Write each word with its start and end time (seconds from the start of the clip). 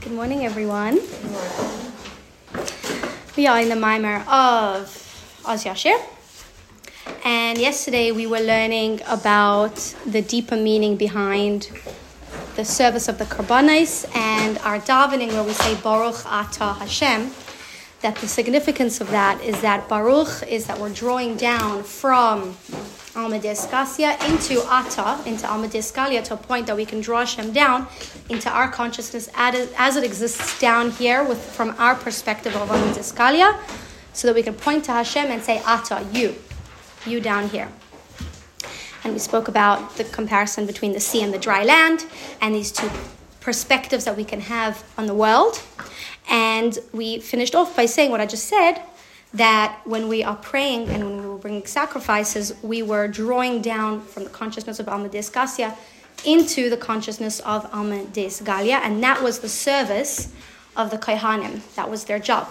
Good 0.00 0.12
morning, 0.12 0.46
everyone. 0.46 0.98
We 3.36 3.46
are 3.46 3.60
in 3.60 3.68
the 3.68 3.76
Mimer 3.76 4.24
of 4.26 4.88
Oz 5.44 5.64
Yashir. 5.64 6.00
And 7.22 7.58
yesterday 7.58 8.10
we 8.10 8.26
were 8.26 8.40
learning 8.40 9.02
about 9.06 9.76
the 10.06 10.22
deeper 10.22 10.56
meaning 10.56 10.96
behind 10.96 11.68
the 12.56 12.64
service 12.64 13.08
of 13.08 13.18
the 13.18 13.26
Karbanis 13.26 14.06
and 14.16 14.56
our 14.60 14.78
davening 14.78 15.32
where 15.32 15.44
we 15.44 15.52
say 15.52 15.74
Baruch 15.82 16.24
Ata 16.24 16.72
Hashem. 16.80 17.32
That 18.00 18.16
the 18.16 18.26
significance 18.26 19.02
of 19.02 19.10
that 19.10 19.42
is 19.42 19.60
that 19.60 19.86
Baruch 19.86 20.42
is 20.48 20.64
that 20.64 20.78
we're 20.78 20.94
drawing 20.94 21.36
down 21.36 21.82
from 21.82 22.56
Almadiskasia 23.14 24.16
into 24.28 24.62
Ata, 24.66 25.20
into 25.26 25.46
Almadiskalia, 25.46 26.22
to 26.24 26.34
a 26.34 26.36
point 26.36 26.66
that 26.66 26.76
we 26.76 26.86
can 26.86 27.00
draw 27.00 27.20
Hashem 27.20 27.52
down 27.52 27.88
into 28.28 28.48
our 28.48 28.68
consciousness 28.68 29.28
as 29.34 29.96
it 29.96 30.04
exists 30.04 30.60
down 30.60 30.92
here 30.92 31.24
with 31.24 31.42
from 31.42 31.74
our 31.78 31.94
perspective 31.94 32.54
of 32.54 32.68
Almadiskalia, 32.68 33.58
so 34.12 34.28
that 34.28 34.34
we 34.34 34.42
can 34.42 34.54
point 34.54 34.84
to 34.84 34.92
Hashem 34.92 35.26
and 35.26 35.42
say, 35.42 35.60
Ata, 35.66 36.06
you, 36.12 36.36
you 37.04 37.20
down 37.20 37.48
here. 37.48 37.68
And 39.02 39.12
we 39.12 39.18
spoke 39.18 39.48
about 39.48 39.96
the 39.96 40.04
comparison 40.04 40.66
between 40.66 40.92
the 40.92 41.00
sea 41.00 41.22
and 41.22 41.32
the 41.32 41.38
dry 41.38 41.64
land 41.64 42.06
and 42.40 42.54
these 42.54 42.70
two 42.70 42.90
perspectives 43.40 44.04
that 44.04 44.16
we 44.16 44.24
can 44.24 44.40
have 44.42 44.84
on 44.98 45.06
the 45.06 45.14
world. 45.14 45.62
And 46.28 46.78
we 46.92 47.18
finished 47.18 47.54
off 47.54 47.74
by 47.74 47.86
saying 47.86 48.10
what 48.10 48.20
I 48.20 48.26
just 48.26 48.44
said 48.46 48.82
that 49.32 49.80
when 49.84 50.08
we 50.08 50.22
are 50.22 50.36
praying 50.36 50.88
and 50.88 51.04
when 51.04 51.22
we 51.22 51.28
bringing 51.40 51.66
sacrifices, 51.66 52.54
we 52.62 52.82
were 52.82 53.08
drawing 53.08 53.62
down 53.62 54.02
from 54.02 54.24
the 54.24 54.30
consciousness 54.30 54.78
of 54.78 54.86
Almades 54.86 55.30
Gasia 55.30 55.76
into 56.24 56.68
the 56.68 56.76
consciousness 56.76 57.40
of 57.40 57.64
Almades 57.72 58.40
Galia, 58.42 58.80
and 58.82 59.02
that 59.02 59.22
was 59.22 59.38
the 59.40 59.48
service 59.48 60.32
of 60.76 60.90
the 60.90 60.98
Kaihanim. 60.98 61.62
That 61.74 61.90
was 61.90 62.04
their 62.04 62.18
job, 62.18 62.48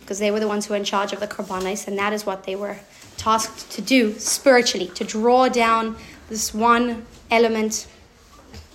because 0.00 0.18
they 0.18 0.30
were 0.30 0.40
the 0.40 0.48
ones 0.48 0.66
who 0.66 0.72
were 0.72 0.78
in 0.78 0.84
charge 0.84 1.12
of 1.12 1.20
the 1.20 1.26
Karbanis, 1.26 1.88
and 1.88 1.98
that 1.98 2.12
is 2.12 2.24
what 2.24 2.44
they 2.44 2.56
were 2.56 2.78
tasked 3.16 3.70
to 3.72 3.82
do 3.82 4.16
spiritually, 4.18 4.88
to 4.94 5.04
draw 5.04 5.48
down 5.48 5.96
this 6.28 6.54
one 6.54 7.04
element 7.30 7.86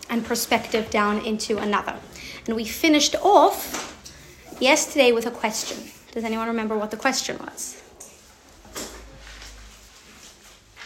and 0.09 0.25
perspective 0.25 0.89
down 0.89 1.25
into 1.25 1.57
another. 1.57 1.95
And 2.45 2.55
we 2.55 2.65
finished 2.65 3.15
off 3.21 3.89
yesterday 4.59 5.11
with 5.11 5.25
a 5.25 5.31
question. 5.31 5.77
Does 6.11 6.23
anyone 6.23 6.47
remember 6.47 6.77
what 6.77 6.91
the 6.91 6.97
question 6.97 7.37
was? 7.39 7.81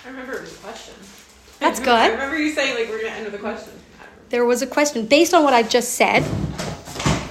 I 0.06 0.12
remember 0.28 0.46
it 0.46 0.50
was 0.50 0.60
a 0.60 0.62
question. 0.62 0.94
That's 1.60 1.80
good. 1.90 1.90
I 1.90 2.10
remember 2.10 2.38
you 2.38 2.52
saying 2.52 2.76
like 2.76 2.90
we're 2.90 3.02
gonna 3.02 3.16
end 3.16 3.26
with 3.26 3.36
a 3.36 3.40
question. 3.40 3.74
There 4.30 4.46
was 4.46 4.62
a 4.62 4.68
question 4.68 5.06
based 5.06 5.34
on 5.34 5.44
what 5.44 5.54
I 5.54 5.64
just 5.64 5.94
said. 5.94 6.24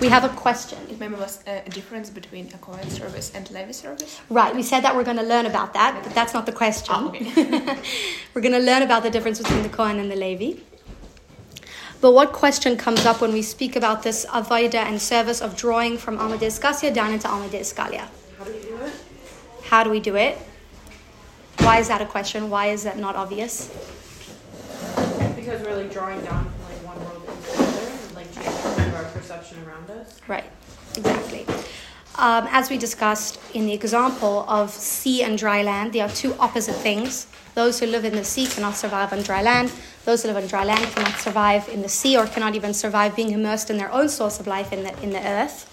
We 0.00 0.08
have 0.08 0.25
a 0.25 0.28
question. 0.28 0.78
Remember, 0.91 1.17
was 1.17 1.42
uh, 1.47 1.62
a 1.64 1.70
difference 1.70 2.11
between 2.11 2.48
a 2.52 2.58
Kohen 2.58 2.89
service 2.91 3.33
and 3.34 3.50
Levi 3.50 3.72
service? 3.72 4.20
Right. 4.28 4.55
We 4.55 4.62
said 4.62 4.80
that 4.80 4.94
we're 4.94 5.05
going 5.05 5.17
to 5.17 5.22
learn 5.22 5.47
about 5.47 5.72
that, 5.72 6.02
but 6.02 6.14
that's 6.14 6.34
not 6.34 6.44
the 6.44 6.52
question. 6.52 6.94
Oh, 6.94 7.08
okay. 7.08 7.24
we're 8.34 8.42
going 8.42 8.52
to 8.52 8.58
learn 8.58 8.83
about 8.83 9.02
the 9.05 9.11
difference 9.11 9.39
between 9.39 9.62
the 9.62 9.70
Kohen 9.70 9.98
and 9.98 10.11
the 10.11 10.17
Levi. 10.17 10.61
But 12.02 12.12
what 12.12 12.34
question 12.34 12.77
comes 12.77 13.06
up 13.06 13.22
when 13.22 13.33
we 13.33 13.41
speak 13.41 13.74
about 13.74 14.02
this 14.02 14.27
avoida 14.27 14.74
and 14.74 15.00
service 15.00 15.41
of 15.41 15.56
drawing 15.56 15.97
from 15.97 16.19
Amadeus 16.19 16.58
Gasia 16.58 16.92
down 16.92 17.14
into 17.14 17.27
Amadeus 17.27 17.72
Galia? 17.72 18.06
How 18.36 18.44
do 18.44 18.52
we 18.52 18.61
do 18.61 18.77
it? 18.77 18.92
How 19.62 19.83
do 19.83 19.91
we 19.91 20.00
do 20.00 20.17
it? 20.17 20.39
Why 21.67 21.81
is 21.81 21.89
that 21.89 22.00
a 22.00 22.06
question? 22.06 22.48
Why 22.48 22.67
is 22.67 22.84
that 22.84 22.97
not 22.97 23.17
obvious? 23.17 23.67
Because 25.34 25.61
we're 25.62 25.75
like 25.75 25.92
drawing 25.92 26.20
down 26.20 26.45
from 26.45 26.62
like 26.62 26.97
one 26.97 27.00
world 27.05 27.28
into 27.28 27.55
another 27.55 27.91
and 27.91 28.14
like 28.14 28.33
changing 28.33 28.95
our 28.95 29.03
perception 29.06 29.58
around 29.67 29.91
us. 29.91 30.20
Right, 30.28 30.48
exactly. 30.97 31.45
Um, 32.14 32.47
as 32.53 32.70
we 32.70 32.78
discussed 32.78 33.41
in 33.53 33.67
the 33.67 33.73
example 33.73 34.45
of 34.48 34.70
sea 34.70 35.25
and 35.25 35.36
dry 35.36 35.64
land, 35.64 35.92
they 35.92 36.00
are 36.00 36.08
two 36.08 36.34
opposite 36.39 36.77
things. 36.77 37.27
Those 37.56 37.80
who 37.80 37.86
live 37.86 38.05
in 38.05 38.14
the 38.14 38.23
sea 38.23 38.46
cannot 38.46 38.77
survive 38.77 39.13
on 39.13 39.23
dry 39.23 39.42
land. 39.42 39.73
Those 40.05 40.23
who 40.23 40.29
live 40.29 40.36
on 40.36 40.46
dry 40.46 40.63
land 40.63 40.86
cannot 40.95 41.19
survive 41.19 41.69
in 41.69 41.83
the 41.83 41.89
sea 41.89 42.17
or 42.17 42.29
cannot 42.29 42.55
even 42.55 42.74
survive 42.74 43.17
being 43.17 43.33
immersed 43.33 43.70
in 43.70 43.77
their 43.77 43.90
own 43.90 44.08
source 44.08 44.39
of 44.39 44.46
life 44.46 44.73
in 44.73 44.85
the, 44.85 45.02
in 45.02 45.11
the 45.11 45.27
earth. 45.27 45.67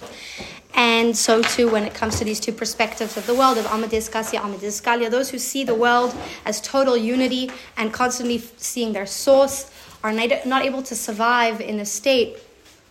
And 0.76 1.16
so 1.16 1.42
too 1.42 1.70
when 1.70 1.84
it 1.84 1.94
comes 1.94 2.18
to 2.20 2.26
these 2.26 2.40
two 2.40 2.52
perspectives 2.52 3.16
of 3.18 3.26
the 3.28 3.34
world 3.34 3.58
of 3.58 3.66
Amadis 3.66 4.10
Kasya, 4.10 4.40
Amadis 4.40 4.82
Kalia, 4.82 5.10
those 5.10 5.30
who 5.30 5.38
see 5.38 5.64
the 5.64 5.76
world 5.76 6.16
as 6.46 6.62
total 6.62 6.98
unity 6.98 7.52
and 7.78 7.94
constantly 7.94 8.40
seeing 8.58 8.94
their 8.94 9.06
source 9.06 9.72
are 10.04 10.12
not 10.12 10.64
able 10.64 10.82
to 10.84 10.96
survive 10.96 11.62
in 11.62 11.80
a 11.80 11.86
state 11.86 12.38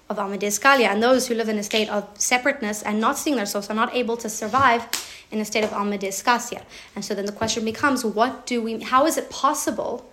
of 0.09 0.19
Amadis 0.19 0.59
Kalia. 0.59 0.89
And 0.89 1.03
those 1.03 1.27
who 1.27 1.35
live 1.35 1.49
in 1.49 1.59
a 1.59 1.63
state 1.63 1.89
of 1.89 2.09
separateness 2.19 2.83
and 2.83 3.01
not 3.01 3.19
seeing 3.19 3.37
their 3.37 3.47
source 3.47 3.69
are 3.69 3.75
not 3.75 3.95
able 3.95 4.17
to 4.19 4.29
survive 4.29 4.87
in 5.31 5.41
a 5.41 5.45
state 5.45 5.65
of 5.65 5.73
Amadis 5.73 6.23
Kasya. 6.23 6.63
And 6.95 7.05
so 7.05 7.15
then 7.15 7.27
the 7.27 7.33
question 7.33 7.65
becomes, 7.65 8.05
what 8.05 8.47
do 8.47 8.63
we, 8.63 8.81
how 8.81 9.07
is 9.07 9.17
it 9.17 9.29
possible 9.31 10.13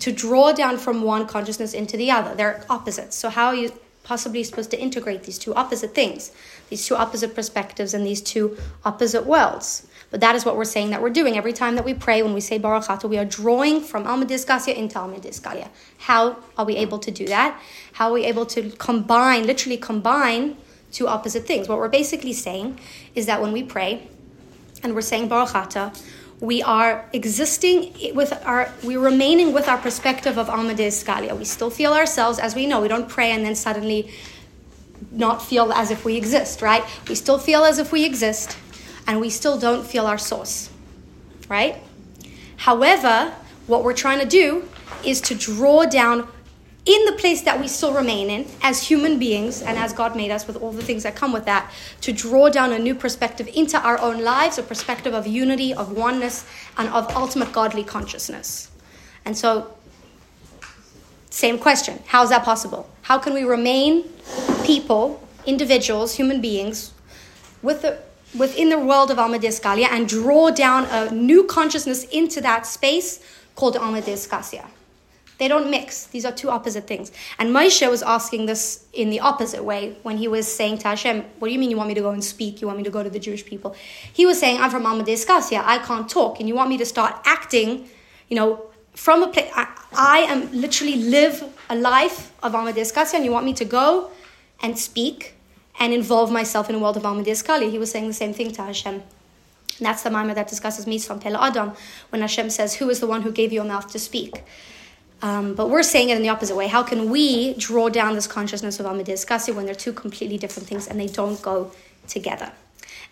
to 0.00 0.10
draw 0.12 0.52
down 0.52 0.78
from 0.78 1.02
one 1.02 1.26
consciousness 1.26 1.74
into 1.74 1.96
the 1.96 2.10
other. 2.10 2.34
They're 2.34 2.64
opposites. 2.68 3.16
So, 3.16 3.28
how 3.28 3.52
you 3.52 3.72
possibly 4.10 4.42
supposed 4.42 4.72
to 4.72 4.80
integrate 4.86 5.22
these 5.22 5.38
two 5.38 5.54
opposite 5.54 5.94
things, 5.94 6.32
these 6.68 6.84
two 6.84 6.96
opposite 6.96 7.32
perspectives, 7.32 7.94
and 7.94 8.04
these 8.04 8.20
two 8.20 8.56
opposite 8.84 9.24
worlds? 9.24 9.86
But 10.10 10.18
that 10.20 10.34
is 10.34 10.44
what 10.44 10.56
we're 10.56 10.72
saying 10.76 10.90
that 10.90 11.00
we're 11.00 11.16
doing. 11.20 11.36
Every 11.36 11.52
time 11.52 11.76
that 11.76 11.84
we 11.84 11.94
pray, 11.94 12.20
when 12.20 12.34
we 12.34 12.40
say 12.40 12.58
Baruch 12.58 13.04
we 13.04 13.18
are 13.18 13.24
drawing 13.24 13.80
from 13.80 14.08
Alma 14.08 14.26
Galia 14.26 14.74
into 14.74 14.98
Alma 14.98 15.20
Galia. 15.20 15.68
How 15.98 16.22
are 16.58 16.64
we 16.64 16.74
able 16.74 16.98
to 16.98 17.12
do 17.12 17.24
that? 17.26 17.62
How 17.92 18.08
are 18.08 18.14
we 18.14 18.24
able 18.24 18.46
to 18.46 18.70
combine, 18.88 19.46
literally 19.46 19.76
combine 19.76 20.56
two 20.90 21.06
opposite 21.06 21.46
things? 21.46 21.68
What 21.68 21.78
we're 21.78 21.96
basically 22.02 22.32
saying 22.32 22.80
is 23.14 23.26
that 23.26 23.40
when 23.40 23.52
we 23.52 23.62
pray 23.62 24.08
and 24.82 24.92
we're 24.96 25.02
saying 25.12 25.28
Baruch 25.28 25.54
we 26.40 26.62
are 26.62 27.04
existing 27.12 28.14
with 28.14 28.32
our, 28.46 28.72
we're 28.82 28.98
remaining 28.98 29.52
with 29.52 29.68
our 29.68 29.76
perspective 29.76 30.38
of 30.38 30.48
Amadeus 30.48 31.02
Scalia. 31.04 31.36
We 31.36 31.44
still 31.44 31.70
feel 31.70 31.92
ourselves 31.92 32.38
as 32.38 32.54
we 32.54 32.66
know. 32.66 32.80
We 32.80 32.88
don't 32.88 33.08
pray 33.08 33.30
and 33.32 33.44
then 33.44 33.54
suddenly 33.54 34.10
not 35.10 35.42
feel 35.42 35.72
as 35.72 35.90
if 35.90 36.04
we 36.04 36.16
exist, 36.16 36.62
right? 36.62 36.82
We 37.08 37.14
still 37.14 37.38
feel 37.38 37.64
as 37.64 37.78
if 37.78 37.92
we 37.92 38.06
exist 38.06 38.56
and 39.06 39.20
we 39.20 39.28
still 39.28 39.58
don't 39.58 39.86
feel 39.86 40.06
our 40.06 40.18
source, 40.18 40.70
right? 41.48 41.76
However, 42.56 43.34
what 43.66 43.84
we're 43.84 43.94
trying 43.94 44.20
to 44.20 44.26
do 44.26 44.66
is 45.04 45.20
to 45.22 45.34
draw 45.34 45.84
down 45.84 46.26
in 46.86 47.04
the 47.04 47.12
place 47.12 47.42
that 47.42 47.60
we 47.60 47.68
still 47.68 47.92
remain 47.92 48.30
in 48.30 48.46
as 48.62 48.82
human 48.82 49.18
beings 49.18 49.60
and 49.60 49.78
as 49.78 49.92
God 49.92 50.16
made 50.16 50.30
us 50.30 50.46
with 50.46 50.56
all 50.56 50.72
the 50.72 50.82
things 50.82 51.02
that 51.02 51.14
come 51.14 51.32
with 51.32 51.44
that, 51.44 51.70
to 52.00 52.12
draw 52.12 52.48
down 52.48 52.72
a 52.72 52.78
new 52.78 52.94
perspective 52.94 53.48
into 53.54 53.78
our 53.78 54.00
own 54.00 54.22
lives, 54.22 54.56
a 54.58 54.62
perspective 54.62 55.12
of 55.12 55.26
unity, 55.26 55.74
of 55.74 55.92
oneness, 55.92 56.46
and 56.78 56.88
of 56.88 57.14
ultimate 57.14 57.52
godly 57.52 57.84
consciousness. 57.84 58.70
And 59.24 59.36
so, 59.36 59.74
same 61.28 61.58
question 61.58 62.02
how 62.06 62.22
is 62.22 62.30
that 62.30 62.44
possible? 62.44 62.88
How 63.02 63.18
can 63.18 63.34
we 63.34 63.44
remain 63.44 64.04
people, 64.64 65.26
individuals, 65.46 66.14
human 66.14 66.40
beings, 66.40 66.92
with 67.62 67.82
the, 67.82 67.98
within 68.38 68.70
the 68.70 68.78
world 68.78 69.10
of 69.10 69.18
Amadeus 69.18 69.60
Galia 69.60 69.88
and 69.90 70.08
draw 70.08 70.50
down 70.50 70.86
a 70.86 71.10
new 71.10 71.44
consciousness 71.44 72.04
into 72.04 72.40
that 72.40 72.66
space 72.66 73.22
called 73.54 73.76
Amadeus 73.76 74.26
Gasia? 74.26 74.66
They 75.40 75.48
don't 75.48 75.70
mix. 75.70 76.04
These 76.04 76.26
are 76.26 76.32
two 76.32 76.50
opposite 76.50 76.86
things. 76.86 77.10
And 77.38 77.48
Moshe 77.56 77.88
was 77.88 78.02
asking 78.02 78.44
this 78.44 78.84
in 78.92 79.08
the 79.08 79.20
opposite 79.20 79.64
way 79.64 79.96
when 80.02 80.18
he 80.18 80.28
was 80.28 80.46
saying 80.46 80.76
to 80.80 80.88
Hashem, 80.88 81.24
What 81.38 81.48
do 81.48 81.54
you 81.54 81.58
mean 81.58 81.70
you 81.70 81.78
want 81.78 81.88
me 81.88 81.94
to 81.94 82.02
go 82.02 82.10
and 82.10 82.22
speak? 82.22 82.60
You 82.60 82.66
want 82.66 82.76
me 82.76 82.84
to 82.84 82.90
go 82.90 83.02
to 83.02 83.08
the 83.08 83.18
Jewish 83.18 83.46
people? 83.46 83.74
He 84.12 84.26
was 84.26 84.38
saying, 84.38 84.60
I'm 84.60 84.70
from 84.70 84.82
Amadei 84.82 85.16
Skasia. 85.24 85.62
I 85.64 85.78
can't 85.78 86.10
talk. 86.10 86.40
And 86.40 86.46
you 86.46 86.54
want 86.54 86.68
me 86.68 86.76
to 86.76 86.84
start 86.84 87.22
acting, 87.24 87.88
you 88.28 88.36
know, 88.36 88.66
from 88.94 89.22
a 89.22 89.28
place. 89.28 89.50
I, 89.56 89.66
I, 89.96 90.18
am 90.32 90.52
literally 90.52 90.96
live 90.96 91.42
a 91.70 91.74
life 91.74 92.32
of 92.42 92.52
Amadei 92.52 92.84
Skasia, 92.92 93.14
and 93.14 93.24
you 93.24 93.32
want 93.32 93.46
me 93.46 93.54
to 93.54 93.64
go 93.64 94.10
and 94.60 94.78
speak 94.78 95.36
and 95.78 95.94
involve 95.94 96.30
myself 96.30 96.68
in 96.68 96.74
the 96.76 96.82
world 96.82 96.98
of 96.98 97.04
Amadei 97.04 97.34
Skalia. 97.42 97.70
He 97.70 97.78
was 97.78 97.90
saying 97.90 98.08
the 98.08 98.12
same 98.12 98.34
thing 98.34 98.52
to 98.52 98.62
Hashem. 98.62 99.02
That's 99.80 100.02
the 100.02 100.10
Maimah 100.10 100.34
that 100.34 100.48
discusses 100.48 100.86
Mi 100.86 100.98
Sam 100.98 101.18
Peh 101.18 101.30
La'adam, 101.30 101.74
when 102.10 102.20
Hashem 102.20 102.50
says, 102.50 102.74
Who 102.74 102.90
is 102.90 103.00
the 103.00 103.06
one 103.06 103.22
who 103.22 103.32
gave 103.32 103.54
you 103.54 103.62
a 103.62 103.64
mouth 103.64 103.90
to 103.92 103.98
speak? 103.98 104.44
Um, 105.22 105.54
but 105.54 105.68
we're 105.68 105.82
saying 105.82 106.08
it 106.08 106.16
in 106.16 106.22
the 106.22 106.30
opposite 106.30 106.56
way. 106.56 106.66
How 106.66 106.82
can 106.82 107.10
we 107.10 107.54
draw 107.54 107.88
down 107.88 108.14
this 108.14 108.26
consciousness 108.26 108.80
of 108.80 108.86
Amadeus 108.86 109.24
Kasi 109.24 109.52
when 109.52 109.66
they're 109.66 109.74
two 109.74 109.92
completely 109.92 110.38
different 110.38 110.68
things 110.68 110.86
and 110.86 110.98
they 110.98 111.08
don't 111.08 111.40
go 111.42 111.72
together? 112.08 112.52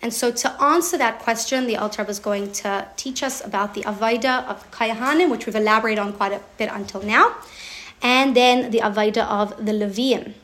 And 0.00 0.14
so, 0.14 0.30
to 0.30 0.62
answer 0.62 0.96
that 0.96 1.18
question, 1.18 1.66
the 1.66 1.76
Alter 1.76 2.04
is 2.08 2.20
going 2.20 2.52
to 2.52 2.86
teach 2.96 3.22
us 3.22 3.44
about 3.44 3.74
the 3.74 3.82
Avaida 3.82 4.46
of 4.46 4.70
Kayahanim, 4.70 5.28
which 5.28 5.44
we've 5.44 5.56
elaborated 5.56 5.98
on 5.98 6.12
quite 6.12 6.32
a 6.32 6.40
bit 6.56 6.70
until 6.72 7.02
now, 7.02 7.34
and 8.00 8.36
then 8.36 8.70
the 8.70 8.78
Avaida 8.78 9.26
of 9.26 9.56
the 9.64 9.72
Levium. 9.72 10.34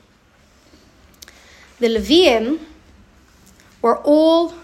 The 1.79 1.87
Levium 1.87 2.59
were 3.81 3.99
all 3.99 4.55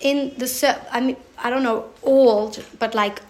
in 0.00 0.34
the, 0.38 0.78
I 0.90 1.00
mean, 1.00 1.16
I 1.38 1.50
don't 1.50 1.62
know, 1.62 1.90
all, 2.02 2.52
but 2.78 2.94
like 2.94 3.20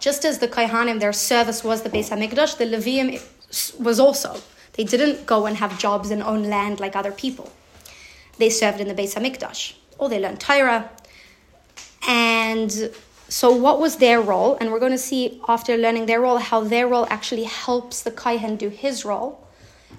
just 0.00 0.24
as 0.24 0.38
the 0.38 0.48
Kohanim, 0.48 0.98
their 0.98 1.12
service 1.12 1.62
was 1.62 1.82
the 1.82 1.90
Beis 1.90 2.08
Hamikdash, 2.08 2.56
the 2.56 2.64
Levium 2.64 3.22
was 3.78 4.00
also. 4.00 4.40
They 4.72 4.84
didn't 4.84 5.26
go 5.26 5.46
and 5.46 5.56
have 5.58 5.78
jobs 5.78 6.10
and 6.10 6.22
own 6.22 6.44
land 6.44 6.80
like 6.80 6.96
other 6.96 7.12
people. 7.12 7.52
They 8.38 8.50
served 8.50 8.80
in 8.80 8.88
the 8.88 8.94
Beis 8.94 9.14
Hamikdash, 9.14 9.74
or 9.98 10.08
they 10.08 10.18
learned 10.18 10.40
Torah. 10.40 10.90
And 12.08 12.90
so, 13.28 13.54
what 13.54 13.78
was 13.78 13.96
their 13.96 14.20
role? 14.20 14.56
And 14.58 14.72
we're 14.72 14.80
going 14.80 14.92
to 14.92 14.98
see 14.98 15.40
after 15.46 15.76
learning 15.76 16.06
their 16.06 16.20
role 16.20 16.38
how 16.38 16.62
their 16.62 16.88
role 16.88 17.06
actually 17.10 17.44
helps 17.44 18.02
the 18.02 18.10
Kohen 18.10 18.56
do 18.56 18.70
his 18.70 19.04
role, 19.04 19.46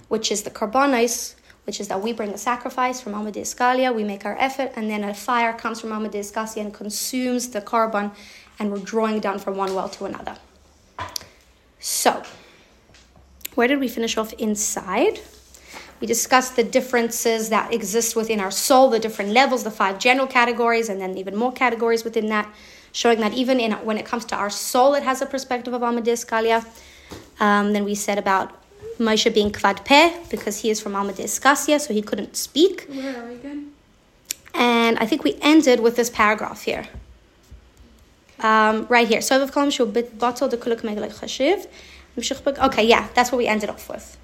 which 0.07 0.31
is 0.31 0.42
the 0.42 0.50
Karbanos, 0.50 1.36
which 1.65 1.80
is 1.80 1.88
that 1.89 2.01
we 2.01 2.12
bring 2.12 2.31
a 2.31 2.38
sacrifice 2.38 3.00
from 3.00 3.13
Amad 3.13 3.36
Iskalia, 3.36 3.94
we 3.94 4.03
make 4.03 4.25
our 4.25 4.36
effort, 4.39 4.71
and 4.75 4.89
then 4.89 5.03
a 5.03 5.13
fire 5.13 5.53
comes 5.53 5.80
from 5.80 5.92
Amad 5.92 6.13
Iskalia 6.13 6.62
and 6.62 6.74
consumes 6.74 7.50
the 7.50 7.62
carbon, 7.62 8.12
and 8.62 8.72
we're 8.72 8.78
drawing 8.78 9.19
down 9.19 9.40
from 9.40 9.58
one 9.58 9.74
well 9.74 9.90
to 9.90 10.06
another. 10.06 10.36
So, 11.80 12.22
where 13.56 13.68
did 13.68 13.80
we 13.80 13.88
finish 13.88 14.16
off 14.18 14.34
inside? 14.34 15.19
We 16.00 16.06
discussed 16.06 16.56
the 16.56 16.63
differences 16.63 17.50
that 17.50 17.74
exist 17.74 18.16
within 18.16 18.40
our 18.40 18.52
soul, 18.52 18.92
the 18.92 19.00
different 19.00 19.31
levels, 19.31 19.63
the 19.63 19.72
five 19.72 19.98
general 19.98 20.28
categories, 20.28 20.90
and 20.90 21.02
then 21.02 21.18
even 21.18 21.36
more 21.36 21.52
categories 21.52 22.04
within 22.04 22.28
that, 22.28 22.48
showing 22.92 23.19
that 23.22 23.34
even 23.34 23.60
in 23.60 23.72
when 23.88 23.98
it 23.98 24.06
comes 24.06 24.25
to 24.25 24.36
our 24.36 24.52
soul, 24.52 24.94
it 24.94 25.02
has 25.02 25.24
a 25.24 25.25
perspective 25.25 25.74
of 25.74 25.81
Amadeus 25.81 26.24
Kalia. 26.24 26.63
Um, 27.40 27.74
then 27.74 27.84
we 27.84 27.96
said 27.96 28.19
about 28.19 28.52
Moshe 29.00 29.34
being 29.34 29.52
kvad 29.52 29.84
peh 29.86 30.10
because 30.30 30.62
he 30.62 30.69
is 30.69 30.80
from 30.80 30.96
Amadeus 30.96 31.40
Kasia, 31.40 31.80
so 31.80 31.94
he 31.96 32.04
couldn't 32.04 32.36
speak. 32.36 32.86
Where 32.88 33.24
are 33.24 33.28
we 33.28 33.36
again? 33.36 33.72
And 34.54 35.00
I 35.00 35.08
think 35.08 35.24
we 35.24 35.40
ended 35.42 35.80
with 35.80 35.96
this 35.96 36.12
paragraph 36.12 36.62
here. 36.62 36.88
Um, 38.42 38.88
right 38.90 39.08
here. 39.08 39.22
So 39.22 39.40
I've 39.40 39.52
column 39.52 39.70
should 39.70 39.94
bottle 40.18 40.48
the 40.48 40.58
kuluk 40.58 40.82
khashiv. 40.82 41.68
Okay, 42.18 42.84
yeah, 42.88 43.08
that's 43.14 43.32
what 43.32 43.38
we 43.38 43.48
ended 43.48 43.70
off 43.70 43.88
with. 43.88 44.18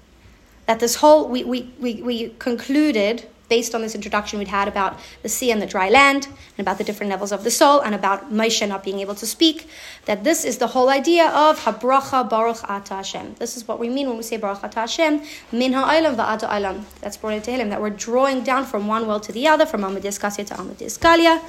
That 0.66 0.80
this 0.80 0.96
whole, 0.96 1.28
we, 1.28 1.44
we, 1.44 1.72
we, 1.78 2.02
we 2.02 2.28
concluded, 2.38 3.28
based 3.48 3.74
on 3.74 3.80
this 3.80 3.94
introduction 3.94 4.38
we'd 4.38 4.48
had 4.48 4.68
about 4.68 4.98
the 5.22 5.28
sea 5.28 5.50
and 5.50 5.62
the 5.62 5.66
dry 5.66 5.88
land, 5.88 6.26
and 6.26 6.58
about 6.58 6.76
the 6.76 6.84
different 6.84 7.10
levels 7.10 7.32
of 7.32 7.44
the 7.44 7.50
soul, 7.50 7.80
and 7.80 7.94
about 7.94 8.30
Moshe 8.30 8.68
not 8.68 8.82
being 8.84 8.98
able 8.98 9.14
to 9.14 9.24
speak, 9.24 9.68
that 10.04 10.24
this 10.24 10.44
is 10.44 10.58
the 10.58 10.66
whole 10.66 10.90
idea 10.90 11.28
of 11.28 11.60
Habracha 11.60 12.28
Baruch 12.28 12.62
Ata 12.68 12.96
Hashem. 12.96 13.36
This 13.38 13.56
is 13.56 13.66
what 13.66 13.78
we 13.78 13.88
mean 13.88 14.08
when 14.08 14.16
we 14.18 14.22
say 14.24 14.36
Baruch 14.36 14.62
Ata 14.64 14.80
Hashem, 14.80 15.22
Min 15.52 15.72
Ha'olam 15.72 16.16
Va'ata 16.16 16.48
Olam. 16.50 16.84
That's 17.00 17.16
brought 17.16 17.34
into 17.34 17.50
Tehillim, 17.50 17.70
that 17.70 17.80
we're 17.80 17.90
drawing 17.90 18.42
down 18.42 18.66
from 18.66 18.88
one 18.88 19.06
world 19.06 19.22
to 19.22 19.32
the 19.32 19.46
other, 19.46 19.64
from 19.64 19.82
Amadis 19.84 20.18
Kasya 20.18 20.44
to 20.48 20.54
Amadis 20.60 20.98
Galia, 20.98 21.40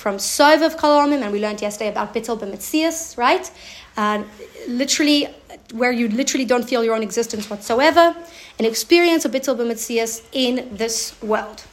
from 0.00 0.16
Sovev 0.16 0.76
Kalamim, 0.78 1.20
and 1.22 1.30
we 1.30 1.40
learned 1.40 1.60
yesterday 1.60 1.90
about 1.90 2.14
Bittel 2.14 2.38
B'Metzias, 2.40 3.18
right? 3.18 3.50
Uh, 3.98 4.22
literally, 4.66 5.28
where 5.74 5.92
you 5.92 6.08
literally 6.08 6.46
don't 6.46 6.66
feel 6.66 6.82
your 6.82 6.94
own 6.94 7.02
existence 7.02 7.50
whatsoever, 7.50 8.16
an 8.58 8.64
experience 8.64 9.26
of 9.26 9.30
Bittel 9.32 9.54
B'Metzias 9.58 10.22
in 10.32 10.74
this 10.74 11.14
world. 11.22 11.64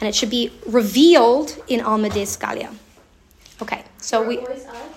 And 0.00 0.08
it 0.08 0.16
should 0.16 0.30
be 0.30 0.50
revealed 0.66 1.62
in 1.68 1.78
Almadis 1.80 2.36
Galia. 2.36 2.74
Okay, 3.62 3.84
so 3.98 4.20
We're 4.22 4.28
we. 4.28 4.38
always 4.38 4.64
ad. 4.66 4.90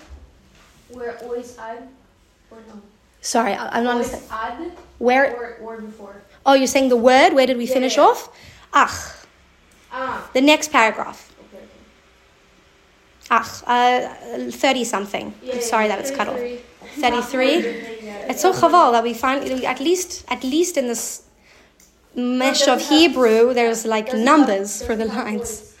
We're 0.90 1.16
always 1.22 1.56
ad. 1.58 1.88
Or 2.50 2.58
no. 2.66 2.82
Sorry, 3.20 3.52
I- 3.54 3.68
I'm 3.78 3.84
not 3.84 3.92
Always 3.92 4.12
understanding. 4.12 4.70
ad. 4.72 4.78
Where? 4.98 5.24
Or, 5.36 5.48
or 5.62 5.80
before. 5.80 6.16
Oh, 6.44 6.54
you're 6.54 6.66
saying 6.66 6.88
the 6.88 6.96
word? 6.96 7.34
Where 7.34 7.46
did 7.46 7.56
we 7.56 7.66
Yeah, 7.66 7.74
finish 7.74 7.96
yeah. 7.96 8.02
off? 8.06 8.28
Ach, 8.72 9.14
Ah. 9.92 10.28
the 10.34 10.40
next 10.40 10.72
paragraph. 10.72 11.27
Ach, 13.30 13.62
uh, 13.66 14.50
30 14.50 14.84
something. 14.84 15.34
I'm 15.52 15.60
sorry 15.60 15.88
that 15.88 15.98
it's 15.98 16.10
cut 16.10 16.28
off. 16.28 16.40
33? 17.00 17.48
It's 18.30 18.42
so 18.42 18.52
chaval 18.52 18.92
that 18.92 19.04
we 19.04 19.14
find 19.14 19.44
at 19.64 19.80
least 19.80 20.24
at 20.28 20.42
least 20.44 20.76
in 20.76 20.86
this 20.88 21.22
mesh 22.14 22.66
of 22.66 22.80
Hebrew, 22.80 23.54
there's 23.54 23.84
like 23.84 24.12
numbers 24.12 24.82
for 24.82 24.96
the 24.96 25.04
lines. 25.04 25.76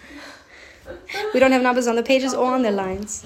We 1.34 1.40
don't 1.40 1.52
have 1.52 1.62
numbers 1.62 1.86
on 1.86 1.96
the 1.96 2.02
pages 2.02 2.34
or 2.34 2.54
on 2.54 2.62
the 2.62 2.70
lines. 2.70 3.24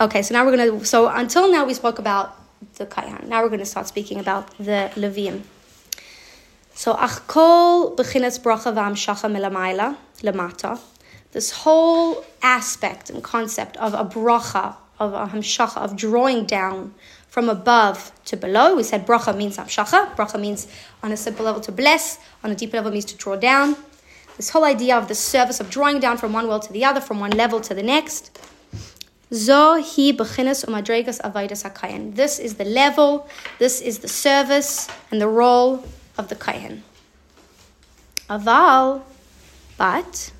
Okay, 0.00 0.22
so 0.22 0.34
now 0.34 0.44
we're 0.44 0.56
gonna. 0.56 0.84
So 0.84 1.08
until 1.08 1.50
now 1.50 1.64
we 1.64 1.74
spoke 1.74 1.98
about 1.98 2.36
the 2.74 2.86
Kayan. 2.86 3.28
Now 3.28 3.42
we're 3.42 3.50
gonna 3.50 3.64
start 3.64 3.86
speaking 3.86 4.18
about 4.18 4.56
the 4.58 4.90
Levium. 4.96 5.42
So 6.74 6.96
ach 6.98 7.26
kol 7.26 7.94
bechinas 7.96 8.40
bracha 8.40 8.72
v'amshacha 8.74 9.28
melamayla 9.30 9.96
lemata. 10.22 10.78
This 11.32 11.50
whole 11.50 12.24
aspect 12.42 13.10
and 13.10 13.22
concept 13.22 13.76
of 13.78 13.94
a 13.94 14.04
bracha, 14.04 14.76
of 14.98 15.14
a 15.14 15.26
hamshacha, 15.26 15.78
of 15.78 15.96
drawing 15.96 16.44
down 16.44 16.94
from 17.28 17.48
above 17.48 18.12
to 18.26 18.36
below. 18.36 18.76
We 18.76 18.82
said 18.82 19.06
bracha 19.06 19.34
means 19.34 19.56
hamshacha. 19.56 20.14
Bracha 20.14 20.38
means 20.38 20.68
on 21.02 21.10
a 21.10 21.16
simple 21.16 21.46
level 21.46 21.62
to 21.62 21.72
bless. 21.72 22.18
On 22.44 22.50
a 22.50 22.54
deeper 22.54 22.76
level 22.76 22.92
means 22.92 23.06
to 23.06 23.16
draw 23.16 23.36
down. 23.36 23.76
This 24.36 24.50
whole 24.50 24.64
idea 24.64 24.96
of 24.96 25.08
the 25.08 25.14
service 25.14 25.58
of 25.58 25.70
drawing 25.70 26.00
down 26.00 26.18
from 26.18 26.32
one 26.34 26.48
world 26.48 26.62
to 26.62 26.72
the 26.72 26.84
other, 26.84 27.00
from 27.00 27.20
one 27.20 27.30
level 27.30 27.60
to 27.62 27.74
the 27.74 27.82
next. 27.82 28.38
Zo 29.32 29.76
hi 29.76 30.12
bechinas 30.12 30.64
umadregas 30.66 31.18
avodas 31.22 31.64
hakayan. 31.64 32.14
This 32.14 32.38
is 32.38 32.54
the 32.54 32.66
level, 32.66 33.26
this 33.58 33.80
is 33.80 34.00
the 34.00 34.08
service 34.08 34.88
and 35.10 35.22
the 35.22 35.28
role 35.28 35.84
of 36.18 36.28
the 36.28 36.34
kayan. 36.34 36.82
Aval, 38.28 39.02
but 39.78 40.32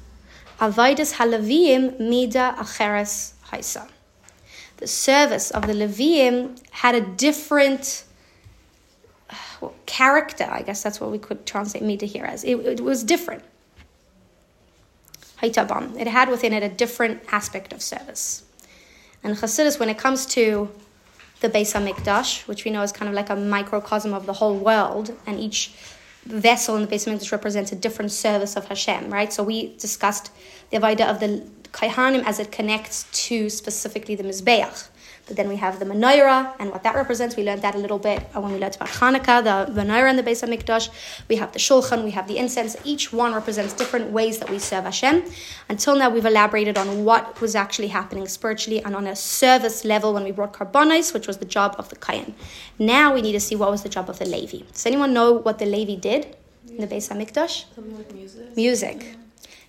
mida 0.69 2.55
acheres 2.59 3.33
haisa. 3.51 3.89
The 4.77 4.87
service 4.87 5.51
of 5.51 5.67
the 5.67 5.73
Levium 5.73 6.59
had 6.71 6.95
a 6.95 7.01
different 7.01 8.05
uh, 9.31 9.35
well, 9.61 9.75
character. 9.87 10.49
I 10.51 10.63
guess 10.63 10.83
that's 10.83 11.01
what 11.01 11.11
we 11.11 11.19
could 11.19 11.47
translate 11.47 11.83
mida 11.83 12.07
here 12.07 12.25
as. 12.25 12.45
It, 12.45 12.57
it 12.57 12.81
was 12.81 13.05
different. 13.05 13.45
Haitabam. 15.43 15.99
It 15.99 16.07
had 16.07 16.29
within 16.29 16.53
it 16.53 16.63
a 16.63 16.69
different 16.69 17.23
aspect 17.31 17.73
of 17.73 17.83
service. 17.83 18.45
And 19.25 19.37
Chassidus, 19.37 19.79
when 19.79 19.89
it 19.89 19.99
comes 19.99 20.27
to 20.27 20.71
the 21.41 21.49
Beis 21.49 21.75
Hamikdash, 21.75 22.47
which 22.47 22.65
we 22.65 22.71
know 22.71 22.83
is 22.83 22.93
kind 22.93 23.09
of 23.09 23.15
like 23.15 23.31
a 23.31 23.37
microcosm 23.37 24.15
of 24.15 24.27
the 24.27 24.33
whole 24.35 24.57
world, 24.57 25.17
and 25.27 25.39
each 25.41 25.75
vessel 26.25 26.77
in 26.77 26.83
the 26.83 26.89
Beis 26.89 27.07
Hamikdash 27.07 27.33
represents 27.33 27.73
a 27.73 27.77
different 27.77 28.13
service 28.13 28.57
of 28.57 28.67
Hashem, 28.67 29.13
right? 29.13 29.33
So 29.33 29.43
we 29.43 29.77
discussed 29.77 30.31
the 30.71 30.85
idea 30.85 31.09
of 31.09 31.21
the 31.21 31.47
Kaihanim 31.73 32.23
as 32.25 32.39
it 32.39 32.53
connects 32.53 33.07
to 33.27 33.51
specifically 33.51 34.15
the 34.15 34.23
Mizbeach. 34.23 34.89
But 35.27 35.37
then 35.37 35.49
we 35.49 35.57
have 35.57 35.79
the 35.79 35.85
menorah 35.85 36.55
and 36.59 36.71
what 36.71 36.83
that 36.83 36.95
represents. 36.97 37.37
We 37.37 37.45
learned 37.45 37.63
that 37.63 37.75
a 37.75 37.79
little 37.79 37.99
bit 37.99 38.27
uh, 38.35 38.41
when 38.41 38.53
we 38.53 38.59
learned 38.59 38.77
about 38.77 38.89
Hanukkah, 38.89 39.45
the 39.45 39.81
menorah 39.81 40.11
in 40.11 40.17
the 40.17 40.23
Beis 40.23 40.43
Hamikdash. 40.43 40.89
We 41.29 41.37
have 41.37 41.53
the 41.53 41.61
shulchan, 41.61 42.03
we 42.03 42.11
have 42.11 42.27
the 42.27 42.39
incense. 42.39 42.77
Each 42.85 43.13
one 43.13 43.33
represents 43.33 43.73
different 43.73 44.11
ways 44.11 44.39
that 44.41 44.51
we 44.51 44.59
serve 44.59 44.85
Hashem. 44.85 45.25
Until 45.69 45.97
now, 45.97 46.11
we've 46.11 46.27
elaborated 46.27 46.77
on 46.77 47.05
what 47.05 47.41
was 47.41 47.55
actually 47.55 47.89
happening 47.89 48.27
spiritually 48.27 48.83
and 48.83 48.97
on 48.97 49.07
a 49.07 49.15
service 49.15 49.85
level 49.85 50.13
when 50.13 50.25
we 50.25 50.33
brought 50.33 50.53
karbonos, 50.53 51.15
which 51.15 51.27
was 51.29 51.39
the 51.39 51.45
job 51.45 51.77
of 51.79 51.89
the 51.89 51.97
Kayan. 51.97 52.35
Now 52.79 53.15
we 53.15 53.23
need 53.23 53.33
to 53.33 53.41
see 53.41 53.55
what 53.55 53.71
was 53.71 53.83
the 53.85 53.89
job 53.89 54.11
of 54.11 54.19
the 54.19 54.27
Levi. 54.27 54.59
Does 54.73 54.87
anyone 54.87 55.13
know 55.13 55.33
what 55.33 55.59
the 55.59 55.67
Levi 55.67 55.95
did 55.95 56.37
in 56.69 56.79
the 56.79 56.89
Beis 56.89 57.09
Hamikdash? 57.11 57.73
Something 57.75 57.97
like 57.97 58.13
music. 58.13 58.57
Music. 58.57 59.17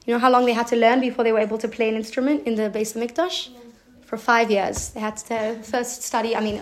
You 0.06 0.14
know 0.14 0.20
how 0.20 0.32
long 0.32 0.46
they 0.46 0.54
had 0.54 0.68
to 0.68 0.76
learn 0.76 1.00
before 1.00 1.24
they 1.24 1.32
were 1.32 1.40
able 1.40 1.60
to 1.60 1.68
play 1.68 1.88
an 1.90 1.96
instrument 1.96 2.48
in 2.48 2.56
the 2.56 2.70
Beis 2.70 2.94
Hamikdash? 2.96 3.50
For 4.14 4.20
five 4.20 4.52
years. 4.52 4.90
They 4.90 5.00
had 5.00 5.18
to 5.30 5.56
first 5.64 6.04
study. 6.04 6.36
I 6.36 6.40
mean, 6.40 6.62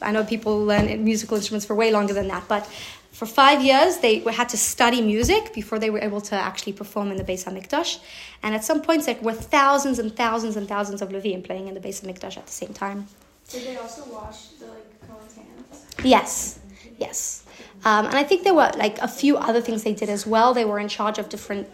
I 0.00 0.12
know 0.12 0.22
people 0.22 0.64
learn 0.64 0.86
musical 1.02 1.36
instruments 1.36 1.66
for 1.66 1.74
way 1.74 1.90
longer 1.90 2.14
than 2.14 2.28
that, 2.28 2.46
but 2.46 2.64
for 3.10 3.26
five 3.26 3.60
years 3.64 3.98
they 3.98 4.20
had 4.20 4.48
to 4.50 4.56
study 4.56 5.00
music 5.00 5.52
before 5.52 5.80
they 5.80 5.90
were 5.90 5.98
able 5.98 6.20
to 6.20 6.36
actually 6.36 6.74
perform 6.74 7.10
in 7.10 7.16
the 7.16 7.24
Beis 7.24 7.42
Hamikdash. 7.46 7.98
And 8.44 8.54
at 8.54 8.62
some 8.62 8.80
points, 8.80 9.06
there 9.06 9.16
were 9.20 9.32
thousands 9.32 9.98
and 9.98 10.14
thousands 10.14 10.56
and 10.56 10.68
thousands 10.68 11.02
of 11.02 11.08
Levium 11.08 11.42
playing 11.42 11.66
in 11.66 11.74
the 11.74 11.80
Beis 11.80 12.00
Hamikdash 12.00 12.36
at 12.36 12.46
the 12.46 12.52
same 12.52 12.72
time. 12.72 13.08
Did 13.48 13.66
they 13.66 13.76
also 13.76 14.04
wash 14.12 14.50
the 14.60 14.66
like 14.66 14.88
Cohen's 15.08 15.34
hands? 15.34 15.86
Yes, 16.04 16.60
yes. 16.98 17.44
Um, 17.84 18.06
and 18.06 18.14
I 18.14 18.22
think 18.22 18.44
there 18.44 18.54
were 18.54 18.70
like 18.76 18.98
a 18.98 19.08
few 19.08 19.36
other 19.36 19.60
things 19.60 19.82
they 19.82 19.94
did 19.94 20.10
as 20.10 20.28
well. 20.28 20.54
They 20.54 20.64
were 20.64 20.78
in 20.78 20.86
charge 20.86 21.18
of 21.18 21.28
different 21.28 21.66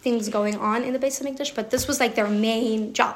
things 0.00 0.28
going 0.28 0.56
on 0.56 0.82
in 0.82 0.92
the 0.92 0.98
Beis 0.98 1.22
Hamikdash, 1.22 1.54
but 1.54 1.70
this 1.70 1.86
was 1.86 2.00
like 2.00 2.16
their 2.16 2.26
main 2.26 2.92
job. 2.92 3.14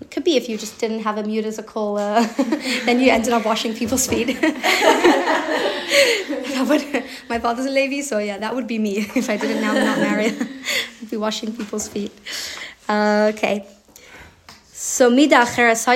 It 0.00 0.10
could 0.10 0.24
be 0.24 0.36
if 0.36 0.48
you 0.48 0.56
just 0.56 0.78
didn't 0.78 1.00
have 1.00 1.18
a 1.18 1.22
musical, 1.22 1.98
uh, 1.98 2.26
then 2.84 3.00
you 3.00 3.10
ended 3.10 3.32
up 3.32 3.44
washing 3.44 3.74
people's 3.74 4.06
feet. 4.06 4.26
that 4.40 6.66
would, 6.68 7.04
my 7.28 7.38
father's 7.38 7.66
a 7.66 7.70
Levi, 7.70 8.00
so 8.00 8.18
yeah, 8.18 8.38
that 8.38 8.54
would 8.54 8.66
be 8.66 8.78
me 8.78 8.98
if 9.14 9.28
I 9.28 9.36
didn't 9.36 9.60
now 9.60 9.70
I'm 9.70 9.84
not 9.84 9.98
married. 9.98 10.36
I'd 11.02 11.10
be 11.10 11.16
washing 11.16 11.54
people's 11.54 11.88
feet. 11.88 12.12
Uh, 12.88 13.32
okay. 13.34 13.66
So 14.72 15.10
mida 15.10 15.42
acheres 15.42 15.86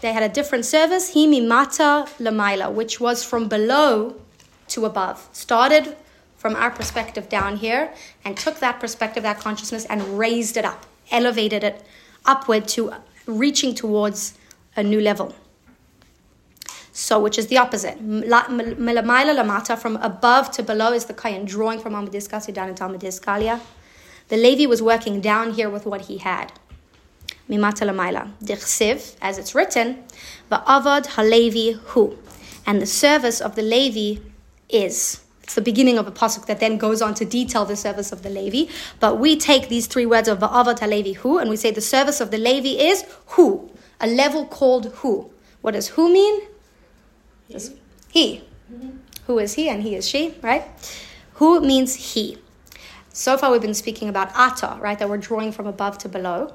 they 0.00 0.12
had 0.12 0.22
a 0.22 0.28
different 0.28 0.66
service. 0.66 1.14
Himi 1.14 1.46
mata 1.46 2.06
lamaila, 2.20 2.72
which 2.72 3.00
was 3.00 3.24
from 3.24 3.48
below 3.48 4.14
to 4.68 4.84
above. 4.84 5.28
Started 5.32 5.96
from 6.36 6.54
our 6.56 6.70
perspective 6.70 7.30
down 7.30 7.56
here 7.56 7.90
and 8.22 8.36
took 8.36 8.60
that 8.60 8.80
perspective, 8.80 9.22
that 9.22 9.40
consciousness, 9.40 9.86
and 9.86 10.18
raised 10.18 10.58
it 10.58 10.64
up, 10.66 10.84
elevated 11.10 11.64
it 11.64 11.82
upward 12.26 12.68
to 12.68 12.92
reaching 13.26 13.74
towards 13.74 14.34
a 14.76 14.82
new 14.82 15.00
level. 15.00 15.34
So, 16.92 17.18
which 17.18 17.38
is 17.38 17.48
the 17.48 17.58
opposite. 17.58 18.00
La- 18.00 18.48
mil- 18.48 18.76
Milamaila 18.76 19.34
lamata, 19.34 19.76
from 19.76 19.96
above 19.96 20.52
to 20.52 20.62
below, 20.62 20.92
is 20.92 21.06
the 21.06 21.14
kayan 21.14 21.44
drawing 21.44 21.80
from 21.80 21.94
Amadis 21.94 22.28
Galia 22.28 22.54
down 22.54 22.68
into 22.68 22.84
Amadis 22.84 23.20
The 24.28 24.36
Levi 24.36 24.66
was 24.66 24.80
working 24.80 25.20
down 25.20 25.54
here 25.54 25.68
with 25.68 25.86
what 25.86 26.02
he 26.02 26.18
had. 26.18 26.52
Mimata 27.48 27.84
lamaila. 27.84 28.30
Dichsiv, 28.42 29.16
as 29.20 29.38
it's 29.38 29.54
written, 29.56 30.04
va'avad 30.50 31.06
halevi 31.06 31.72
hu. 31.72 32.16
And 32.64 32.80
the 32.80 32.86
service 32.86 33.40
of 33.40 33.56
the 33.56 33.62
Levi 33.62 34.22
is. 34.68 35.23
It's 35.44 35.54
the 35.54 35.60
beginning 35.60 35.98
of 35.98 36.08
a 36.08 36.10
pasuk 36.10 36.46
that 36.46 36.58
then 36.58 36.78
goes 36.78 37.02
on 37.02 37.12
to 37.14 37.24
detail 37.26 37.66
the 37.66 37.76
service 37.76 38.12
of 38.12 38.22
the 38.22 38.30
Levi. 38.30 38.72
But 38.98 39.18
we 39.18 39.36
take 39.36 39.68
these 39.68 39.86
three 39.86 40.06
words 40.06 40.26
of 40.26 40.38
va'avad 40.38 40.78
halevi 40.80 41.12
hu, 41.12 41.38
and 41.38 41.50
we 41.50 41.56
say 41.56 41.70
the 41.70 41.82
service 41.82 42.20
of 42.20 42.30
the 42.30 42.38
Levi 42.38 42.82
is 42.82 43.04
hu, 43.26 43.70
a 44.00 44.06
level 44.06 44.46
called 44.46 44.86
hu. 44.96 45.30
What 45.60 45.72
does 45.72 45.88
hu 45.88 46.10
mean? 46.10 46.48
Just 47.50 47.74
he. 48.10 48.42
Who 49.26 49.38
is 49.38 49.52
he 49.54 49.68
and 49.68 49.82
he 49.82 49.94
is 49.94 50.08
she, 50.08 50.34
right? 50.42 50.64
Who 51.34 51.60
means 51.60 51.94
he. 51.94 52.38
So 53.12 53.36
far, 53.36 53.52
we've 53.52 53.62
been 53.62 53.74
speaking 53.74 54.08
about 54.08 54.34
ata, 54.34 54.78
right? 54.80 54.98
That 54.98 55.10
we're 55.10 55.18
drawing 55.18 55.52
from 55.52 55.66
above 55.66 55.98
to 55.98 56.08
below, 56.08 56.54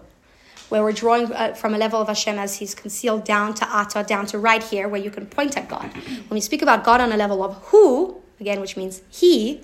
where 0.70 0.84
we're 0.84 0.92
drawing 0.92 1.32
uh, 1.32 1.54
from 1.54 1.76
a 1.76 1.78
level 1.78 2.02
of 2.02 2.08
Hashem 2.08 2.38
as 2.40 2.58
He's 2.58 2.74
concealed 2.74 3.24
down 3.24 3.54
to 3.56 3.68
ata, 3.70 4.04
down 4.04 4.26
to 4.28 4.40
right 4.40 4.64
here, 4.64 4.88
where 4.88 5.00
you 5.00 5.12
can 5.12 5.28
point 5.28 5.58
at 5.58 5.70
God. 5.70 5.94
When 5.94 6.32
we 6.32 6.42
speak 6.42 6.62
about 6.64 6.84
God 6.84 7.02
on 7.02 7.12
a 7.12 7.18
level 7.18 7.44
of 7.44 7.56
who, 7.66 8.19
again, 8.40 8.62
which 8.62 8.78
means 8.78 9.02
he, 9.10 9.62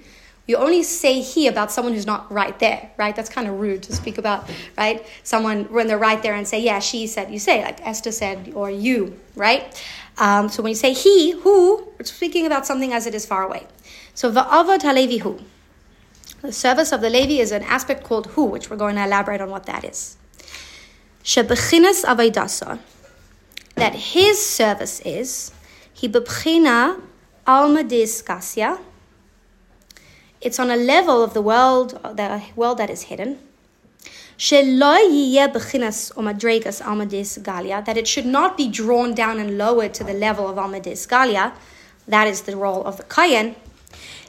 you 0.47 0.57
only 0.57 0.83
say 0.83 1.21
he 1.21 1.47
about 1.47 1.71
someone 1.71 1.93
who's 1.93 2.05
not 2.05 2.31
right 2.31 2.57
there, 2.59 2.91
right? 2.97 3.15
That's 3.15 3.29
kind 3.29 3.47
of 3.47 3.59
rude 3.59 3.81
to 3.83 3.93
speak 3.93 4.17
about, 4.17 4.47
right? 4.77 5.05
Someone 5.23 5.65
when 5.65 5.87
they're 5.87 5.97
right 5.97 6.21
there 6.21 6.35
and 6.35 6.47
say, 6.47 6.61
yeah, 6.61 6.79
she 6.79 7.07
said, 7.07 7.31
you 7.31 7.39
say, 7.39 7.63
like 7.63 7.85
Esther 7.85 8.11
said, 8.11 8.51
or 8.53 8.69
you, 8.69 9.19
right? 9.35 9.83
Um, 10.17 10.49
so 10.49 10.61
when 10.61 10.69
you 10.69 10.75
say 10.75 10.93
he, 10.93 11.31
who, 11.31 11.87
we're 11.97 12.05
speaking 12.05 12.45
about 12.45 12.65
something 12.65 12.93
as 12.93 13.07
it 13.07 13.15
is 13.15 13.25
far 13.25 13.43
away. 13.43 13.65
So 14.13 14.31
va'avad 14.31 14.83
halevi 14.83 15.17
hu. 15.17 15.39
The 16.41 16.51
service 16.51 16.91
of 16.91 17.01
the 17.01 17.09
Levi 17.09 17.41
is 17.41 17.51
an 17.51 17.63
aspect 17.63 18.03
called 18.03 18.27
who, 18.27 18.45
which 18.45 18.69
we're 18.69 18.77
going 18.77 18.95
to 18.95 19.03
elaborate 19.03 19.41
on 19.41 19.49
what 19.49 19.65
that 19.65 19.83
is. 19.83 20.15
Shebechinas 21.23 22.05
avaydasa. 22.05 22.79
That 23.75 23.95
his 23.95 24.45
service 24.45 25.01
is, 25.01 25.51
he 25.91 26.07
bebchina 26.07 27.01
alma 27.47 27.83
diskasya. 27.83 28.79
It's 30.41 30.59
on 30.59 30.69
a 30.69 30.75
level 30.75 31.23
of 31.23 31.33
the 31.33 31.41
world, 31.41 31.97
uh, 32.03 32.11
the 32.13 32.43
world 32.55 32.77
that 32.77 32.89
is 32.89 33.03
hidden. 33.03 33.39
That 34.37 34.73
it 37.95 38.07
should 38.07 38.25
not 38.25 38.57
be 38.57 38.67
drawn 38.67 39.13
down 39.13 39.39
and 39.39 39.57
lowered 39.57 39.93
to 39.93 40.03
the 40.03 40.13
level 40.13 40.49
of 40.49 40.57
almadis 40.57 41.07
galia. 41.07 41.53
That 42.07 42.27
is 42.27 42.41
the 42.41 42.57
role 42.57 42.83
of 42.83 42.97
the 42.97 43.03
kayan. 43.03 43.55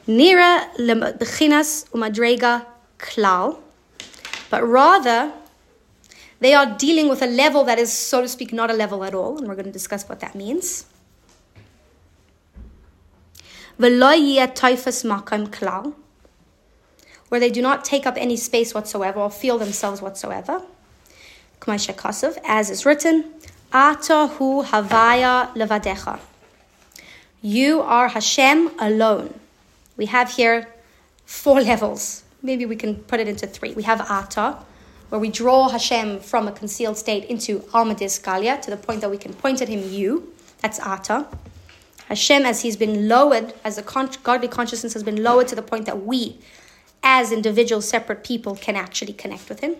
Nira 0.07 0.73
bechinas 0.77 1.89
umadrega 1.89 2.65
klal. 2.97 3.59
But 4.49 4.65
rather, 4.65 5.33
they 6.39 6.53
are 6.53 6.77
dealing 6.77 7.09
with 7.09 7.21
a 7.21 7.27
level 7.27 7.65
that 7.65 7.77
is, 7.77 7.91
so 7.91 8.21
to 8.21 8.29
speak, 8.29 8.53
not 8.53 8.71
a 8.71 8.73
level 8.73 9.03
at 9.03 9.13
all, 9.13 9.37
and 9.37 9.45
we're 9.47 9.55
going 9.55 9.65
to 9.65 9.71
discuss 9.71 10.07
what 10.07 10.21
that 10.21 10.35
means. 10.35 10.85
Yiyeh 13.79 14.55
toifas 14.55 15.03
makam 15.05 15.47
klal 15.47 15.93
where 17.29 17.39
they 17.39 17.49
do 17.49 17.61
not 17.61 17.83
take 17.83 18.05
up 18.05 18.15
any 18.17 18.37
space 18.37 18.73
whatsoever 18.73 19.19
or 19.19 19.29
feel 19.29 19.57
themselves 19.57 20.01
whatsoever. 20.01 20.61
As 21.67 22.69
is 22.69 22.85
written, 22.85 23.23
hu 23.73 24.63
havaya 24.63 25.53
levadecha. 25.53 26.19
You 27.41 27.81
are 27.81 28.07
Hashem 28.09 28.71
alone. 28.79 29.33
We 29.97 30.05
have 30.05 30.31
here 30.31 30.67
four 31.25 31.61
levels. 31.61 32.23
Maybe 32.41 32.65
we 32.65 32.75
can 32.75 32.95
put 32.95 33.19
it 33.19 33.27
into 33.27 33.47
three. 33.47 33.73
We 33.73 33.83
have 33.83 33.99
Ata, 34.09 34.59
where 35.09 35.19
we 35.19 35.29
draw 35.29 35.69
Hashem 35.69 36.19
from 36.19 36.47
a 36.47 36.51
concealed 36.51 36.97
state 36.97 37.25
into 37.25 37.59
Almadis 37.73 38.21
Galia 38.21 38.61
to 38.61 38.69
the 38.69 38.77
point 38.77 39.01
that 39.01 39.09
we 39.09 39.17
can 39.17 39.33
point 39.33 39.61
at 39.61 39.67
him, 39.67 39.91
you. 39.91 40.31
That's 40.61 40.79
Ata. 40.79 41.27
Hashem, 42.07 42.45
as 42.45 42.61
he's 42.61 42.77
been 42.77 43.07
lowered, 43.07 43.53
as 43.63 43.75
the 43.75 43.83
con- 43.83 44.09
godly 44.23 44.47
consciousness 44.47 44.93
has 44.93 45.03
been 45.03 45.21
lowered 45.21 45.47
to 45.49 45.55
the 45.55 45.61
point 45.61 45.85
that 45.85 46.05
we, 46.05 46.37
as 47.03 47.31
individual 47.31 47.81
separate 47.81 48.23
people 48.23 48.55
can 48.55 48.75
actually 48.75 49.13
connect 49.13 49.49
with 49.49 49.59
him. 49.59 49.75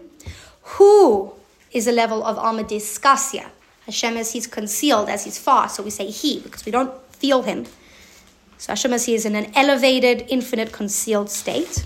Who 0.75 1.34
is 1.72 1.88
a 1.88 1.91
level 1.91 2.24
of 2.25 2.38
Almadiskasya? 2.38 3.48
Hashem 3.86 4.17
as 4.17 4.34
he's 4.34 4.48
concealed, 4.48 5.07
as 5.07 5.24
he's 5.24 5.39
far, 5.39 5.69
so 5.69 5.81
we 5.81 5.89
say 5.89 6.12
he, 6.12 6.39
because 6.41 6.65
we 6.65 6.72
don't 6.72 6.93
feel 7.13 7.43
him. 7.43 7.65
So 8.57 8.74
Hashem 8.74 8.91
as 8.91 9.05
he 9.05 9.15
is 9.15 9.25
in 9.25 9.36
an 9.36 9.51
elevated, 9.55 10.25
infinite, 10.27 10.74
concealed 10.74 11.29
state. 11.29 11.86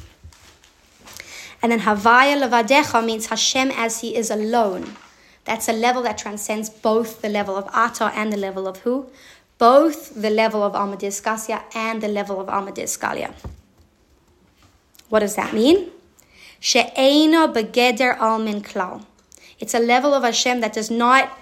And 1.62 1.72
then 1.72 1.82
Havaya 1.82 2.42
Levadecha 2.42 3.06
means 3.06 3.28
Hashem 3.28 3.70
as 3.72 4.02
he 4.02 4.16
is 4.16 4.32
alone. 4.32 4.96
That's 5.46 5.68
a 5.68 5.74
level 5.74 6.02
that 6.04 6.18
transcends 6.18 6.70
both 6.70 7.22
the 7.22 7.30
level 7.30 7.56
of 7.56 7.68
Ata 7.74 8.12
and 8.16 8.34
the 8.34 8.38
level 8.38 8.68
of 8.68 8.78
who? 8.78 9.12
Both 9.62 10.20
the 10.20 10.32
level 10.32 10.64
of 10.64 10.74
Almadiskasya 10.74 11.76
and 11.76 12.02
the 12.02 12.08
level 12.08 12.42
of 12.42 12.48
Almadiskalia. 12.48 13.32
What 15.10 15.20
does 15.20 15.36
that 15.36 15.54
mean? 15.54 15.92
She'ena 16.60 17.48
begeder 17.48 18.18
almin 18.18 18.64
klal. 18.64 19.06
It's 19.60 19.76
a 19.76 19.80
level 19.94 20.16
of 20.16 20.24
Hashem 20.24 20.62
that 20.62 20.74
does 20.74 20.90
not 20.90 21.38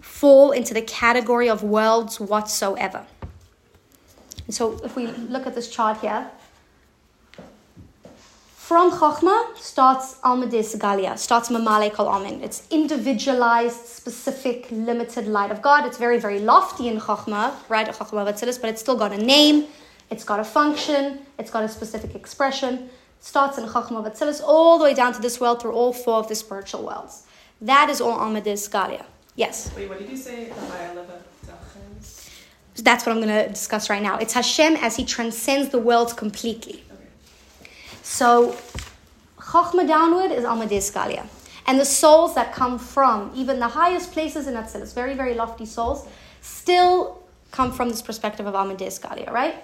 fall 0.00 0.50
into 0.50 0.74
the 0.74 0.82
category 0.82 1.48
of 1.48 1.62
worlds 1.62 2.18
whatsoever. 2.18 3.06
And 4.46 4.52
so 4.52 4.80
if 4.82 4.96
we 4.96 5.06
look 5.06 5.46
at 5.46 5.54
this 5.54 5.70
chart 5.70 6.00
here, 6.00 6.28
from 8.70 8.92
Chokhmah 8.92 9.56
starts 9.56 10.14
Almadis 10.22 10.76
Galia, 10.76 11.18
starts 11.18 11.48
Mamale 11.48 11.92
Kol 11.92 12.06
Amin. 12.06 12.40
It's 12.40 12.68
individualized, 12.70 13.84
specific, 13.84 14.68
limited 14.70 15.26
light 15.26 15.50
of 15.50 15.60
God. 15.60 15.84
It's 15.86 15.98
very, 15.98 16.20
very 16.20 16.38
lofty 16.38 16.86
in 16.86 17.00
Chokhmah, 17.00 17.52
right? 17.68 17.88
Chokhmah 17.88 18.24
Vatzilis, 18.28 18.60
but 18.60 18.70
it's 18.70 18.80
still 18.80 18.96
got 18.96 19.12
a 19.12 19.16
name, 19.18 19.66
it's 20.08 20.22
got 20.22 20.38
a 20.38 20.44
function, 20.44 21.18
it's 21.36 21.50
got 21.50 21.64
a 21.64 21.68
specific 21.68 22.14
expression 22.14 22.88
starts 23.18 23.58
in 23.58 23.64
Chachma 23.64 24.06
Vatzilis 24.06 24.40
all 24.40 24.78
the 24.78 24.84
way 24.84 24.94
down 24.94 25.12
to 25.14 25.20
this 25.20 25.40
world 25.40 25.60
through 25.60 25.72
all 25.72 25.92
four 25.92 26.18
of 26.18 26.28
the 26.28 26.36
spiritual 26.36 26.84
worlds. 26.86 27.26
That 27.60 27.90
is 27.90 28.00
all 28.00 28.16
Almadis 28.20 28.70
Galia. 28.70 29.04
Yes? 29.34 29.72
Wait, 29.74 29.88
what 29.88 29.98
did 29.98 30.08
you 30.08 30.16
say? 30.16 30.52
That's 32.76 33.04
what 33.04 33.16
I'm 33.16 33.20
going 33.20 33.36
to 33.44 33.48
discuss 33.48 33.90
right 33.90 34.00
now. 34.00 34.16
It's 34.18 34.34
Hashem 34.34 34.76
as 34.76 34.94
He 34.94 35.04
transcends 35.04 35.70
the 35.70 35.80
worlds 35.80 36.12
completely. 36.12 36.84
So, 38.10 38.56
Chachma 39.38 39.86
downward 39.86 40.32
is 40.32 40.44
Amadeus 40.44 40.90
Galia. 40.90 41.28
And 41.68 41.78
the 41.78 41.84
souls 41.84 42.34
that 42.34 42.52
come 42.52 42.76
from 42.76 43.30
even 43.36 43.60
the 43.60 43.68
highest 43.68 44.12
places 44.12 44.48
in 44.48 44.54
Atzilus, 44.54 44.92
very, 44.92 45.14
very 45.14 45.34
lofty 45.34 45.64
souls, 45.64 46.08
still 46.40 47.22
come 47.52 47.70
from 47.70 47.88
this 47.88 48.02
perspective 48.02 48.46
of 48.46 48.56
Amadeus 48.56 48.98
Galia, 48.98 49.30
right? 49.30 49.62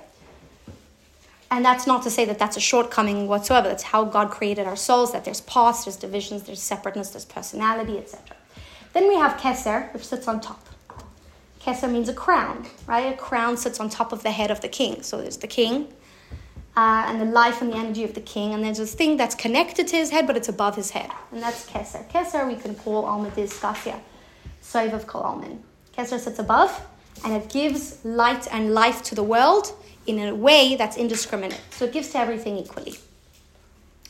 And 1.50 1.64
that's 1.64 1.88
not 1.88 2.04
to 2.04 2.10
say 2.10 2.24
that 2.24 2.38
that's 2.38 2.56
a 2.56 2.60
shortcoming 2.60 3.26
whatsoever. 3.26 3.68
That's 3.68 3.82
how 3.82 4.04
God 4.04 4.30
created 4.30 4.68
our 4.68 4.76
souls, 4.76 5.12
that 5.12 5.24
there's 5.24 5.40
parts, 5.40 5.84
there's 5.84 5.96
divisions, 5.96 6.44
there's 6.44 6.62
separateness, 6.62 7.10
there's 7.10 7.24
personality, 7.24 7.98
etc. 7.98 8.36
Then 8.92 9.08
we 9.08 9.16
have 9.16 9.40
Keser, 9.40 9.92
which 9.92 10.06
sits 10.06 10.28
on 10.28 10.40
top. 10.40 10.64
Keser 11.60 11.90
means 11.90 12.08
a 12.08 12.14
crown, 12.14 12.64
right? 12.86 13.12
A 13.12 13.16
crown 13.16 13.56
sits 13.56 13.80
on 13.80 13.90
top 13.90 14.12
of 14.12 14.22
the 14.22 14.30
head 14.30 14.52
of 14.52 14.60
the 14.60 14.68
king. 14.68 15.02
So 15.02 15.20
there's 15.20 15.38
the 15.38 15.48
king 15.48 15.88
uh, 16.76 17.04
and 17.06 17.20
the 17.20 17.24
life 17.24 17.62
and 17.62 17.72
the 17.72 17.76
energy 17.76 18.04
of 18.04 18.14
the 18.14 18.20
king. 18.20 18.52
And 18.52 18.62
there's 18.62 18.78
this 18.78 18.94
thing 18.94 19.16
that's 19.16 19.34
connected 19.34 19.86
to 19.88 19.96
his 19.96 20.10
head, 20.10 20.26
but 20.26 20.36
it's 20.36 20.48
above 20.48 20.76
his 20.76 20.90
head. 20.90 21.10
And 21.32 21.42
that's 21.42 21.68
Keser. 21.68 22.08
Keser 22.10 22.46
we 22.46 22.56
can 22.56 22.74
call 22.74 23.04
Almadiz 23.04 23.58
Skasya, 23.58 23.98
Soiv 24.62 24.92
of 24.92 25.06
Kol 25.06 25.22
Almin. 25.22 25.58
Keser 25.96 26.18
sits 26.18 26.38
above 26.38 26.86
and 27.24 27.32
it 27.32 27.48
gives 27.48 28.04
light 28.04 28.46
and 28.52 28.74
life 28.74 29.02
to 29.04 29.14
the 29.14 29.22
world 29.22 29.72
in 30.06 30.18
a 30.18 30.34
way 30.34 30.76
that's 30.76 30.96
indiscriminate. 30.96 31.60
So 31.70 31.86
it 31.86 31.92
gives 31.92 32.10
to 32.10 32.18
everything 32.18 32.58
equally. 32.58 32.96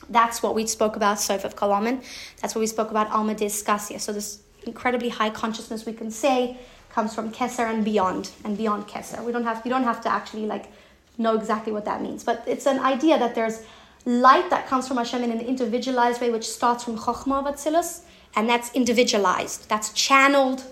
That's 0.09 0.43
what 0.43 0.55
we 0.55 0.67
spoke 0.67 0.95
about, 0.95 1.19
Sof 1.19 1.43
of 1.45 1.55
Kalaman. 1.55 2.03
That's 2.41 2.53
what 2.53 2.59
we 2.59 2.67
spoke 2.67 2.91
about, 2.91 3.09
Alma 3.11 3.35
Diskasia. 3.35 3.99
So 3.99 4.13
this 4.13 4.41
incredibly 4.65 5.09
high 5.09 5.29
consciousness 5.29 5.85
we 5.85 5.93
can 5.93 6.11
say 6.11 6.57
comes 6.89 7.15
from 7.15 7.31
Keser 7.31 7.69
and 7.69 7.83
beyond, 7.83 8.31
and 8.43 8.57
beyond 8.57 8.87
Keser. 8.87 9.23
We 9.23 9.31
don't 9.31 9.43
have 9.43 9.61
you 9.65 9.69
don't 9.69 9.83
have 9.83 10.01
to 10.01 10.09
actually 10.09 10.45
like 10.45 10.71
know 11.17 11.35
exactly 11.35 11.73
what 11.73 11.85
that 11.85 12.01
means, 12.01 12.23
but 12.23 12.43
it's 12.47 12.65
an 12.65 12.79
idea 12.79 13.17
that 13.17 13.35
there's 13.35 13.63
light 14.05 14.49
that 14.49 14.67
comes 14.67 14.87
from 14.87 14.97
Hashem 14.97 15.23
in 15.23 15.31
an 15.31 15.41
individualized 15.41 16.21
way, 16.21 16.29
which 16.29 16.47
starts 16.47 16.83
from 16.83 16.97
Chokhmah 16.97 17.43
Vatzilus, 17.43 18.01
and 18.35 18.49
that's 18.49 18.71
individualized. 18.73 19.67
That's 19.69 19.91
channeled 19.93 20.63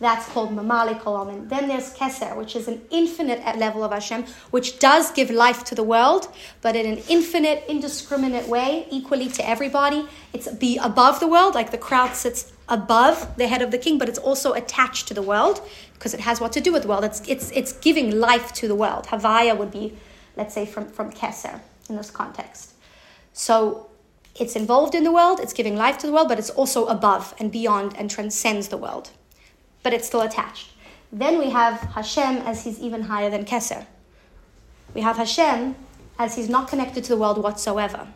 That's 0.00 0.26
called 0.30 0.50
Mamali 0.56 0.98
Kolamin. 0.98 1.50
Then 1.50 1.68
there's 1.68 1.92
Keser, 1.94 2.34
which 2.34 2.56
is 2.56 2.66
an 2.68 2.80
infinite 2.90 3.58
level 3.58 3.84
of 3.84 3.92
Hashem, 3.92 4.24
which 4.50 4.78
does 4.78 5.10
give 5.12 5.30
life 5.30 5.62
to 5.64 5.74
the 5.74 5.82
world, 5.82 6.28
but 6.62 6.74
in 6.74 6.86
an 6.86 7.02
infinite, 7.10 7.64
indiscriminate 7.68 8.48
way, 8.48 8.86
equally 8.90 9.28
to 9.28 9.46
everybody. 9.46 10.08
It's 10.32 10.48
be 10.48 10.78
above 10.78 11.20
the 11.20 11.28
world, 11.28 11.54
like 11.54 11.70
the 11.70 11.78
crowd 11.78 12.14
sits 12.16 12.50
above 12.66 13.36
the 13.36 13.46
head 13.46 13.60
of 13.60 13.72
the 13.72 13.76
king, 13.76 13.98
but 13.98 14.08
it's 14.08 14.18
also 14.18 14.54
attached 14.54 15.06
to 15.08 15.14
the 15.14 15.22
world 15.22 15.60
because 15.92 16.14
it 16.14 16.20
has 16.20 16.40
what 16.40 16.52
to 16.52 16.62
do 16.62 16.72
with 16.72 16.82
the 16.82 16.88
world. 16.88 17.04
It's, 17.04 17.20
it's, 17.28 17.50
it's 17.50 17.74
giving 17.74 18.18
life 18.18 18.54
to 18.54 18.68
the 18.68 18.74
world. 18.74 19.06
Havaya 19.08 19.54
would 19.54 19.70
be, 19.70 19.98
let's 20.34 20.54
say, 20.54 20.64
from, 20.64 20.86
from 20.86 21.12
Keser 21.12 21.60
in 21.90 21.96
this 21.96 22.10
context. 22.10 22.72
So 23.34 23.90
it's 24.34 24.56
involved 24.56 24.94
in 24.94 25.04
the 25.04 25.12
world, 25.12 25.40
it's 25.40 25.52
giving 25.52 25.76
life 25.76 25.98
to 25.98 26.06
the 26.06 26.12
world, 26.14 26.28
but 26.28 26.38
it's 26.38 26.50
also 26.50 26.86
above 26.86 27.34
and 27.38 27.52
beyond 27.52 27.94
and 27.98 28.10
transcends 28.10 28.68
the 28.68 28.78
world 28.78 29.10
but 29.82 29.92
it's 29.92 30.06
still 30.06 30.22
attached. 30.22 30.70
Then 31.12 31.38
we 31.38 31.50
have 31.50 31.80
Hashem 31.80 32.38
as 32.38 32.64
he's 32.64 32.78
even 32.80 33.02
higher 33.02 33.30
than 33.30 33.44
Keser. 33.44 33.86
We 34.94 35.00
have 35.00 35.16
Hashem 35.16 35.74
as 36.18 36.36
he's 36.36 36.48
not 36.48 36.68
connected 36.68 37.04
to 37.04 37.10
the 37.10 37.16
world 37.16 37.42
whatsoever. 37.42 38.08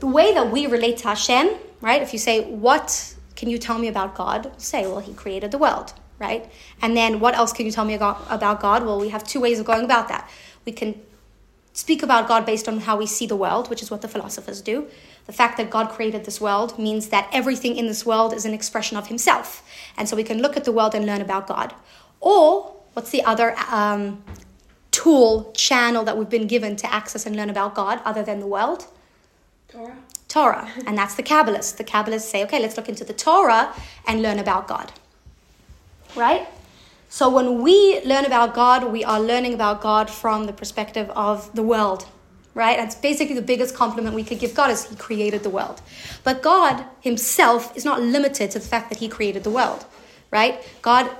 The 0.00 0.06
way 0.06 0.34
that 0.34 0.50
we 0.50 0.66
relate 0.66 0.98
to 0.98 1.08
Hashem, 1.08 1.54
right? 1.80 2.02
If 2.02 2.12
you 2.12 2.18
say, 2.18 2.44
What 2.44 3.14
can 3.34 3.48
you 3.48 3.58
tell 3.58 3.78
me 3.78 3.88
about 3.88 4.14
God? 4.14 4.52
say, 4.60 4.86
Well, 4.86 5.00
he 5.00 5.14
created 5.14 5.50
the 5.50 5.58
world, 5.58 5.92
right? 6.18 6.50
And 6.82 6.96
then 6.96 7.20
what 7.20 7.34
else 7.34 7.52
can 7.52 7.66
you 7.66 7.72
tell 7.72 7.84
me 7.84 7.94
about 7.94 8.60
God? 8.60 8.84
Well, 8.84 9.00
we 9.00 9.10
have 9.10 9.24
two 9.24 9.40
ways 9.40 9.58
of 9.58 9.66
going 9.66 9.84
about 9.84 10.08
that. 10.08 10.28
We 10.64 10.72
can 10.72 11.00
speak 11.72 12.02
about 12.02 12.26
God 12.26 12.46
based 12.46 12.68
on 12.68 12.80
how 12.80 12.96
we 12.96 13.06
see 13.06 13.26
the 13.26 13.36
world, 13.36 13.68
which 13.70 13.82
is 13.82 13.90
what 13.90 14.02
the 14.02 14.08
philosophers 14.08 14.60
do. 14.62 14.88
The 15.26 15.32
fact 15.32 15.56
that 15.56 15.70
God 15.70 15.88
created 15.90 16.24
this 16.24 16.40
world 16.40 16.78
means 16.78 17.08
that 17.08 17.28
everything 17.32 17.76
in 17.76 17.86
this 17.86 18.06
world 18.06 18.32
is 18.32 18.44
an 18.44 18.54
expression 18.54 18.96
of 18.96 19.08
Himself. 19.08 19.62
And 19.96 20.08
so 20.08 20.16
we 20.16 20.22
can 20.22 20.40
look 20.40 20.56
at 20.56 20.64
the 20.64 20.72
world 20.72 20.94
and 20.94 21.04
learn 21.04 21.20
about 21.20 21.46
God. 21.46 21.74
Or, 22.20 22.74
what's 22.92 23.10
the 23.10 23.22
other 23.22 23.56
um, 23.70 24.22
tool, 24.90 25.52
channel 25.52 26.04
that 26.04 26.16
we've 26.16 26.28
been 26.28 26.46
given 26.46 26.76
to 26.76 26.92
access 26.92 27.26
and 27.26 27.34
learn 27.34 27.50
about 27.50 27.74
God 27.74 28.00
other 28.04 28.22
than 28.22 28.40
the 28.40 28.46
world? 28.46 28.86
Torah. 29.68 29.96
Torah. 30.28 30.70
And 30.86 30.96
that's 30.96 31.14
the 31.14 31.22
Kabbalists. 31.22 31.76
The 31.76 31.84
Kabbalists 31.84 32.30
say, 32.30 32.44
okay, 32.44 32.60
let's 32.60 32.76
look 32.76 32.88
into 32.88 33.04
the 33.04 33.12
Torah 33.12 33.74
and 34.06 34.22
learn 34.22 34.38
about 34.38 34.68
God. 34.68 34.92
Right? 36.14 36.46
So 37.08 37.28
when 37.28 37.62
we 37.62 38.00
learn 38.04 38.24
about 38.24 38.54
God, 38.54 38.92
we 38.92 39.04
are 39.04 39.20
learning 39.20 39.54
about 39.54 39.80
God 39.80 40.10
from 40.10 40.46
the 40.46 40.52
perspective 40.52 41.10
of 41.10 41.54
the 41.54 41.62
world, 41.62 42.06
right? 42.56 42.78
That's 42.78 42.94
basically 42.94 43.34
the 43.34 43.42
biggest 43.42 43.74
compliment 43.74 44.14
we 44.14 44.24
could 44.24 44.38
give 44.38 44.54
God 44.54 44.70
is 44.70 44.86
He 44.86 44.96
created 44.96 45.42
the 45.42 45.50
world. 45.50 45.82
But 46.24 46.42
God 46.42 46.84
Himself 47.02 47.76
is 47.76 47.84
not 47.84 48.00
limited 48.00 48.50
to 48.52 48.58
the 48.58 48.64
fact 48.64 48.88
that 48.88 48.98
He 48.98 49.08
created 49.08 49.44
the 49.44 49.50
world, 49.50 49.84
right? 50.30 50.58
God 50.80 51.10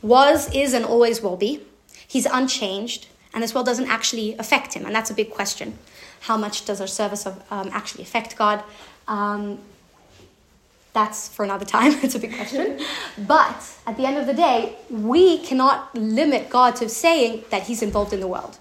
was, 0.00 0.54
is, 0.54 0.72
and 0.72 0.84
always 0.84 1.20
will 1.20 1.36
be. 1.36 1.60
He's 2.06 2.26
unchanged, 2.26 3.08
and 3.34 3.42
this 3.42 3.52
world 3.52 3.66
doesn't 3.66 3.90
actually 3.90 4.36
affect 4.36 4.74
Him, 4.74 4.86
and 4.86 4.94
that's 4.94 5.10
a 5.10 5.14
big 5.14 5.30
question. 5.30 5.76
How 6.20 6.36
much 6.36 6.64
does 6.64 6.80
our 6.80 6.86
service 6.86 7.26
of, 7.26 7.42
um, 7.50 7.70
actually 7.72 8.04
affect 8.04 8.36
God? 8.36 8.62
Um, 9.08 9.58
that's 10.92 11.28
for 11.28 11.44
another 11.44 11.64
time. 11.64 11.92
it's 12.04 12.14
a 12.14 12.20
big 12.20 12.36
question. 12.36 12.80
But 13.18 13.60
at 13.84 13.96
the 13.96 14.06
end 14.06 14.16
of 14.16 14.26
the 14.26 14.32
day, 14.32 14.76
we 14.88 15.38
cannot 15.38 15.92
limit 15.96 16.50
God 16.50 16.76
to 16.76 16.88
saying 16.88 17.42
that 17.50 17.64
He's 17.64 17.82
involved 17.82 18.12
in 18.12 18.20
the 18.20 18.28
world. 18.28 18.58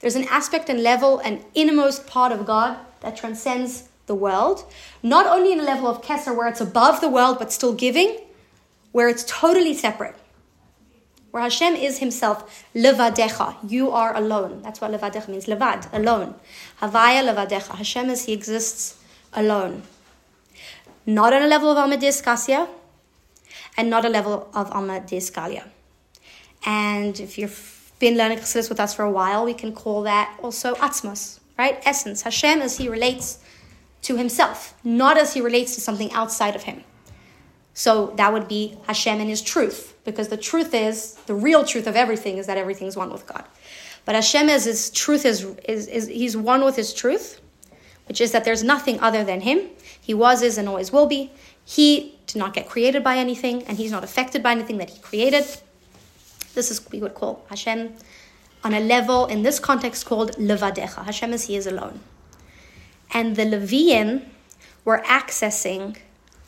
There's 0.00 0.16
an 0.16 0.26
aspect 0.28 0.68
and 0.68 0.82
level, 0.82 1.18
an 1.20 1.44
innermost 1.54 2.06
part 2.06 2.32
of 2.32 2.46
God 2.46 2.78
that 3.00 3.16
transcends 3.16 3.88
the 4.06 4.14
world, 4.14 4.64
not 5.02 5.26
only 5.26 5.52
in 5.52 5.60
a 5.60 5.64
level 5.64 5.88
of 5.88 6.02
Kesser 6.02 6.36
where 6.36 6.48
it's 6.48 6.60
above 6.60 7.00
the 7.00 7.08
world 7.08 7.38
but 7.38 7.52
still 7.52 7.74
giving, 7.74 8.18
where 8.92 9.08
it's 9.08 9.24
totally 9.24 9.74
separate. 9.74 10.14
Where 11.30 11.42
Hashem 11.42 11.74
is 11.74 11.98
Himself, 11.98 12.64
levadecha, 12.74 13.56
you 13.68 13.90
are 13.90 14.16
alone. 14.16 14.62
That's 14.62 14.80
what 14.80 14.90
levadecha 14.90 15.28
means, 15.28 15.46
levad, 15.46 15.92
alone. 15.92 16.34
Havaya 16.80 17.22
levadecha, 17.28 17.76
Hashem 17.76 18.08
is 18.10 18.24
He 18.24 18.32
exists 18.32 18.98
alone 19.32 19.82
not 21.06 21.32
on 21.32 21.42
a 21.42 21.46
level 21.46 21.70
of 21.70 21.78
Alma 21.78 21.96
Discasia, 21.96 22.68
and 23.76 23.88
not 23.88 24.04
a 24.04 24.08
level 24.08 24.50
of 24.52 24.70
Alma 24.72 25.00
Discalia. 25.00 25.64
And 26.64 27.18
if 27.20 27.38
you've 27.38 27.75
been 27.98 28.16
learning 28.16 28.38
Chassidus 28.38 28.68
with 28.68 28.80
us 28.80 28.94
for 28.94 29.04
a 29.04 29.10
while, 29.10 29.44
we 29.44 29.54
can 29.54 29.72
call 29.72 30.02
that 30.02 30.38
also 30.42 30.74
Atzmos, 30.74 31.40
right? 31.58 31.80
Essence. 31.84 32.22
Hashem 32.22 32.60
as 32.60 32.78
he 32.78 32.88
relates 32.88 33.38
to 34.02 34.16
himself, 34.16 34.74
not 34.84 35.16
as 35.16 35.34
he 35.34 35.40
relates 35.40 35.74
to 35.74 35.80
something 35.80 36.12
outside 36.12 36.54
of 36.54 36.64
him. 36.64 36.84
So 37.74 38.14
that 38.16 38.32
would 38.32 38.48
be 38.48 38.76
Hashem 38.86 39.20
and 39.20 39.28
his 39.28 39.42
truth, 39.42 39.94
because 40.04 40.28
the 40.28 40.36
truth 40.36 40.72
is, 40.72 41.14
the 41.26 41.34
real 41.34 41.64
truth 41.64 41.86
of 41.86 41.96
everything 41.96 42.38
is 42.38 42.46
that 42.46 42.56
everything 42.56 42.86
is 42.86 42.96
one 42.96 43.12
with 43.12 43.26
God. 43.26 43.44
But 44.04 44.14
Hashem 44.14 44.48
as 44.48 44.64
his 44.64 44.90
truth 44.90 45.26
is, 45.26 45.44
is, 45.64 45.86
is 45.88 46.06
he's 46.06 46.36
one 46.36 46.64
with 46.64 46.76
his 46.76 46.94
truth, 46.94 47.40
which 48.08 48.20
is 48.20 48.32
that 48.32 48.44
there's 48.44 48.62
nothing 48.62 49.00
other 49.00 49.24
than 49.24 49.40
him. 49.40 49.68
He 50.00 50.14
was, 50.14 50.42
is, 50.42 50.56
and 50.58 50.68
always 50.68 50.92
will 50.92 51.06
be. 51.06 51.32
He 51.64 52.16
did 52.26 52.38
not 52.38 52.54
get 52.54 52.68
created 52.68 53.02
by 53.02 53.18
anything, 53.18 53.64
and 53.64 53.76
he's 53.76 53.90
not 53.90 54.04
affected 54.04 54.42
by 54.42 54.52
anything 54.52 54.78
that 54.78 54.90
he 54.90 55.00
created. 55.00 55.44
This 56.56 56.70
is 56.70 56.78
we 56.90 57.00
would 57.00 57.14
call 57.14 57.44
Hashem 57.50 57.94
on 58.64 58.72
a 58.72 58.80
level 58.80 59.26
in 59.26 59.42
this 59.42 59.58
context 59.60 60.06
called 60.06 60.32
levadecha. 60.50 61.04
Hashem 61.04 61.32
is 61.34 61.44
he 61.44 61.54
is 61.54 61.66
alone. 61.66 62.00
And 63.12 63.36
the 63.36 63.44
Levian 63.44 64.24
were 64.84 65.02
accessing 65.06 65.98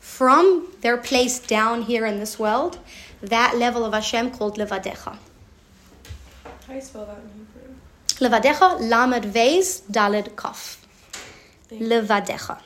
from 0.00 0.72
their 0.80 0.96
place 0.96 1.38
down 1.38 1.82
here 1.82 2.06
in 2.06 2.18
this 2.18 2.38
world 2.38 2.78
that 3.20 3.56
level 3.56 3.84
of 3.84 3.92
Hashem 3.92 4.30
called 4.30 4.56
levadecha. 4.56 5.12
How 5.14 6.68
do 6.68 6.74
you 6.74 6.80
spell 6.80 7.04
that 7.04 7.18
in 7.18 7.28
Hebrew? 7.38 7.74
Levadecha, 8.24 8.68
lamed 8.92 9.26
vez, 9.26 9.82
daled 9.90 10.34
kaf. 10.36 10.86
Levadecha. 11.70 12.56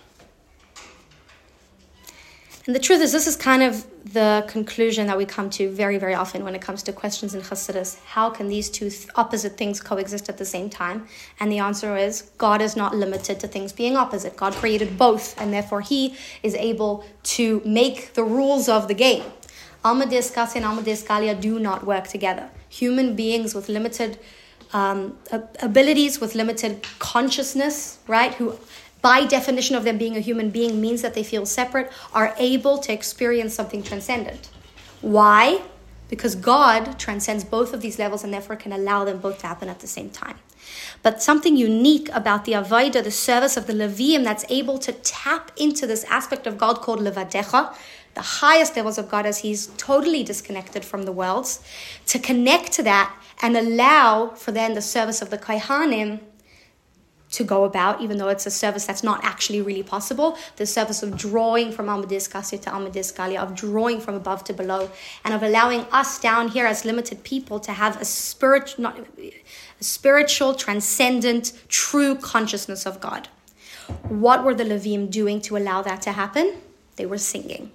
And 2.64 2.76
the 2.76 2.80
truth 2.80 3.00
is, 3.00 3.10
this 3.10 3.26
is 3.26 3.34
kind 3.34 3.62
of 3.62 3.84
the 4.12 4.44
conclusion 4.46 5.08
that 5.08 5.18
we 5.18 5.24
come 5.24 5.50
to 5.50 5.68
very, 5.70 5.98
very 5.98 6.14
often 6.14 6.44
when 6.44 6.54
it 6.54 6.62
comes 6.62 6.84
to 6.84 6.92
questions 6.92 7.34
in 7.34 7.40
Chassidus. 7.40 7.98
How 8.04 8.30
can 8.30 8.46
these 8.46 8.70
two 8.70 8.88
th- 8.88 9.08
opposite 9.16 9.56
things 9.56 9.80
coexist 9.80 10.28
at 10.28 10.38
the 10.38 10.44
same 10.44 10.70
time? 10.70 11.08
And 11.40 11.50
the 11.50 11.58
answer 11.58 11.96
is 11.96 12.30
God 12.38 12.62
is 12.62 12.76
not 12.76 12.94
limited 12.94 13.40
to 13.40 13.48
things 13.48 13.72
being 13.72 13.96
opposite. 13.96 14.36
God 14.36 14.52
created 14.52 14.96
both, 14.96 15.40
and 15.40 15.52
therefore 15.52 15.80
He 15.80 16.14
is 16.44 16.54
able 16.54 17.04
to 17.24 17.62
make 17.64 18.14
the 18.14 18.22
rules 18.22 18.68
of 18.68 18.86
the 18.86 18.94
game. 18.94 19.24
Alma 19.84 20.06
Discasia 20.06 20.58
and 20.58 20.64
Alma 20.64 20.82
Discalia 20.82 21.40
do 21.40 21.58
not 21.58 21.84
work 21.84 22.06
together. 22.06 22.48
Human 22.68 23.16
beings 23.16 23.56
with 23.56 23.68
limited 23.68 24.20
um, 24.72 25.18
abilities, 25.60 26.20
with 26.20 26.34
limited 26.34 26.86
consciousness, 26.98 27.98
right, 28.06 28.32
who 28.34 28.56
by 29.02 29.26
definition 29.26 29.74
of 29.76 29.84
them 29.84 29.98
being 29.98 30.16
a 30.16 30.20
human 30.20 30.50
being 30.50 30.80
means 30.80 31.02
that 31.02 31.14
they 31.14 31.24
feel 31.24 31.44
separate, 31.44 31.90
are 32.14 32.34
able 32.38 32.78
to 32.78 32.92
experience 32.92 33.52
something 33.52 33.82
transcendent. 33.82 34.48
Why? 35.00 35.62
Because 36.08 36.36
God 36.36 36.98
transcends 36.98 37.42
both 37.42 37.74
of 37.74 37.80
these 37.80 37.98
levels 37.98 38.22
and 38.22 38.32
therefore 38.32 38.56
can 38.56 38.72
allow 38.72 39.04
them 39.04 39.18
both 39.18 39.40
to 39.40 39.48
happen 39.48 39.68
at 39.68 39.80
the 39.80 39.88
same 39.88 40.10
time. 40.10 40.36
But 41.02 41.20
something 41.20 41.56
unique 41.56 42.08
about 42.12 42.44
the 42.44 42.52
Avaida, 42.52 43.02
the 43.02 43.10
service 43.10 43.56
of 43.56 43.66
the 43.66 43.72
Levium, 43.72 44.22
that's 44.22 44.44
able 44.48 44.78
to 44.78 44.92
tap 44.92 45.50
into 45.56 45.86
this 45.86 46.04
aspect 46.04 46.46
of 46.46 46.56
God 46.56 46.80
called 46.80 47.00
Levadecha, 47.00 47.74
the 48.14 48.20
highest 48.20 48.76
levels 48.76 48.98
of 48.98 49.08
God 49.08 49.26
as 49.26 49.38
he's 49.38 49.68
totally 49.78 50.22
disconnected 50.22 50.84
from 50.84 51.02
the 51.04 51.12
worlds, 51.12 51.64
to 52.06 52.18
connect 52.18 52.72
to 52.72 52.82
that 52.84 53.14
and 53.40 53.56
allow 53.56 54.28
for 54.28 54.52
then 54.52 54.74
the 54.74 54.82
service 54.82 55.22
of 55.22 55.30
the 55.30 55.38
Kaihanim 55.38 56.20
to 57.32 57.44
go 57.44 57.64
about, 57.64 58.00
even 58.00 58.18
though 58.18 58.28
it's 58.28 58.46
a 58.46 58.50
service 58.50 58.86
that's 58.86 59.02
not 59.02 59.24
actually 59.24 59.60
really 59.60 59.82
possible. 59.82 60.38
The 60.56 60.66
service 60.66 61.02
of 61.02 61.16
drawing 61.16 61.72
from 61.72 61.86
Kasya 61.86 62.60
to 62.62 62.70
Amadis 62.70 63.12
Galia, 63.12 63.38
of 63.38 63.54
drawing 63.54 64.00
from 64.00 64.14
above 64.14 64.44
to 64.44 64.52
below, 64.52 64.90
and 65.24 65.34
of 65.34 65.42
allowing 65.42 65.80
us 65.90 66.20
down 66.20 66.48
here 66.48 66.66
as 66.66 66.84
limited 66.84 67.24
people 67.24 67.58
to 67.60 67.72
have 67.72 68.00
a 68.00 68.04
spirit, 68.04 68.74
not 68.78 68.98
a 68.98 69.32
spiritual, 69.80 70.54
transcendent, 70.54 71.52
true 71.68 72.14
consciousness 72.14 72.86
of 72.86 73.00
God. 73.00 73.28
What 74.08 74.44
were 74.44 74.54
the 74.54 74.64
Levim 74.64 75.10
doing 75.10 75.40
to 75.42 75.56
allow 75.56 75.82
that 75.82 76.02
to 76.02 76.12
happen? 76.12 76.54
They 76.96 77.06
were 77.06 77.18
singing. 77.18 77.72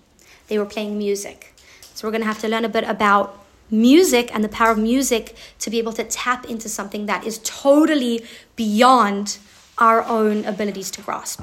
They 0.48 0.58
were 0.58 0.66
playing 0.66 0.98
music. 0.98 1.54
So 1.94 2.08
we're 2.08 2.12
going 2.12 2.22
to 2.22 2.28
have 2.28 2.40
to 2.40 2.48
learn 2.48 2.64
a 2.64 2.70
bit 2.70 2.84
about 2.84 3.44
music 3.70 4.34
and 4.34 4.44
the 4.44 4.50
power 4.50 4.72
of 4.72 4.78
music 4.78 5.36
to 5.60 5.70
be 5.70 5.78
able 5.78 5.94
to 5.94 6.04
tap 6.04 6.46
into 6.46 6.70
something 6.70 7.06
that 7.08 7.26
is 7.26 7.40
totally 7.44 8.24
beyond 8.56 9.38
our 9.78 10.04
own 10.04 10.46
abilities 10.46 10.92
to 10.92 11.02
grasp. 11.02 11.42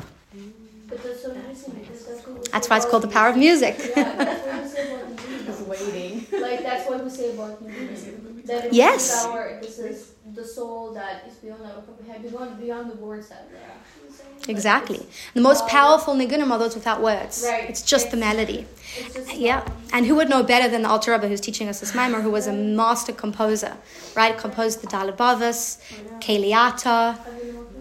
That's 0.88 1.22
so 1.22 1.32
interesting 1.34 1.74
because 1.74 2.04
that's 2.06 2.26
what 2.26 2.38
we 2.38 2.46
That's 2.52 2.66
say 2.66 2.70
why 2.70 2.76
it's 2.76 2.86
called 2.86 3.02
the 3.02 3.08
power 3.08 3.28
of 3.28 3.36
music. 3.36 3.76
Yeah, 3.96 4.12
that's 4.14 4.44
what 4.46 4.62
we 4.62 4.68
say 4.68 4.94
about 4.94 5.08
music. 5.28 5.46
Just 5.46 5.66
waiting. 5.66 6.26
Like 6.40 6.62
that's 6.62 6.88
what 6.88 7.02
we 7.04 7.10
say 7.10 7.34
about 7.34 7.62
music. 7.62 8.46
That 8.46 8.72
Yes. 8.72 9.24
our, 9.24 9.58
this 9.62 9.78
is 9.78 10.12
the 10.34 10.44
soul 10.44 10.92
that 10.94 11.24
is 11.28 11.34
beyond 11.36 11.62
our 11.64 11.82
beyond, 12.22 12.60
beyond 12.60 12.90
the 12.92 12.96
words 12.96 13.28
that 13.30 13.48
we're 13.50 13.56
actually 13.58 14.10
saying. 14.16 14.30
But 14.40 14.48
Exactly. 14.50 14.96
it's- 14.96 15.16
The 15.34 15.40
most 15.40 15.62
Um, 15.64 15.68
powerful 15.70 16.14
nigunim 16.14 16.50
are 16.52 16.58
those 16.58 16.74
without 16.74 17.00
words. 17.00 17.44
Right. 17.48 17.68
It's 17.70 17.82
just 17.82 18.10
the 18.10 18.16
melody. 18.18 18.66
Just, 19.14 19.34
Yeah. 19.34 19.60
um, 19.66 19.72
And 19.92 20.06
who 20.06 20.14
would 20.16 20.28
know 20.28 20.42
better 20.42 20.68
than 20.68 20.82
the 20.82 20.88
Alter 20.90 21.12
Rebbe 21.12 21.28
who's 21.28 21.40
teaching 21.40 21.68
us 21.68 21.80
this 21.80 21.94
mimer, 21.94 22.20
who 22.20 22.30
was 22.30 22.46
a 22.46 22.52
master 22.52 23.12
composer, 23.12 23.74
right? 24.14 24.36
Composed 24.36 24.80
the 24.82 24.86
Dalabavas, 24.88 25.78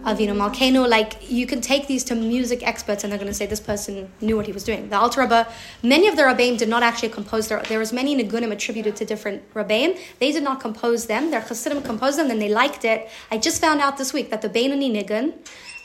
Keliata, 0.03 0.17
Avinu 0.17 0.35
Malkenu. 0.35 0.87
Like, 0.87 1.29
you 1.29 1.45
can 1.45 1.61
take 1.61 1.87
these 1.87 2.03
to 2.05 2.15
music 2.15 2.65
experts 2.65 3.03
and 3.03 3.11
they're 3.11 3.19
going 3.19 3.31
to 3.31 3.33
say 3.33 3.45
this 3.45 3.59
person 3.59 4.11
knew 4.21 4.35
what 4.35 4.45
he 4.45 4.51
was 4.51 4.63
doing. 4.63 4.89
The 4.89 4.97
Alter 4.97 5.21
Rebbe, 5.21 5.47
many 5.81 6.07
of 6.07 6.15
the 6.15 6.23
Rabbeim 6.23 6.57
did 6.57 6.69
not 6.69 6.83
actually 6.83 7.09
compose 7.09 7.47
their, 7.47 7.61
there 7.63 7.79
was 7.79 7.93
many 7.93 8.15
Nigunim 8.15 8.51
attributed 8.51 8.95
to 8.97 9.05
different 9.05 9.41
Rabbeim. 9.53 9.97
They 10.19 10.31
did 10.31 10.43
not 10.43 10.59
compose 10.59 11.07
them. 11.07 11.31
Their 11.31 11.41
Chassidim 11.41 11.83
composed 11.83 12.17
them 12.17 12.29
and 12.31 12.41
they 12.41 12.49
liked 12.49 12.85
it. 12.85 13.09
I 13.31 13.37
just 13.37 13.61
found 13.61 13.81
out 13.81 13.97
this 13.97 14.13
week 14.13 14.29
that 14.29 14.41
the 14.41 14.49
Beinoni 14.49 14.91
Nigun, 14.91 15.33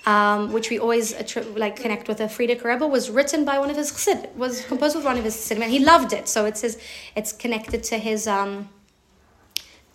um, 0.07 0.53
which 0.53 0.71
we 0.71 0.79
always 0.79 1.13
attri- 1.15 1.57
like 1.57 1.77
connect 1.77 2.09
with 2.09 2.21
a 2.21 2.25
Frierdiker 2.25 2.65
Rebbe, 2.65 2.87
was 2.87 3.11
written 3.11 3.45
by 3.45 3.59
one 3.59 3.71
of 3.71 3.77
his 3.77 3.93
chassid, 3.93 4.35
was 4.37 4.65
composed 4.65 4.97
with 4.97 5.05
one 5.05 5.19
of 5.19 5.25
his 5.25 5.35
chassidim, 5.37 5.65
and 5.65 5.73
he 5.73 5.81
loved 5.81 6.13
it. 6.13 6.29
So 6.29 6.47
it's 6.47 6.63
his, 6.63 6.79
it's 7.15 7.33
connected 7.33 7.83
to 7.85 7.99
his 7.99 8.27
um, 8.27 8.71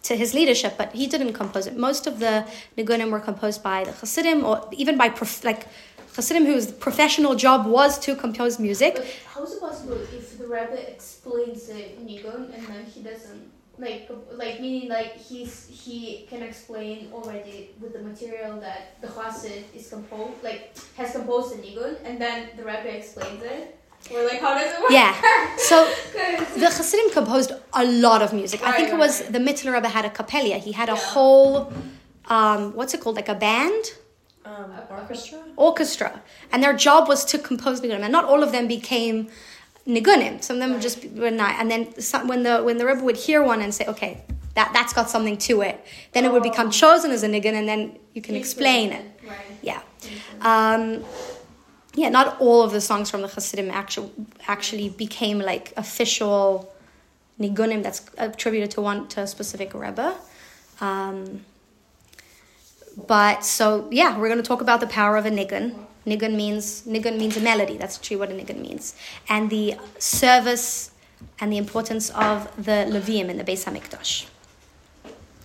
to 0.04 0.16
his 0.16 0.34
leadership, 0.34 0.74
but 0.78 0.92
he 0.94 1.08
didn't 1.08 1.34
compose 1.34 1.66
it. 1.66 1.78
Most 1.78 2.08
of 2.08 2.20
the 2.20 2.46
nigunim 2.78 3.10
were 3.12 3.20
composed 3.20 3.64
by 3.64 3.84
the 3.86 3.92
chassidim, 3.92 4.46
or 4.46 4.68
even 4.72 4.98
by 4.98 5.10
prof- 5.10 5.44
like 5.44 5.68
chassidim 6.14 6.46
whose 6.46 6.72
professional 6.72 7.36
job 7.36 7.66
was 7.66 7.98
to 8.00 8.16
compose 8.16 8.60
music. 8.60 8.96
But 8.96 9.08
how 9.34 9.44
is 9.44 9.54
it 9.54 9.60
possible 9.62 10.00
if 10.14 10.38
the 10.38 10.48
rabbi 10.48 10.76
explains 10.76 11.68
the 11.68 11.82
nigun 12.08 12.54
and 12.54 12.68
then 12.68 12.86
he 12.86 13.02
doesn't 13.02 13.52
like 13.80 14.08
like 14.34 14.62
meaning 14.62 14.88
like 14.88 15.16
he's 15.18 15.68
he 15.68 16.28
can 16.30 16.44
explain 16.44 17.10
already 17.12 17.72
with 17.82 17.94
the 17.94 18.00
material 18.00 18.60
that 18.60 19.02
the 19.02 19.08
chassid 19.08 19.64
is 19.74 19.90
composed 19.90 20.44
like 20.44 20.78
has 20.96 21.12
composed 21.14 21.58
the 21.58 21.60
nigun 21.64 21.98
and 22.06 22.22
then 22.22 22.50
the 22.56 22.64
rabbi 22.64 22.90
explains 22.90 23.42
it 23.42 23.80
or 24.12 24.24
like 24.24 24.40
how 24.42 24.54
does 24.56 24.72
it 24.74 24.80
work? 24.82 24.92
Yeah. 24.92 25.14
So 25.58 25.86
the 26.56 26.70
chassidim 26.76 27.12
composed 27.12 27.52
a 27.74 27.86
lot 27.86 28.22
of 28.22 28.34
music. 28.34 28.62
I 28.64 28.72
think 28.74 28.90
it 28.90 28.98
was 28.98 29.22
right, 29.22 29.34
the 29.34 29.40
Mittler 29.40 29.74
Rebbe 29.74 29.90
had 29.90 30.06
a 30.06 30.10
capella. 30.10 30.58
He 30.58 30.72
had 30.72 30.90
a 30.90 30.94
Yeah. 30.94 30.98
whole, 31.14 31.72
um, 32.28 32.74
what's 32.74 32.94
it 32.94 33.02
called, 33.02 33.16
like 33.16 33.30
a 33.30 33.36
band. 33.36 33.84
Um, 34.46 34.74
orchestra? 34.90 35.40
orchestra, 35.56 36.22
and 36.52 36.62
their 36.62 36.74
job 36.74 37.08
was 37.08 37.24
to 37.32 37.38
compose 37.40 37.80
nigunim, 37.80 38.02
and 38.04 38.12
not 38.12 38.26
all 38.26 38.44
of 38.44 38.52
them 38.52 38.68
became 38.68 39.30
nigunim. 39.88 40.44
Some 40.44 40.58
of 40.58 40.62
them 40.64 40.82
just 40.82 41.06
were 41.22 41.32
not. 41.32 41.56
And 41.60 41.72
then 41.72 41.82
some, 42.02 42.28
when 42.28 42.44
the 42.44 42.62
when 42.62 42.78
the 42.78 42.86
rebbe 42.86 43.02
would 43.04 43.16
hear 43.16 43.42
one 43.42 43.62
and 43.62 43.74
say, 43.74 43.86
"Okay, 43.86 44.22
that 44.56 44.72
that's 44.74 44.92
got 44.92 45.10
something 45.10 45.38
to 45.48 45.62
it," 45.62 45.78
then 46.12 46.26
it 46.26 46.32
would 46.34 46.44
become 46.44 46.70
chosen 46.72 47.12
as 47.12 47.24
a 47.24 47.30
nigun, 47.30 47.54
and 47.54 47.68
then 47.70 47.98
you 48.14 48.22
can 48.22 48.36
explain 48.36 48.92
it. 48.92 49.06
Right. 49.26 49.38
Yeah, 49.62 49.82
um, 50.42 51.06
yeah. 51.96 52.10
Not 52.10 52.40
all 52.40 52.64
of 52.64 52.72
the 52.72 52.82
songs 52.82 53.10
from 53.10 53.22
the 53.22 53.28
Hasidim 53.28 53.70
actually 53.72 54.12
actually 54.48 54.90
became 54.90 55.40
like 55.40 55.74
official 55.78 56.74
nigunim 57.40 57.84
that's 57.84 58.06
attributed 58.18 58.72
to 58.72 58.82
one 58.82 59.08
to 59.10 59.22
a 59.22 59.28
specific 59.28 59.74
rebbe. 59.74 60.16
Um, 60.82 61.46
but 63.08 63.44
so 63.44 63.88
yeah, 63.92 64.18
we're 64.18 64.28
going 64.28 64.42
to 64.42 64.48
talk 64.48 64.62
about 64.62 64.80
the 64.80 64.88
power 64.88 65.18
of 65.18 65.26
a 65.26 65.32
nigun. 65.32 65.86
Nigun 66.06 66.36
means 66.36 66.84
nigun 66.84 67.18
means 67.18 67.38
a 67.38 67.42
melody. 67.42 67.78
That's 67.78 67.98
actually 67.98 68.18
what 68.18 68.30
a 68.30 68.34
nigun 68.34 68.60
means, 68.60 68.96
and 69.30 69.50
the 69.50 69.76
service 69.98 70.92
and 71.40 71.52
the 71.52 71.58
importance 71.58 72.10
of 72.12 72.54
the 72.58 72.86
levium 72.90 73.30
in 73.30 73.38
the 73.38 73.44
Beis 73.44 73.64
Hamikdash. 73.66 74.26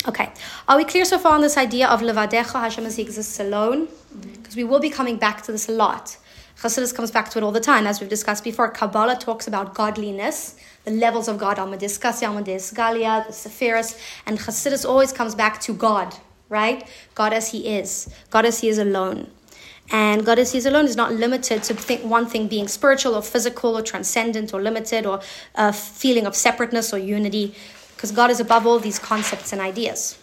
Okay, 0.07 0.31
are 0.69 0.77
we 0.77 0.85
clear 0.85 1.05
so 1.05 1.19
far 1.19 1.33
on 1.33 1.41
this 1.41 1.57
idea 1.57 1.89
of 1.89 2.01
levadecha 2.01 2.61
Hashem 2.61 2.87
as 2.87 2.97
He 2.97 3.03
exists 3.03 3.39
alone? 3.41 3.89
Because 4.21 4.57
we 4.57 4.65
will 4.65 4.81
be 4.81 4.91
coming 4.91 5.17
back 5.17 5.43
to 5.43 5.53
this 5.53 5.69
a 5.69 5.73
lot. 5.73 6.17
Chassidus 6.61 6.93
comes 6.93 7.13
back 7.13 7.31
to 7.31 7.39
it 7.39 7.45
all 7.45 7.53
the 7.53 7.61
time, 7.61 7.87
as 7.87 8.01
we've 8.01 8.11
discussed 8.11 8.43
before. 8.43 8.69
Kabbalah 8.69 9.15
talks 9.15 9.47
about 9.47 9.75
godliness, 9.75 10.57
the 10.85 10.91
levels 10.91 11.29
of 11.29 11.39
God, 11.39 11.57
Almadis 11.57 12.01
Kasi, 12.01 12.27
Almadis 12.27 12.75
Galia, 12.75 13.25
the 13.25 13.33
Sephiris, 13.33 13.97
and 14.27 14.41
Chassidus 14.41 14.85
always 14.85 15.13
comes 15.13 15.37
back 15.37 15.61
to 15.61 15.73
God, 15.73 16.17
right? 16.49 16.85
God 17.15 17.33
as 17.33 17.53
He 17.53 17.69
is, 17.69 18.13
God 18.31 18.45
as 18.45 18.61
He 18.61 18.69
is 18.69 18.79
alone. 18.79 19.31
And 19.93 20.27
God 20.27 20.41
as 20.41 20.51
He 20.51 20.59
is 20.59 20.67
alone 20.67 20.87
is 20.87 20.97
not 20.97 21.13
limited 21.13 21.63
to 21.63 21.75
think 21.75 22.03
one 22.03 22.27
thing 22.27 22.49
being 22.49 22.67
spiritual 22.67 23.15
or 23.15 23.23
physical 23.23 23.79
or 23.79 23.83
transcendent 23.83 24.53
or 24.53 24.61
limited 24.61 25.07
or 25.07 25.21
a 25.55 25.73
feeling 25.73 26.27
of 26.27 26.35
separateness 26.35 26.93
or 26.93 26.99
unity, 26.99 27.55
because 27.95 28.11
God 28.11 28.33
is 28.33 28.41
above 28.41 28.67
all 28.67 28.81
these 28.81 28.99
concepts 28.99 29.53
and 29.53 29.63
ideas. 29.63 30.19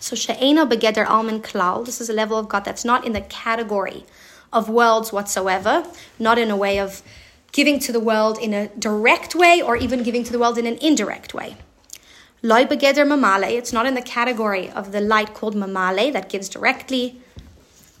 So 0.00 0.16
she'ena 0.16 0.66
begeder 0.66 1.06
alman 1.06 1.42
klal. 1.42 1.86
This 1.86 2.00
is 2.00 2.10
a 2.10 2.12
level 2.12 2.36
of 2.36 2.48
God 2.48 2.64
that's 2.64 2.84
not 2.84 3.06
in 3.06 3.12
the 3.12 3.20
category 3.20 4.04
of 4.52 4.68
worlds 4.68 5.12
whatsoever, 5.12 5.84
not 6.18 6.38
in 6.38 6.50
a 6.50 6.56
way 6.56 6.78
of 6.78 7.02
giving 7.52 7.78
to 7.78 7.92
the 7.92 8.00
world 8.00 8.38
in 8.38 8.54
a 8.54 8.68
direct 8.78 9.34
way 9.34 9.62
or 9.62 9.76
even 9.76 10.02
giving 10.02 10.24
to 10.24 10.32
the 10.32 10.38
world 10.38 10.58
in 10.58 10.66
an 10.66 10.78
indirect 10.80 11.34
way. 11.34 11.56
Loi 12.42 12.64
begeder 12.64 13.06
mamale. 13.06 13.50
It's 13.52 13.72
not 13.72 13.86
in 13.86 13.94
the 13.94 14.02
category 14.02 14.68
of 14.70 14.90
the 14.90 15.00
light 15.00 15.32
called 15.34 15.54
mamale 15.54 16.12
that 16.12 16.28
gives 16.28 16.48
directly. 16.48 17.20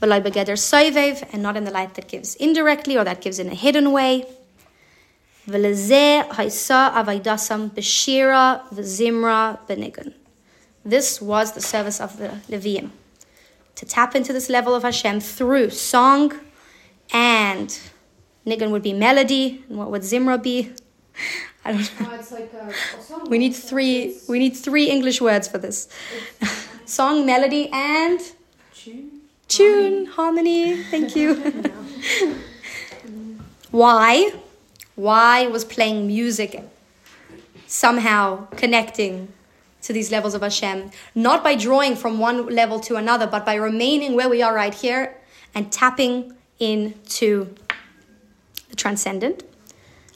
Loi 0.00 0.20
begeder 0.20 0.56
soivev, 0.56 1.22
and 1.32 1.42
not 1.42 1.56
in 1.56 1.64
the 1.64 1.70
light 1.70 1.94
that 1.94 2.08
gives 2.08 2.34
indirectly 2.36 2.98
or 2.98 3.04
that 3.04 3.20
gives 3.20 3.38
in 3.38 3.48
a 3.48 3.54
hidden 3.54 3.92
way. 3.92 4.26
This 10.84 11.20
was 11.20 11.52
the 11.52 11.60
service 11.60 12.00
of 12.00 12.16
the 12.18 12.28
Levium. 12.48 12.90
To 13.76 13.86
tap 13.86 14.14
into 14.14 14.32
this 14.32 14.48
level 14.48 14.74
of 14.74 14.82
Hashem 14.82 15.20
through 15.20 15.70
song 15.70 16.32
and 17.12 17.78
nigun 18.46 18.70
would 18.70 18.82
be 18.82 18.92
melody, 18.92 19.64
and 19.68 19.78
what 19.78 19.90
would 19.90 20.02
zimra 20.02 20.42
be? 20.42 20.72
I 21.64 21.72
don't 21.72 22.00
know. 22.00 22.08
Oh, 22.10 22.14
it's 22.18 22.32
like 22.32 22.52
a. 22.54 23.28
We 23.28 23.38
need 23.38 23.54
three. 23.54 24.18
We 24.28 24.38
need 24.38 24.56
three 24.56 24.90
English 24.90 25.20
words 25.20 25.46
for 25.48 25.58
this: 25.58 25.88
song, 26.84 27.24
melody, 27.24 27.68
and 27.72 28.20
Tune. 28.74 29.20
tune, 29.48 30.06
harmony. 30.06 30.82
Thank 30.84 31.14
you. 31.14 31.34
Why? 33.70 34.32
Why 34.96 35.46
was 35.46 35.64
playing 35.64 36.06
music 36.06 36.62
somehow 37.66 38.46
connecting 38.56 39.32
to 39.82 39.92
these 39.92 40.10
levels 40.10 40.34
of 40.34 40.42
Hashem? 40.42 40.90
Not 41.14 41.44
by 41.44 41.54
drawing 41.54 41.96
from 41.96 42.18
one 42.18 42.46
level 42.46 42.80
to 42.80 42.96
another, 42.96 43.26
but 43.26 43.44
by 43.44 43.54
remaining 43.54 44.14
where 44.14 44.28
we 44.28 44.42
are 44.42 44.54
right 44.54 44.74
here 44.74 45.16
and 45.54 45.70
tapping 45.70 46.34
into 46.58 47.54
the 48.70 48.76
transcendent. 48.76 49.42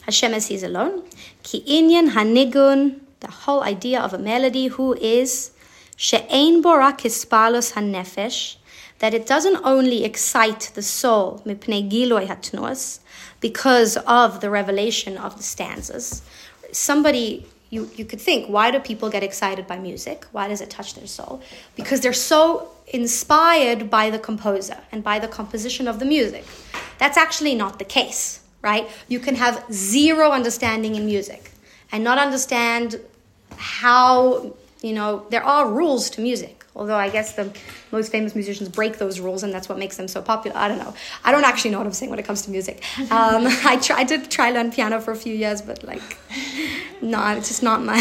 Hashem 0.03 0.33
as 0.33 0.47
He's 0.47 0.63
alone. 0.63 1.03
Ki 1.43 1.63
inyan 1.67 2.11
hanigun, 2.11 3.01
the 3.19 3.31
whole 3.31 3.63
idea 3.63 3.99
of 3.99 4.13
a 4.13 4.17
melody, 4.17 4.67
who 4.67 4.93
is 4.95 5.51
she'ein 5.95 6.63
borak 6.63 6.99
hispalus 6.99 7.73
hanefesh, 7.73 8.55
that 8.99 9.13
it 9.13 9.27
doesn't 9.27 9.59
only 9.63 10.03
excite 10.03 10.71
the 10.73 10.81
soul, 10.81 11.41
mipnei 11.45 11.87
giloi 11.89 12.99
because 13.39 13.97
of 13.97 14.41
the 14.41 14.49
revelation 14.49 15.17
of 15.17 15.37
the 15.37 15.43
stanzas. 15.43 16.21
Somebody, 16.71 17.45
you, 17.69 17.89
you 17.95 18.05
could 18.05 18.21
think, 18.21 18.47
why 18.47 18.71
do 18.71 18.79
people 18.79 19.09
get 19.09 19.23
excited 19.23 19.67
by 19.67 19.77
music? 19.77 20.25
Why 20.31 20.47
does 20.47 20.61
it 20.61 20.69
touch 20.69 20.93
their 20.93 21.07
soul? 21.07 21.41
Because 21.75 21.99
they're 22.01 22.13
so 22.13 22.69
inspired 22.87 23.89
by 23.89 24.09
the 24.09 24.19
composer 24.19 24.77
and 24.91 25.03
by 25.03 25.19
the 25.19 25.27
composition 25.27 25.87
of 25.87 25.99
the 25.99 26.05
music. 26.05 26.45
That's 26.97 27.17
actually 27.17 27.55
not 27.55 27.79
the 27.79 27.85
case, 27.85 28.41
right? 28.61 28.89
You 29.07 29.19
can 29.19 29.35
have 29.35 29.65
zero 29.71 30.31
understanding 30.31 30.95
in 30.95 31.05
music 31.05 31.51
and 31.91 32.03
not 32.03 32.17
understand 32.17 32.99
how, 33.57 34.55
you 34.81 34.93
know, 34.93 35.25
there 35.29 35.43
are 35.43 35.69
rules 35.69 36.09
to 36.11 36.21
music. 36.21 36.56
Although 36.76 36.96
I 36.96 37.08
guess 37.10 37.34
the 37.34 37.52
most 37.90 38.10
famous 38.10 38.34
musicians 38.34 38.68
break 38.68 38.98
those 38.98 39.20
rules, 39.20 39.42
and 39.42 39.52
that's 39.52 39.68
what 39.68 39.78
makes 39.78 39.96
them 39.96 40.08
so 40.08 40.22
popular. 40.22 40.56
I 40.56 40.68
don't 40.68 40.78
know. 40.78 40.94
I 41.24 41.32
don't 41.32 41.44
actually 41.44 41.70
know 41.70 41.78
what 41.78 41.86
I'm 41.86 41.92
saying 41.92 42.10
when 42.10 42.18
it 42.18 42.24
comes 42.24 42.42
to 42.42 42.50
music. 42.50 42.82
Um, 43.10 43.46
I 43.72 43.76
try, 43.76 43.96
I 43.98 44.04
did 44.04 44.30
try 44.30 44.50
learn 44.50 44.72
piano 44.72 45.00
for 45.00 45.12
a 45.12 45.16
few 45.16 45.34
years, 45.34 45.60
but 45.62 45.84
like, 45.84 46.18
no, 47.02 47.20
it's 47.36 47.48
just 47.48 47.62
not 47.62 47.82
my. 47.82 48.00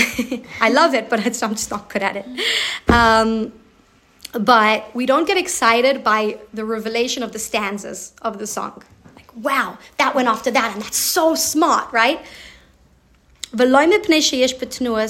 I 0.61 0.69
love 0.69 0.93
it, 0.93 1.09
but 1.09 1.25
it's, 1.25 1.43
I'm 1.43 1.51
just 1.51 1.71
not 1.71 1.89
good 1.89 2.03
at 2.03 2.15
it. 2.15 2.25
Um, 2.87 3.51
but 4.33 4.95
we 4.95 5.05
don't 5.05 5.27
get 5.27 5.37
excited 5.37 6.03
by 6.03 6.39
the 6.53 6.63
revelation 6.63 7.23
of 7.23 7.31
the 7.33 7.39
stanzas 7.39 8.13
of 8.21 8.37
the 8.37 8.47
song. 8.47 8.83
Like, 9.15 9.29
wow, 9.35 9.77
that 9.97 10.15
went 10.15 10.27
after 10.27 10.51
that, 10.51 10.73
and 10.73 10.81
that's 10.81 10.97
so 10.97 11.35
smart, 11.35 11.91
right? 11.91 12.19
ולא 13.53 13.79
מפני 13.87 14.21
שיש 14.21 14.53
בתנועות 14.61 15.09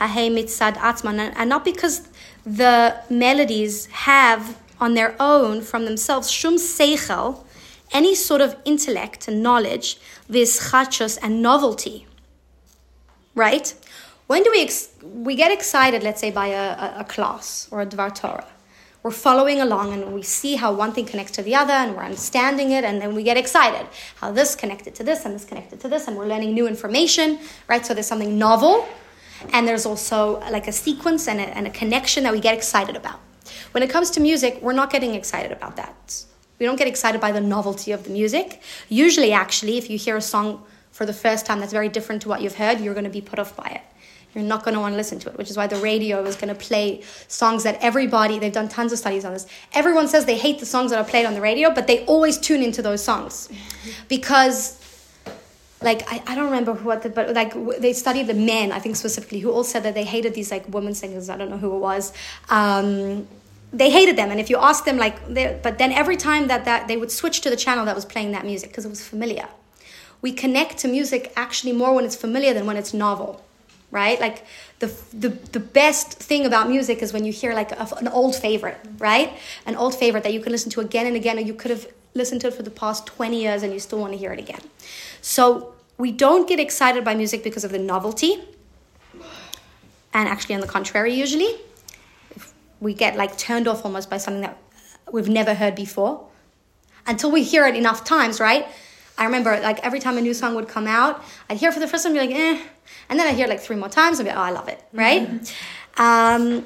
Atman, 0.00 1.20
and 1.20 1.48
not 1.48 1.64
because 1.64 2.08
the 2.44 2.96
melodies 3.08 3.86
have 3.86 4.58
on 4.80 4.94
their 4.94 5.14
own 5.20 5.60
from 5.60 5.84
themselves 5.84 6.30
shum 6.30 6.56
seichel, 6.56 7.44
any 7.92 8.14
sort 8.14 8.40
of 8.40 8.56
intellect 8.64 9.28
and 9.28 9.42
knowledge, 9.42 9.98
vischachos 10.28 11.18
and 11.22 11.42
novelty. 11.42 12.06
Right? 13.34 13.74
When 14.26 14.42
do 14.42 14.50
we 14.50 14.62
ex- 14.62 14.88
we 15.02 15.34
get 15.36 15.52
excited? 15.52 16.02
Let's 16.02 16.20
say 16.20 16.30
by 16.30 16.48
a, 16.48 16.72
a, 16.72 16.94
a 17.00 17.04
class 17.04 17.68
or 17.70 17.82
a 17.82 17.86
dvar 17.86 18.14
Torah. 18.14 18.46
We're 19.02 19.10
following 19.10 19.60
along 19.60 19.92
and 19.92 20.14
we 20.14 20.22
see 20.22 20.54
how 20.56 20.72
one 20.72 20.92
thing 20.92 21.04
connects 21.04 21.32
to 21.32 21.42
the 21.42 21.54
other 21.54 21.74
and 21.74 21.94
we're 21.94 22.04
understanding 22.04 22.70
it 22.70 22.84
and 22.84 23.02
then 23.02 23.14
we 23.14 23.22
get 23.22 23.36
excited. 23.36 23.86
How 24.16 24.32
this 24.32 24.54
connected 24.54 24.94
to 24.94 25.04
this 25.04 25.26
and 25.26 25.34
this 25.34 25.44
connected 25.44 25.78
to 25.80 25.88
this 25.88 26.08
and 26.08 26.16
we're 26.16 26.26
learning 26.26 26.54
new 26.54 26.66
information, 26.66 27.38
right? 27.68 27.84
So 27.84 27.92
there's 27.92 28.06
something 28.06 28.38
novel 28.38 28.88
and 29.52 29.66
there's 29.66 29.86
also 29.86 30.40
like 30.50 30.68
a 30.68 30.72
sequence 30.72 31.28
and 31.28 31.40
a, 31.40 31.44
and 31.56 31.66
a 31.66 31.70
connection 31.70 32.24
that 32.24 32.32
we 32.32 32.40
get 32.40 32.54
excited 32.54 32.96
about. 32.96 33.20
When 33.72 33.82
it 33.82 33.90
comes 33.90 34.10
to 34.12 34.20
music, 34.20 34.58
we're 34.62 34.72
not 34.72 34.90
getting 34.90 35.14
excited 35.14 35.52
about 35.52 35.76
that. 35.76 36.24
We 36.58 36.66
don't 36.66 36.76
get 36.76 36.86
excited 36.86 37.20
by 37.20 37.32
the 37.32 37.40
novelty 37.40 37.92
of 37.92 38.04
the 38.04 38.10
music. 38.10 38.62
Usually, 38.88 39.32
actually, 39.32 39.76
if 39.76 39.90
you 39.90 39.98
hear 39.98 40.16
a 40.16 40.22
song 40.22 40.62
for 40.92 41.04
the 41.04 41.12
first 41.12 41.44
time 41.46 41.58
that's 41.60 41.72
very 41.72 41.88
different 41.88 42.22
to 42.22 42.28
what 42.28 42.40
you've 42.40 42.54
heard, 42.54 42.80
you're 42.80 42.94
going 42.94 43.04
to 43.04 43.10
be 43.10 43.20
put 43.20 43.38
off 43.38 43.56
by 43.56 43.66
it. 43.66 43.82
You're 44.34 44.44
not 44.44 44.64
going 44.64 44.74
to 44.74 44.80
want 44.80 44.92
to 44.92 44.96
listen 44.96 45.18
to 45.20 45.28
it, 45.30 45.38
which 45.38 45.50
is 45.50 45.56
why 45.56 45.68
the 45.68 45.76
radio 45.76 46.24
is 46.24 46.34
going 46.34 46.52
to 46.52 46.60
play 46.60 47.02
songs 47.28 47.62
that 47.62 47.78
everybody, 47.80 48.38
they've 48.38 48.52
done 48.52 48.68
tons 48.68 48.92
of 48.92 48.98
studies 48.98 49.24
on 49.24 49.32
this. 49.32 49.46
Everyone 49.74 50.08
says 50.08 50.24
they 50.24 50.36
hate 50.36 50.58
the 50.58 50.66
songs 50.66 50.90
that 50.90 50.98
are 50.98 51.08
played 51.08 51.24
on 51.24 51.34
the 51.34 51.40
radio, 51.40 51.72
but 51.72 51.86
they 51.86 52.04
always 52.06 52.38
tune 52.38 52.62
into 52.62 52.82
those 52.82 53.02
songs. 53.02 53.48
Because, 54.08 54.83
like, 55.84 56.02
I, 56.12 56.22
I 56.26 56.34
don't 56.34 56.46
remember 56.46 56.72
what, 56.74 57.02
the, 57.02 57.10
but 57.10 57.34
like, 57.34 57.52
w- 57.54 57.78
they 57.78 57.92
studied 57.92 58.26
the 58.26 58.34
men, 58.34 58.72
I 58.72 58.80
think 58.80 58.96
specifically, 58.96 59.40
who 59.40 59.52
all 59.52 59.64
said 59.64 59.82
that 59.84 59.94
they 59.94 60.04
hated 60.04 60.34
these, 60.34 60.50
like, 60.50 60.68
women 60.68 60.94
singers. 60.94 61.30
I 61.30 61.36
don't 61.36 61.50
know 61.50 61.58
who 61.58 61.74
it 61.76 61.78
was. 61.78 62.12
Um, 62.48 63.28
they 63.74 63.90
hated 63.90 64.16
them 64.16 64.30
and 64.30 64.38
if 64.38 64.48
you 64.48 64.56
ask 64.56 64.84
them 64.84 64.96
like 64.96 65.16
but 65.62 65.78
then 65.78 65.90
every 65.90 66.16
time 66.16 66.46
that, 66.46 66.64
that 66.64 66.86
they 66.86 66.96
would 66.96 67.10
switch 67.10 67.40
to 67.40 67.50
the 67.50 67.56
channel 67.56 67.84
that 67.84 67.94
was 67.94 68.04
playing 68.04 68.30
that 68.32 68.44
music 68.44 68.70
because 68.70 68.84
it 68.84 68.88
was 68.88 69.06
familiar 69.06 69.48
we 70.22 70.32
connect 70.32 70.78
to 70.78 70.88
music 70.88 71.32
actually 71.36 71.72
more 71.72 71.94
when 71.94 72.04
it's 72.04 72.16
familiar 72.16 72.54
than 72.54 72.66
when 72.66 72.76
it's 72.76 72.94
novel 72.94 73.44
right 73.90 74.20
like 74.20 74.46
the, 74.78 74.86
the, 75.12 75.28
the 75.28 75.60
best 75.60 76.12
thing 76.14 76.46
about 76.46 76.68
music 76.68 77.02
is 77.02 77.12
when 77.12 77.24
you 77.24 77.32
hear 77.32 77.52
like 77.52 77.72
a, 77.72 77.88
an 77.98 78.08
old 78.08 78.36
favorite 78.36 78.78
right 78.98 79.36
an 79.66 79.74
old 79.74 79.94
favorite 79.94 80.22
that 80.22 80.32
you 80.32 80.40
can 80.40 80.52
listen 80.52 80.70
to 80.70 80.80
again 80.80 81.06
and 81.06 81.16
again 81.16 81.36
or 81.36 81.42
you 81.42 81.54
could 81.54 81.70
have 81.70 81.86
listened 82.14 82.40
to 82.40 82.46
it 82.46 82.54
for 82.54 82.62
the 82.62 82.70
past 82.70 83.06
20 83.06 83.40
years 83.40 83.64
and 83.64 83.72
you 83.72 83.80
still 83.80 83.98
want 83.98 84.12
to 84.12 84.18
hear 84.18 84.32
it 84.32 84.38
again 84.38 84.60
so 85.20 85.73
we 85.98 86.10
don't 86.10 86.48
get 86.48 86.58
excited 86.58 87.04
by 87.04 87.14
music 87.14 87.42
because 87.42 87.64
of 87.64 87.70
the 87.70 87.78
novelty 87.78 88.42
and 90.12 90.28
actually 90.28 90.54
on 90.54 90.60
the 90.60 90.66
contrary 90.66 91.14
usually 91.14 91.56
we 92.80 92.94
get 92.94 93.16
like 93.16 93.36
turned 93.38 93.66
off 93.66 93.84
almost 93.84 94.10
by 94.10 94.18
something 94.18 94.42
that 94.42 94.58
we've 95.10 95.28
never 95.28 95.54
heard 95.54 95.74
before 95.74 96.26
until 97.06 97.30
we 97.30 97.42
hear 97.42 97.66
it 97.66 97.76
enough 97.76 98.04
times, 98.04 98.40
right? 98.40 98.66
I 99.16 99.24
remember 99.24 99.58
like 99.60 99.78
every 99.80 100.00
time 100.00 100.18
a 100.18 100.20
new 100.20 100.34
song 100.34 100.54
would 100.54 100.68
come 100.68 100.86
out, 100.86 101.22
I'd 101.48 101.58
hear 101.58 101.70
it 101.70 101.72
for 101.72 101.80
the 101.80 101.86
first 101.86 102.04
time, 102.04 102.12
be 102.12 102.18
like, 102.20 102.30
eh, 102.30 102.60
and 103.08 103.18
then 103.18 103.26
I 103.26 103.32
hear 103.32 103.46
it 103.46 103.48
like 103.48 103.60
three 103.60 103.76
more 103.76 103.88
times, 103.88 104.18
and 104.18 104.26
be 104.26 104.30
like, 104.34 104.38
oh, 104.38 104.42
I 104.42 104.50
love 104.50 104.68
it, 104.68 104.82
right? 104.92 105.52
Um, 105.96 106.64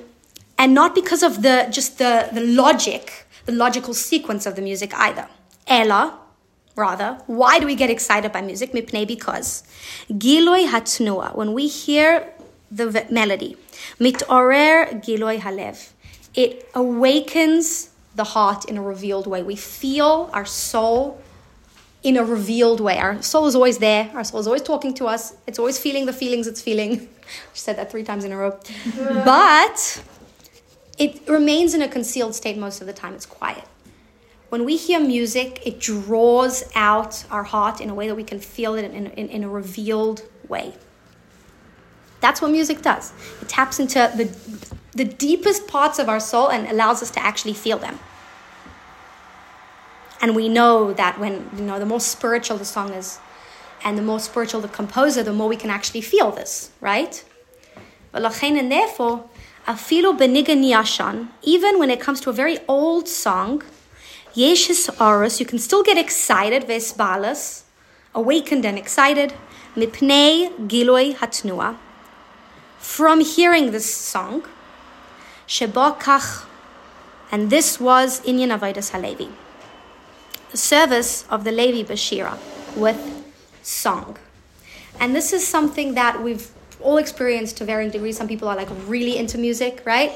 and 0.56 0.74
not 0.74 0.94
because 0.94 1.22
of 1.22 1.42
the 1.42 1.68
just 1.70 1.98
the 1.98 2.28
the 2.32 2.40
logic, 2.40 3.26
the 3.44 3.52
logical 3.52 3.94
sequence 3.94 4.46
of 4.46 4.56
the 4.56 4.62
music 4.62 4.94
either. 4.94 5.28
Ella, 5.66 6.18
rather, 6.78 7.18
why 7.26 7.58
do 7.58 7.66
we 7.66 7.74
get 7.74 7.90
excited 7.90 8.32
by 8.32 8.40
music? 8.40 8.72
Mipnei 8.72 9.06
because 9.06 9.64
giloi 10.10 10.66
hatnua. 10.66 11.34
When 11.34 11.52
we 11.52 11.66
hear 11.66 12.32
the 12.70 13.06
melody, 13.10 13.56
mitorer 14.00 15.04
giloi 15.04 15.38
halev 15.40 15.92
it 16.38 16.70
awakens 16.72 17.90
the 18.14 18.22
heart 18.22 18.64
in 18.66 18.76
a 18.76 18.82
revealed 18.82 19.26
way. 19.26 19.42
We 19.42 19.56
feel 19.56 20.30
our 20.32 20.44
soul 20.44 21.20
in 22.04 22.16
a 22.16 22.24
revealed 22.24 22.80
way. 22.80 22.96
Our 22.98 23.20
soul 23.22 23.46
is 23.46 23.56
always 23.56 23.78
there. 23.78 24.10
Our 24.14 24.22
soul 24.22 24.38
is 24.38 24.46
always 24.46 24.62
talking 24.62 24.94
to 24.94 25.06
us. 25.06 25.34
It's 25.48 25.58
always 25.58 25.78
feeling 25.80 26.06
the 26.06 26.12
feelings 26.12 26.46
it's 26.46 26.62
feeling. 26.62 27.08
She 27.52 27.60
said 27.60 27.76
that 27.76 27.90
three 27.90 28.04
times 28.04 28.24
in 28.24 28.32
a 28.32 28.38
row. 28.38 28.58
but 29.24 30.02
it 30.96 31.28
remains 31.28 31.74
in 31.74 31.82
a 31.82 31.88
concealed 31.88 32.34
state 32.34 32.56
most 32.56 32.80
of 32.80 32.86
the 32.86 32.94
time. 32.94 33.12
It's 33.14 33.26
quiet 33.26 33.64
when 34.48 34.64
we 34.64 34.76
hear 34.76 34.98
music, 34.98 35.60
it 35.66 35.78
draws 35.78 36.64
out 36.74 37.24
our 37.30 37.42
heart 37.42 37.80
in 37.80 37.90
a 37.90 37.94
way 37.94 38.08
that 38.08 38.14
we 38.14 38.24
can 38.24 38.40
feel 38.40 38.74
it 38.74 38.84
in, 38.84 39.06
in, 39.06 39.28
in 39.28 39.44
a 39.44 39.48
revealed 39.48 40.22
way. 40.48 40.74
That's 42.20 42.40
what 42.40 42.50
music 42.50 42.82
does. 42.82 43.12
It 43.42 43.48
taps 43.48 43.78
into 43.78 44.10
the, 44.16 44.24
the 44.92 45.04
deepest 45.04 45.68
parts 45.68 45.98
of 45.98 46.08
our 46.08 46.18
soul 46.18 46.50
and 46.50 46.66
allows 46.66 47.02
us 47.02 47.10
to 47.12 47.20
actually 47.22 47.52
feel 47.52 47.78
them. 47.78 47.98
And 50.20 50.34
we 50.34 50.48
know 50.48 50.92
that 50.94 51.20
when, 51.20 51.48
you 51.56 51.62
know, 51.62 51.78
the 51.78 51.86
more 51.86 52.00
spiritual 52.00 52.56
the 52.56 52.64
song 52.64 52.92
is 52.92 53.20
and 53.84 53.96
the 53.96 54.02
more 54.02 54.18
spiritual 54.18 54.60
the 54.60 54.68
composer, 54.68 55.22
the 55.22 55.32
more 55.32 55.48
we 55.48 55.56
can 55.56 55.70
actually 55.70 56.00
feel 56.00 56.32
this, 56.32 56.72
right? 56.80 57.24
And 58.12 58.72
therefore, 58.72 59.28
even 61.42 61.78
when 61.78 61.90
it 61.90 62.00
comes 62.00 62.20
to 62.22 62.30
a 62.30 62.32
very 62.32 62.58
old 62.66 63.06
song, 63.06 63.62
Yesh 64.38 64.68
his. 64.68 64.88
You 65.40 65.46
can 65.46 65.58
still 65.58 65.82
get 65.82 65.98
excited, 65.98 66.62
Vesbalas, 66.68 67.62
awakened 68.14 68.64
and 68.64 68.78
excited, 68.78 69.34
Mipnei 69.74 70.68
Giloi 70.68 71.16
Hatnua, 71.16 71.76
from 72.78 73.18
hearing 73.18 73.72
this 73.72 73.92
song, 73.92 74.44
Shebokach, 75.48 76.46
and 77.32 77.50
this 77.50 77.80
was 77.80 78.20
Inyan 78.20 78.56
Avodas 78.56 78.90
Halevi, 78.92 79.28
the 80.52 80.56
service 80.56 81.26
of 81.28 81.42
the 81.42 81.50
Levi 81.50 81.82
Bashira 81.92 82.38
with 82.76 83.00
song. 83.62 84.18
And 85.00 85.16
this 85.16 85.32
is 85.32 85.44
something 85.44 85.94
that 85.94 86.22
we've 86.22 86.48
all 86.80 86.98
experienced 86.98 87.56
to 87.56 87.64
varying 87.64 87.90
degrees. 87.90 88.16
Some 88.16 88.28
people 88.28 88.46
are 88.46 88.56
like 88.56 88.68
really 88.86 89.18
into 89.18 89.36
music, 89.36 89.82
right? 89.84 90.12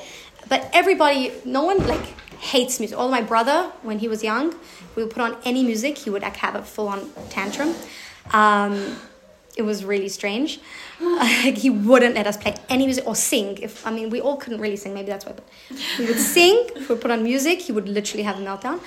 But 0.49 0.71
everybody, 0.73 1.33
no 1.45 1.65
one 1.65 1.79
like 1.89 2.15
hates 2.43 2.81
music. 2.81 2.99
All 2.99 3.09
my 3.09 3.23
brother, 3.23 3.71
when 3.83 4.01
he 4.01 4.09
was 4.09 4.23
young, 4.25 4.55
we 4.97 5.05
would 5.05 5.13
put 5.13 5.23
on 5.23 5.37
any 5.45 5.63
music, 5.63 5.97
he 5.97 6.11
would 6.11 6.23
like 6.23 6.37
have 6.37 6.57
a 6.57 6.63
full 6.63 6.89
on 6.89 7.09
tantrum. 7.31 7.75
Um, 8.33 8.97
it 9.57 9.63
was 9.63 9.85
really 9.85 10.09
strange. 10.09 10.61
He 11.63 11.71
wouldn't 11.71 12.15
let 12.15 12.27
us 12.27 12.37
play 12.37 12.55
any 12.69 12.85
music 12.87 13.07
or 13.07 13.15
sing. 13.15 13.59
If 13.59 13.87
I 13.87 13.91
mean, 13.91 14.11
we 14.11 14.21
all 14.21 14.37
couldn't 14.37 14.61
really 14.61 14.77
sing. 14.77 14.93
Maybe 14.95 15.09
that's 15.09 15.27
why. 15.27 15.33
But 15.33 15.47
we 15.99 16.07
would 16.07 16.19
sing. 16.19 16.57
If 16.77 16.89
we 16.89 16.97
put 16.97 17.11
on 17.11 17.23
music, 17.23 17.61
he 17.67 17.73
would 17.77 17.89
literally 17.89 18.25
have 18.25 18.39
a 18.39 18.45
meltdown. 18.49 18.79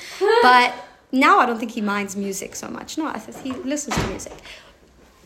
But 0.42 0.74
now 1.12 1.40
I 1.40 1.46
don't 1.46 1.60
think 1.60 1.72
he 1.72 1.82
minds 1.82 2.16
music 2.16 2.56
so 2.56 2.68
much. 2.78 2.98
No, 2.98 3.08
I 3.08 3.20
think 3.20 3.36
he 3.46 3.52
listens 3.64 3.96
to 3.96 4.08
music. 4.08 4.38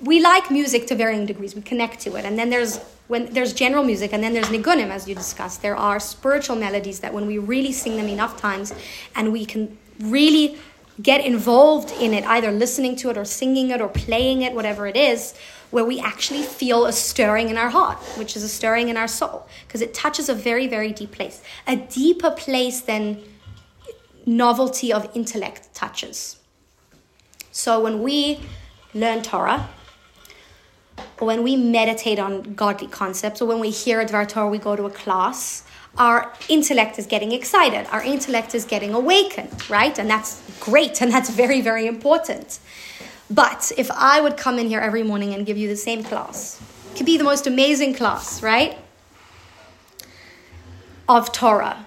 We 0.02 0.16
like 0.32 0.46
music 0.60 0.82
to 0.88 0.96
varying 0.96 1.26
degrees. 1.26 1.56
We 1.56 1.62
connect 1.62 2.00
to 2.06 2.10
it, 2.18 2.26
and 2.26 2.38
then 2.40 2.50
there's 2.50 2.74
when 3.10 3.34
there's 3.34 3.54
general 3.54 3.84
music, 3.84 4.14
and 4.14 4.24
then 4.24 4.34
there's 4.34 4.50
nigunim, 4.50 4.90
as 4.92 5.08
you 5.08 5.16
discussed. 5.16 5.64
There 5.64 5.76
are 5.76 6.00
spiritual 6.00 6.56
melodies 6.56 7.00
that 7.00 7.12
when 7.12 7.26
we 7.26 7.40
really 7.40 7.72
sing 7.72 7.98
them 7.98 8.08
enough 8.08 8.40
times, 8.40 8.72
and 9.16 9.34
we 9.34 9.46
can 9.46 9.78
really 10.00 10.58
get 11.02 11.26
involved 11.26 11.92
in 12.00 12.14
it, 12.14 12.24
either 12.26 12.52
listening 12.52 12.96
to 12.98 13.10
it 13.10 13.18
or 13.18 13.26
singing 13.26 13.72
it 13.72 13.82
or 13.82 13.90
playing 13.90 14.44
it, 14.44 14.54
whatever 14.54 14.86
it 14.86 14.96
is, 14.96 15.34
where 15.72 15.84
we 15.84 16.00
actually 16.00 16.44
feel 16.44 16.86
a 16.86 16.94
stirring 16.94 17.50
in 17.50 17.58
our 17.58 17.70
heart, 17.70 17.98
which 18.16 18.36
is 18.38 18.44
a 18.44 18.48
stirring 18.48 18.90
in 18.90 18.98
our 18.98 19.08
soul, 19.08 19.48
because 19.68 19.82
it 19.82 19.94
touches 19.94 20.30
a 20.30 20.36
very, 20.36 20.68
very 20.68 20.92
deep 20.92 21.12
place, 21.12 21.42
a 21.66 21.76
deeper 21.76 22.30
place 22.30 22.82
than 22.82 23.18
novelty 24.28 24.94
of 24.94 25.10
intellect 25.16 25.74
touches. 25.74 26.38
So 27.52 27.80
when 27.80 28.04
we 28.04 28.40
learn 28.94 29.24
Torah, 29.24 29.68
or 29.68 29.79
when 31.20 31.44
we 31.44 31.56
meditate 31.56 32.20
on 32.20 32.54
godly 32.54 32.88
concepts, 32.88 33.42
or 33.42 33.48
when 33.48 33.60
we 33.60 33.70
hear 33.70 34.00
a 34.02 34.06
Dvar 34.06 34.28
Torah, 34.28 34.50
we 34.50 34.58
go 34.58 34.76
to 34.76 34.86
a 34.86 34.90
class, 34.90 35.64
our 35.98 36.32
intellect 36.48 36.98
is 37.00 37.06
getting 37.06 37.32
excited. 37.32 37.88
Our 37.92 38.04
intellect 38.04 38.56
is 38.56 38.66
getting 38.66 38.94
awakened, 38.94 39.70
right? 39.70 39.98
And 39.98 40.10
that's 40.10 40.42
great, 40.60 41.02
and 41.02 41.12
that's 41.12 41.30
very, 41.30 41.62
very 41.62 41.88
important. 41.88 42.60
But 43.30 43.72
if 43.78 43.92
I 43.92 44.22
would 44.22 44.38
come 44.38 44.58
in 44.60 44.68
here 44.68 44.80
every 44.80 45.04
morning 45.04 45.34
and 45.34 45.46
give 45.46 45.58
you 45.58 45.68
the 45.68 45.76
same 45.76 46.04
class, 46.04 46.62
it 46.92 46.98
could 46.98 47.06
be 47.06 47.18
the 47.18 47.24
most 47.24 47.48
amazing 47.48 47.94
class, 47.94 48.42
right? 48.42 48.78
Of 51.08 51.32
Torah. 51.32 51.86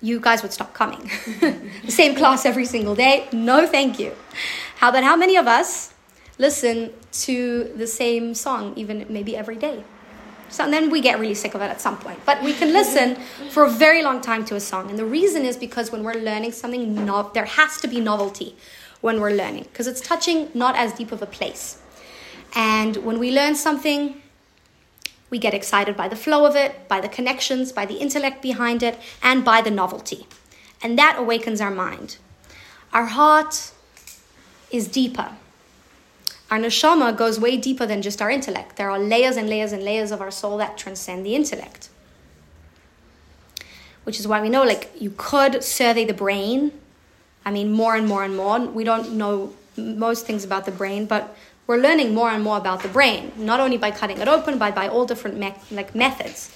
You 0.00 0.18
guys 0.18 0.42
would 0.42 0.52
stop 0.52 0.72
coming. 0.72 1.10
the 1.84 1.92
same 1.92 2.14
class 2.16 2.44
every 2.44 2.64
single 2.64 2.94
day. 2.94 3.28
No, 3.32 3.66
thank 3.66 3.98
you. 3.98 4.12
How 4.76 4.88
about 4.88 5.04
how 5.04 5.16
many 5.16 5.36
of 5.36 5.46
us 5.46 5.91
listen 6.46 6.92
to 7.26 7.72
the 7.82 7.86
same 7.86 8.34
song, 8.34 8.74
even 8.76 9.06
maybe 9.08 9.32
every 9.42 9.56
day? 9.56 9.84
So 10.50 10.70
then 10.70 10.90
we 10.90 11.00
get 11.00 11.18
really 11.18 11.34
sick 11.34 11.54
of 11.54 11.62
it 11.62 11.70
at 11.70 11.80
some 11.80 11.96
point. 11.96 12.20
But 12.26 12.42
we 12.42 12.52
can 12.52 12.74
listen 12.80 13.16
for 13.54 13.64
a 13.64 13.70
very 13.70 14.02
long 14.02 14.20
time 14.20 14.44
to 14.50 14.54
a 14.54 14.60
song. 14.60 14.90
And 14.90 14.98
the 14.98 15.06
reason 15.18 15.46
is 15.50 15.56
because 15.56 15.90
when 15.90 16.02
we're 16.04 16.20
learning 16.30 16.52
something, 16.52 17.06
no, 17.06 17.30
there 17.32 17.46
has 17.46 17.80
to 17.80 17.88
be 17.88 18.00
novelty 18.00 18.54
when 19.00 19.18
we're 19.20 19.36
learning 19.42 19.64
because 19.64 19.86
it's 19.86 20.02
touching 20.02 20.50
not 20.52 20.76
as 20.76 20.92
deep 20.92 21.10
of 21.10 21.22
a 21.22 21.30
place. 21.38 21.80
And 22.54 22.96
when 22.98 23.18
we 23.18 23.30
learn 23.30 23.54
something, 23.54 24.20
we 25.30 25.38
get 25.38 25.54
excited 25.54 25.96
by 25.96 26.08
the 26.08 26.20
flow 26.24 26.44
of 26.44 26.54
it, 26.54 26.86
by 26.86 27.00
the 27.00 27.08
connections, 27.08 27.72
by 27.72 27.86
the 27.86 27.94
intellect 27.94 28.42
behind 28.42 28.82
it, 28.82 28.98
and 29.22 29.42
by 29.42 29.62
the 29.62 29.70
novelty. 29.70 30.26
And 30.82 30.98
that 30.98 31.16
awakens 31.18 31.62
our 31.62 31.70
mind. 31.70 32.18
Our 32.92 33.06
heart 33.06 33.72
is 34.70 34.86
deeper. 34.86 35.30
Our 36.52 36.58
neshama 36.58 37.16
goes 37.16 37.40
way 37.40 37.56
deeper 37.56 37.86
than 37.86 38.02
just 38.02 38.20
our 38.20 38.30
intellect. 38.30 38.76
There 38.76 38.90
are 38.90 38.98
layers 38.98 39.38
and 39.38 39.48
layers 39.48 39.72
and 39.72 39.82
layers 39.82 40.10
of 40.10 40.20
our 40.20 40.30
soul 40.30 40.58
that 40.58 40.76
transcend 40.76 41.24
the 41.24 41.34
intellect. 41.34 41.88
Which 44.04 44.20
is 44.20 44.28
why 44.28 44.42
we 44.42 44.50
know, 44.50 44.62
like, 44.62 44.90
you 45.00 45.14
could 45.16 45.64
survey 45.64 46.04
the 46.04 46.12
brain. 46.12 46.72
I 47.46 47.50
mean, 47.50 47.72
more 47.72 47.96
and 47.96 48.06
more 48.06 48.22
and 48.22 48.36
more. 48.36 48.60
We 48.60 48.84
don't 48.84 49.12
know 49.12 49.54
most 49.78 50.26
things 50.26 50.44
about 50.44 50.66
the 50.66 50.72
brain, 50.72 51.06
but 51.06 51.34
we're 51.66 51.78
learning 51.78 52.12
more 52.12 52.28
and 52.28 52.44
more 52.44 52.58
about 52.58 52.82
the 52.82 52.88
brain, 52.88 53.32
not 53.38 53.58
only 53.58 53.78
by 53.78 53.90
cutting 53.90 54.18
it 54.18 54.28
open, 54.28 54.58
but 54.58 54.74
by 54.74 54.88
all 54.88 55.06
different 55.06 55.38
me- 55.38 55.54
like 55.70 55.94
methods. 55.94 56.54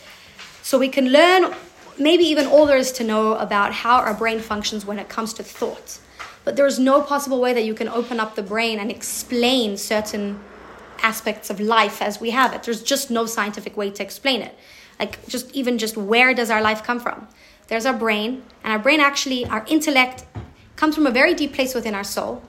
So 0.60 0.78
we 0.78 0.90
can 0.90 1.08
learn 1.08 1.54
maybe 1.98 2.24
even 2.24 2.46
all 2.46 2.66
there 2.66 2.76
is 2.76 2.92
to 2.92 3.04
know 3.04 3.36
about 3.36 3.72
how 3.72 4.00
our 4.00 4.12
brain 4.12 4.40
functions 4.40 4.84
when 4.84 4.98
it 4.98 5.08
comes 5.08 5.32
to 5.32 5.42
thought. 5.42 6.00
But 6.46 6.54
there's 6.54 6.78
no 6.78 7.02
possible 7.02 7.40
way 7.40 7.52
that 7.54 7.64
you 7.64 7.74
can 7.74 7.88
open 7.88 8.20
up 8.20 8.36
the 8.36 8.42
brain 8.42 8.78
and 8.78 8.88
explain 8.88 9.76
certain 9.76 10.38
aspects 11.02 11.50
of 11.50 11.58
life 11.58 12.00
as 12.00 12.20
we 12.20 12.30
have 12.30 12.54
it. 12.54 12.62
There's 12.62 12.84
just 12.84 13.10
no 13.10 13.26
scientific 13.26 13.76
way 13.76 13.90
to 13.90 14.00
explain 14.00 14.42
it. 14.42 14.56
Like 15.00 15.26
just 15.26 15.50
even 15.56 15.76
just 15.76 15.96
where 15.96 16.34
does 16.34 16.48
our 16.48 16.62
life 16.62 16.84
come 16.84 17.00
from? 17.00 17.26
There's 17.66 17.84
our 17.84 17.92
brain, 17.92 18.44
and 18.62 18.72
our 18.72 18.78
brain 18.78 19.00
actually, 19.00 19.44
our 19.44 19.64
intellect 19.68 20.24
comes 20.76 20.94
from 20.94 21.04
a 21.04 21.10
very 21.10 21.34
deep 21.34 21.52
place 21.52 21.74
within 21.74 21.96
our 21.96 22.04
soul. 22.04 22.44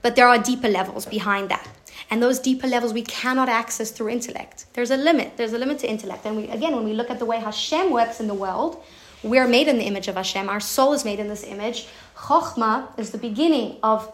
But 0.00 0.16
there 0.16 0.26
are 0.26 0.38
deeper 0.38 0.68
levels 0.68 1.04
behind 1.04 1.50
that. 1.50 1.68
And 2.10 2.22
those 2.22 2.38
deeper 2.38 2.66
levels 2.66 2.94
we 2.94 3.02
cannot 3.02 3.50
access 3.50 3.90
through 3.90 4.08
intellect. 4.08 4.64
There's 4.72 4.90
a 4.90 4.96
limit. 4.96 5.36
There's 5.36 5.52
a 5.52 5.58
limit 5.58 5.80
to 5.80 5.90
intellect. 5.90 6.24
And 6.24 6.38
we, 6.38 6.48
again, 6.48 6.74
when 6.74 6.84
we 6.84 6.94
look 6.94 7.10
at 7.10 7.18
the 7.18 7.26
way 7.26 7.40
Hashem 7.40 7.90
works 7.90 8.20
in 8.20 8.26
the 8.26 8.34
world, 8.34 8.82
we're 9.22 9.46
made 9.46 9.68
in 9.68 9.78
the 9.78 9.84
image 9.84 10.08
of 10.08 10.16
Hashem. 10.16 10.48
Our 10.48 10.60
soul 10.60 10.94
is 10.94 11.04
made 11.04 11.20
in 11.20 11.28
this 11.28 11.44
image. 11.44 11.86
Chokhmah 12.22 12.96
is 12.98 13.10
the 13.10 13.18
beginning 13.18 13.78
of 13.82 14.12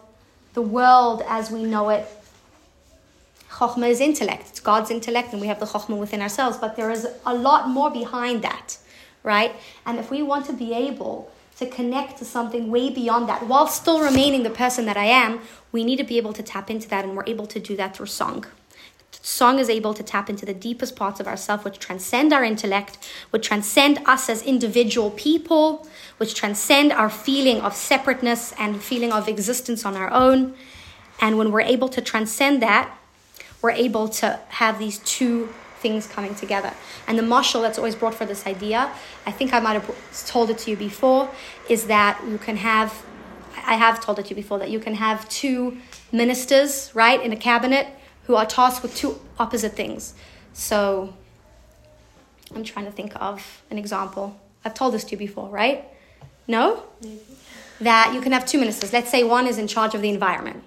the 0.55 0.63
world 0.63 1.21
as 1.27 1.51
we 1.51 1.63
know 1.63 1.89
it. 1.89 2.07
Chokhmah 3.51 3.89
is 3.89 3.99
intellect. 3.99 4.49
It's 4.49 4.59
God's 4.59 4.89
intellect, 4.89 5.31
and 5.31 5.39
we 5.39 5.47
have 5.47 5.59
the 5.59 5.67
Chokhmah 5.67 5.97
within 5.97 6.21
ourselves. 6.21 6.57
But 6.57 6.75
there 6.75 6.89
is 6.89 7.07
a 7.25 7.35
lot 7.35 7.69
more 7.69 7.91
behind 7.91 8.41
that, 8.41 8.77
right? 9.21 9.53
And 9.85 9.99
if 9.99 10.09
we 10.09 10.23
want 10.23 10.47
to 10.47 10.53
be 10.53 10.73
able 10.73 11.31
to 11.57 11.67
connect 11.67 12.17
to 12.17 12.25
something 12.25 12.71
way 12.71 12.89
beyond 12.89 13.29
that 13.29 13.45
while 13.45 13.67
still 13.67 14.01
remaining 14.01 14.41
the 14.41 14.49
person 14.49 14.85
that 14.85 14.97
I 14.97 15.05
am, 15.05 15.41
we 15.71 15.83
need 15.83 15.97
to 15.97 16.03
be 16.03 16.17
able 16.17 16.33
to 16.33 16.41
tap 16.41 16.71
into 16.71 16.89
that, 16.89 17.05
and 17.05 17.15
we're 17.15 17.27
able 17.27 17.45
to 17.47 17.59
do 17.59 17.75
that 17.75 17.95
through 17.95 18.07
song. 18.07 18.45
Song 19.21 19.59
is 19.59 19.69
able 19.69 19.93
to 19.93 20.03
tap 20.03 20.29
into 20.29 20.45
the 20.45 20.53
deepest 20.53 20.95
parts 20.95 21.19
of 21.19 21.27
ourself, 21.27 21.65
which 21.65 21.77
transcend 21.77 22.31
our 22.31 22.43
intellect, 22.43 22.97
which 23.31 23.47
transcend 23.47 23.99
us 24.05 24.29
as 24.29 24.41
individual 24.43 25.11
people, 25.11 25.87
which 26.17 26.33
transcend 26.33 26.93
our 26.93 27.09
feeling 27.09 27.59
of 27.61 27.75
separateness 27.75 28.53
and 28.57 28.81
feeling 28.81 29.11
of 29.11 29.27
existence 29.27 29.85
on 29.85 29.95
our 29.95 30.11
own. 30.11 30.53
And 31.19 31.37
when 31.37 31.51
we're 31.51 31.61
able 31.61 31.89
to 31.89 32.01
transcend 32.01 32.61
that, 32.61 32.97
we're 33.61 33.71
able 33.71 34.07
to 34.07 34.39
have 34.49 34.79
these 34.79 34.99
two 34.99 35.49
things 35.79 36.07
coming 36.07 36.33
together. 36.35 36.73
And 37.07 37.17
the 37.17 37.23
mashal 37.23 37.61
that's 37.61 37.77
always 37.77 37.95
brought 37.95 38.15
for 38.15 38.25
this 38.25 38.47
idea, 38.47 38.91
I 39.25 39.31
think 39.31 39.53
I 39.53 39.59
might 39.59 39.73
have 39.73 40.27
told 40.27 40.49
it 40.49 40.59
to 40.59 40.71
you 40.71 40.77
before, 40.77 41.29
is 41.67 41.87
that 41.87 42.21
you 42.27 42.37
can 42.37 42.57
have, 42.57 43.03
I 43.65 43.75
have 43.75 43.99
told 43.99 44.19
it 44.19 44.25
to 44.25 44.29
you 44.29 44.35
before, 44.35 44.59
that 44.59 44.69
you 44.69 44.79
can 44.79 44.95
have 44.95 45.27
two 45.27 45.77
ministers, 46.11 46.91
right, 46.93 47.21
in 47.21 47.33
a 47.33 47.37
cabinet 47.37 47.87
who 48.29 48.35
are 48.35 48.45
tasked 48.45 48.83
with 48.83 48.95
two 48.95 49.19
opposite 49.39 49.73
things. 49.73 50.13
So 50.53 51.15
I'm 52.53 52.63
trying 52.63 52.85
to 52.85 52.91
think 52.91 53.11
of 53.19 53.63
an 53.71 53.79
example. 53.79 54.39
I've 54.63 54.75
told 54.75 54.93
this 54.93 55.03
to 55.05 55.11
you 55.13 55.17
before, 55.17 55.49
right? 55.49 55.83
No? 56.47 56.83
Maybe. 57.01 57.21
That 57.81 58.13
you 58.13 58.21
can 58.21 58.31
have 58.31 58.45
two 58.45 58.59
ministers. 58.59 58.93
Let's 58.93 59.09
say 59.09 59.23
one 59.23 59.47
is 59.47 59.57
in 59.57 59.67
charge 59.67 59.95
of 59.95 60.03
the 60.03 60.09
environment. 60.09 60.63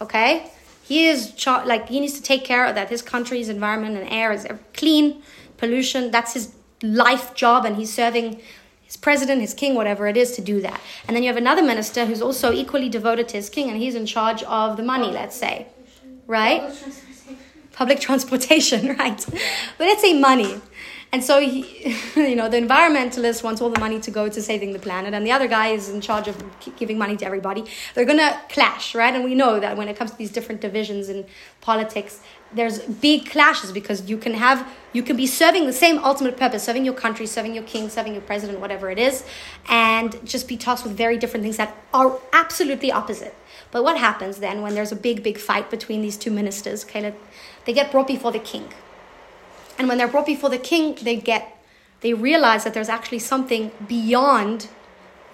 Okay? 0.00 0.48
He 0.84 1.08
is 1.08 1.32
char- 1.32 1.66
like 1.66 1.88
he 1.88 1.98
needs 1.98 2.12
to 2.12 2.22
take 2.22 2.44
care 2.44 2.64
of 2.64 2.76
that 2.76 2.88
his 2.88 3.02
country's 3.02 3.48
environment 3.48 3.96
and 3.96 4.08
air 4.08 4.30
is 4.30 4.46
clean, 4.72 5.24
pollution. 5.56 6.12
That's 6.12 6.34
his 6.34 6.54
life 6.84 7.34
job, 7.34 7.64
and 7.64 7.74
he's 7.74 7.92
serving 7.92 8.40
his 8.82 8.96
president, 8.96 9.40
his 9.40 9.54
king, 9.54 9.74
whatever 9.74 10.06
it 10.06 10.16
is, 10.16 10.36
to 10.36 10.40
do 10.40 10.60
that. 10.60 10.80
And 11.08 11.16
then 11.16 11.24
you 11.24 11.30
have 11.30 11.36
another 11.36 11.64
minister 11.64 12.06
who's 12.06 12.22
also 12.22 12.52
equally 12.52 12.88
devoted 12.88 13.26
to 13.30 13.38
his 13.38 13.50
king, 13.50 13.68
and 13.70 13.76
he's 13.76 13.96
in 13.96 14.06
charge 14.06 14.44
of 14.44 14.76
the 14.76 14.84
money. 14.84 15.10
Let's 15.10 15.34
say, 15.34 15.66
right? 16.26 16.72
Public 17.72 18.00
transportation, 18.00 18.96
right? 18.98 19.24
But 19.78 19.84
let's 19.86 20.02
say 20.02 20.18
money. 20.18 20.60
And 21.12 21.22
so, 21.22 21.40
he, 21.40 21.96
you 22.16 22.34
know, 22.34 22.48
the 22.48 22.58
environmentalist 22.58 23.42
wants 23.42 23.60
all 23.60 23.70
the 23.70 23.80
money 23.80 24.00
to 24.00 24.10
go 24.10 24.28
to 24.28 24.42
saving 24.42 24.72
the 24.72 24.78
planet, 24.78 25.14
and 25.14 25.24
the 25.24 25.32
other 25.32 25.46
guy 25.46 25.68
is 25.68 25.88
in 25.88 26.00
charge 26.00 26.28
of 26.28 26.36
giving 26.76 26.98
money 26.98 27.16
to 27.16 27.24
everybody. 27.24 27.64
They're 27.94 28.04
going 28.04 28.18
to 28.18 28.38
clash, 28.48 28.94
right? 28.94 29.14
And 29.14 29.24
we 29.24 29.34
know 29.34 29.60
that 29.60 29.76
when 29.76 29.88
it 29.88 29.96
comes 29.96 30.10
to 30.10 30.18
these 30.18 30.32
different 30.32 30.60
divisions 30.60 31.08
in 31.08 31.24
politics, 31.60 32.20
there's 32.52 32.80
big 32.80 33.30
clashes 33.30 33.72
because 33.72 34.08
you 34.08 34.18
can 34.18 34.34
have, 34.34 34.66
you 34.92 35.02
can 35.02 35.16
be 35.16 35.26
serving 35.26 35.66
the 35.66 35.72
same 35.72 35.98
ultimate 35.98 36.36
purpose, 36.36 36.64
serving 36.64 36.84
your 36.84 36.94
country, 36.94 37.26
serving 37.26 37.54
your 37.54 37.64
king, 37.64 37.88
serving 37.88 38.12
your 38.12 38.22
president, 38.22 38.60
whatever 38.60 38.90
it 38.90 38.98
is, 38.98 39.24
and 39.68 40.24
just 40.26 40.48
be 40.48 40.56
tasked 40.56 40.86
with 40.86 40.96
very 40.96 41.16
different 41.16 41.42
things 41.44 41.56
that 41.56 41.74
are 41.92 42.18
absolutely 42.32 42.90
opposite. 42.90 43.34
But 43.76 43.84
what 43.84 43.98
happens 43.98 44.38
then 44.38 44.62
when 44.62 44.74
there's 44.74 44.92
a 44.98 45.00
big, 45.08 45.22
big 45.22 45.38
fight 45.38 45.70
between 45.70 46.00
these 46.00 46.16
two 46.16 46.32
ministers? 46.40 46.84
Okay, 46.84 47.12
they 47.64 47.74
get 47.80 47.92
brought 47.92 48.06
before 48.06 48.32
the 48.32 48.44
king 48.52 48.66
and 49.78 49.88
when 49.88 49.98
they're 49.98 50.08
brought 50.08 50.26
before 50.26 50.50
the 50.50 50.58
king, 50.58 50.96
they 51.02 51.16
get 51.16 51.52
they 52.00 52.12
realize 52.12 52.64
that 52.64 52.74
there's 52.74 52.88
actually 52.88 53.18
something 53.18 53.70
beyond 53.88 54.68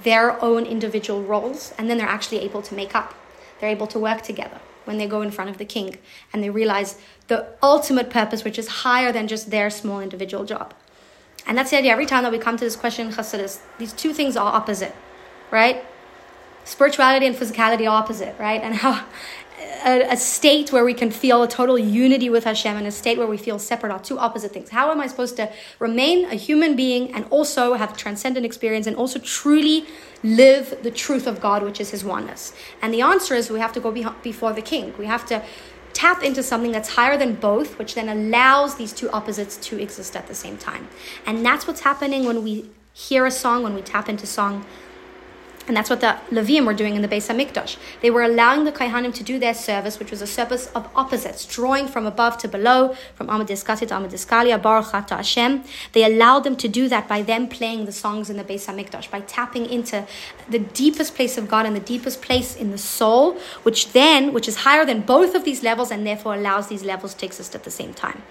their 0.04 0.42
own 0.42 0.64
individual 0.64 1.22
roles, 1.22 1.74
and 1.76 1.90
then 1.90 1.98
they're 1.98 2.08
actually 2.08 2.40
able 2.40 2.62
to 2.62 2.74
make 2.74 2.94
up. 2.94 3.14
They're 3.60 3.70
able 3.70 3.88
to 3.88 3.98
work 3.98 4.22
together 4.22 4.60
when 4.84 4.98
they 4.98 5.06
go 5.06 5.22
in 5.22 5.30
front 5.30 5.50
of 5.50 5.58
the 5.58 5.64
king, 5.64 5.98
and 6.32 6.42
they 6.42 6.50
realize 6.50 6.98
the 7.28 7.46
ultimate 7.62 8.10
purpose, 8.10 8.44
which 8.44 8.58
is 8.58 8.68
higher 8.68 9.12
than 9.12 9.28
just 9.28 9.50
their 9.50 9.70
small 9.70 10.00
individual 10.00 10.44
job. 10.44 10.74
And 11.46 11.58
that's 11.58 11.70
the 11.70 11.78
idea. 11.78 11.92
Every 11.92 12.06
time 12.06 12.22
that 12.22 12.32
we 12.32 12.38
come 12.38 12.56
to 12.56 12.64
this 12.64 12.76
question 12.76 13.08
in 13.08 13.12
Chassidus, 13.12 13.60
these 13.78 13.92
two 13.92 14.12
things 14.12 14.36
are 14.36 14.52
opposite, 14.52 14.94
right? 15.50 15.84
Spirituality 16.64 17.26
and 17.26 17.36
physicality 17.36 17.88
opposite, 17.88 18.34
right? 18.38 18.62
And 18.62 18.74
how 18.74 19.04
a, 19.84 20.12
a, 20.12 20.16
state 20.16 20.72
where 20.72 20.84
we 20.84 20.94
can 20.94 21.10
feel 21.10 21.42
a 21.42 21.48
total 21.48 21.78
unity 21.78 22.30
with 22.30 22.44
Hashem 22.44 22.76
and 22.76 22.86
a 22.86 22.90
state 22.90 23.18
where 23.18 23.26
we 23.26 23.36
feel 23.36 23.58
separate 23.58 23.92
are 23.92 24.00
two 24.00 24.18
opposite 24.18 24.52
things. 24.52 24.70
How 24.70 24.90
am 24.90 25.00
I 25.00 25.06
supposed 25.06 25.36
to 25.36 25.50
remain 25.78 26.26
a 26.26 26.34
human 26.34 26.76
being 26.76 27.12
and 27.12 27.24
also 27.30 27.74
have 27.74 27.96
transcendent 27.96 28.46
experience 28.46 28.86
and 28.86 28.96
also 28.96 29.18
truly 29.18 29.86
live 30.22 30.82
the 30.82 30.90
truth 30.90 31.26
of 31.26 31.40
God, 31.40 31.62
which 31.62 31.80
is 31.80 31.90
His 31.90 32.04
oneness? 32.04 32.54
And 32.80 32.92
the 32.92 33.02
answer 33.02 33.34
is 33.34 33.50
we 33.50 33.60
have 33.60 33.72
to 33.72 33.80
go 33.80 33.90
be- 33.90 34.06
before 34.22 34.52
the 34.52 34.62
King. 34.62 34.94
We 34.98 35.06
have 35.06 35.26
to 35.26 35.42
tap 35.92 36.22
into 36.22 36.42
something 36.42 36.72
that's 36.72 36.90
higher 36.90 37.16
than 37.16 37.34
both, 37.34 37.78
which 37.78 37.94
then 37.94 38.08
allows 38.08 38.76
these 38.76 38.92
two 38.92 39.10
opposites 39.10 39.56
to 39.58 39.78
exist 39.78 40.16
at 40.16 40.26
the 40.26 40.34
same 40.34 40.56
time. 40.56 40.88
And 41.26 41.44
that's 41.44 41.66
what's 41.66 41.80
happening 41.80 42.24
when 42.24 42.42
we 42.42 42.70
hear 42.94 43.26
a 43.26 43.30
song, 43.30 43.62
when 43.62 43.74
we 43.74 43.82
tap 43.82 44.08
into 44.08 44.26
song 44.26 44.64
and 45.68 45.76
that's 45.76 45.88
what 45.88 46.00
the 46.00 46.18
Leviim 46.30 46.66
were 46.66 46.74
doing 46.74 46.96
in 46.96 47.02
the 47.02 47.08
Beis 47.08 47.28
Hamikdash. 47.28 47.76
They 48.00 48.10
were 48.10 48.22
allowing 48.22 48.64
the 48.64 48.72
Kohanim 48.72 49.14
to 49.14 49.22
do 49.22 49.38
their 49.38 49.54
service, 49.54 49.98
which 49.98 50.10
was 50.10 50.20
a 50.20 50.26
service 50.26 50.66
of 50.74 50.88
opposites, 50.96 51.46
drawing 51.46 51.86
from 51.86 52.04
above 52.04 52.36
to 52.38 52.48
below, 52.48 52.96
from 53.14 53.30
Alma 53.30 53.44
D'Iskasya 53.44 53.86
to 53.88 53.94
Alma 53.94 54.08
D'Isgalya, 54.08 54.60
Baruch 54.60 55.06
to 55.06 55.16
Hashem. 55.16 55.62
They 55.92 56.04
allowed 56.04 56.40
them 56.40 56.56
to 56.56 56.68
do 56.68 56.88
that 56.88 57.08
by 57.08 57.22
them 57.22 57.48
playing 57.48 57.84
the 57.84 57.92
songs 57.92 58.28
in 58.28 58.36
the 58.36 58.44
Beis 58.44 58.66
Hamikdash, 58.66 59.10
by 59.10 59.20
tapping 59.20 59.66
into 59.66 60.06
the 60.48 60.58
deepest 60.58 61.14
place 61.14 61.38
of 61.38 61.48
God 61.48 61.64
and 61.64 61.76
the 61.76 61.80
deepest 61.80 62.22
place 62.22 62.56
in 62.56 62.70
the 62.72 62.78
soul, 62.78 63.38
which 63.62 63.92
then, 63.92 64.32
which 64.32 64.48
is 64.48 64.56
higher 64.56 64.84
than 64.84 65.02
both 65.02 65.34
of 65.34 65.44
these 65.44 65.62
levels, 65.62 65.90
and 65.90 66.06
therefore 66.06 66.34
allows 66.34 66.68
these 66.68 66.82
levels 66.82 67.14
to 67.14 67.26
exist 67.26 67.54
at 67.54 67.62
the 67.62 67.70
same 67.70 67.94
time. 67.94 68.22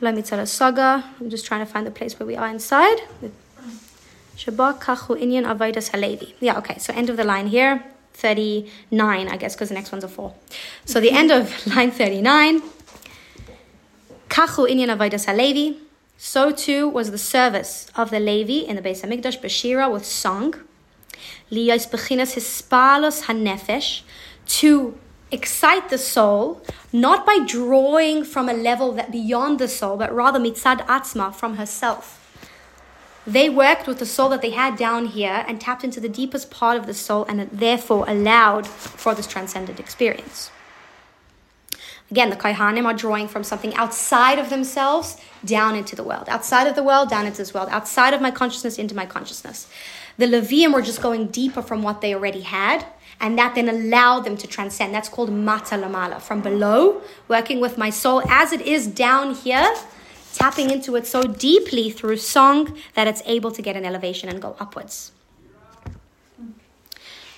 Mitzvah 0.00 0.46
Saga. 0.46 1.04
I'm 1.20 1.30
just 1.30 1.46
trying 1.46 1.64
to 1.64 1.70
find 1.70 1.86
the 1.86 1.90
place 1.90 2.18
where 2.18 2.26
we 2.26 2.36
are 2.36 2.48
inside. 2.48 2.98
Shabbat 4.36 4.80
Kachu 4.80 5.16
Inyan 5.20 5.44
Avaidas 5.44 5.90
Halevi. 5.90 6.34
Yeah, 6.40 6.58
okay, 6.58 6.78
so 6.78 6.92
end 6.92 7.08
of 7.08 7.16
the 7.16 7.24
line 7.24 7.46
here. 7.46 7.84
39, 8.14 9.28
I 9.28 9.36
guess, 9.36 9.54
because 9.54 9.68
the 9.68 9.74
next 9.74 9.90
one's 9.90 10.04
a 10.04 10.08
4. 10.08 10.34
So 10.84 11.00
the 11.00 11.10
end 11.10 11.30
of 11.30 11.66
line 11.74 11.90
39. 11.90 12.62
Kachu 14.28 14.68
Inyan 14.68 14.96
Avaidas 14.96 15.26
Halevi. 15.26 15.80
So 16.16 16.50
too 16.50 16.88
was 16.88 17.10
the 17.10 17.18
service 17.18 17.90
of 17.96 18.10
the 18.10 18.20
Levi 18.20 18.66
in 18.68 18.76
the 18.76 18.82
Beis 18.82 19.02
Hamikdash 19.02 19.40
Bashira 19.40 19.92
with 19.92 20.04
song. 20.04 20.54
Liyas 21.50 21.88
Bechinas 21.88 22.34
Hispalos 22.34 23.24
Hanefesh. 23.24 24.02
To 24.46 24.98
excite 25.34 25.88
the 25.90 25.98
soul, 25.98 26.62
not 26.92 27.26
by 27.26 27.40
drawing 27.46 28.24
from 28.24 28.48
a 28.48 28.54
level 28.54 28.92
that 28.92 29.12
beyond 29.12 29.58
the 29.58 29.68
soul, 29.68 29.96
but 29.96 30.14
rather 30.14 30.38
mitzad 30.38 30.86
atzma 30.86 31.34
from 31.34 31.56
herself. 31.56 32.20
They 33.26 33.48
worked 33.48 33.86
with 33.86 33.98
the 33.98 34.06
soul 34.06 34.28
that 34.30 34.42
they 34.42 34.50
had 34.50 34.76
down 34.76 35.06
here 35.06 35.44
and 35.48 35.60
tapped 35.60 35.82
into 35.82 36.00
the 36.00 36.08
deepest 36.08 36.50
part 36.50 36.76
of 36.76 36.86
the 36.86 36.94
soul 36.94 37.24
and 37.24 37.48
therefore 37.50 38.04
allowed 38.06 38.66
for 38.66 39.14
this 39.14 39.26
transcendent 39.26 39.80
experience. 39.80 40.50
Again, 42.10 42.28
the 42.28 42.36
Kohanim 42.36 42.84
are 42.84 42.94
drawing 42.94 43.28
from 43.28 43.44
something 43.44 43.74
outside 43.74 44.38
of 44.38 44.50
themselves 44.50 45.16
down 45.44 45.74
into 45.74 45.96
the 45.96 46.04
world. 46.04 46.28
Outside 46.28 46.66
of 46.66 46.74
the 46.74 46.82
world, 46.82 47.08
down 47.08 47.24
into 47.24 47.38
this 47.38 47.54
world. 47.54 47.68
Outside 47.70 48.12
of 48.12 48.20
my 48.20 48.30
consciousness, 48.30 48.78
into 48.78 48.94
my 48.94 49.06
consciousness. 49.06 49.68
The 50.18 50.26
Leviim 50.26 50.74
were 50.74 50.82
just 50.82 51.00
going 51.00 51.28
deeper 51.28 51.62
from 51.62 51.82
what 51.82 52.02
they 52.02 52.14
already 52.14 52.42
had, 52.42 52.86
and 53.20 53.38
that 53.38 53.54
then 53.54 53.68
allowed 53.68 54.20
them 54.20 54.36
to 54.36 54.46
transcend. 54.46 54.94
That's 54.94 55.08
called 55.08 55.32
Mata 55.32 55.76
Lamala. 55.76 56.20
From 56.20 56.40
below, 56.40 57.02
working 57.28 57.60
with 57.60 57.78
my 57.78 57.90
soul 57.90 58.22
as 58.28 58.52
it 58.52 58.60
is 58.62 58.86
down 58.86 59.34
here, 59.34 59.74
tapping 60.34 60.70
into 60.70 60.96
it 60.96 61.06
so 61.06 61.22
deeply 61.22 61.90
through 61.90 62.16
song 62.16 62.76
that 62.94 63.06
it's 63.06 63.22
able 63.26 63.50
to 63.52 63.62
get 63.62 63.76
an 63.76 63.84
elevation 63.84 64.28
and 64.28 64.42
go 64.42 64.56
upwards. 64.58 65.12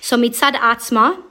So 0.01 0.17
mitzad 0.17 0.53
atzma, 0.53 1.23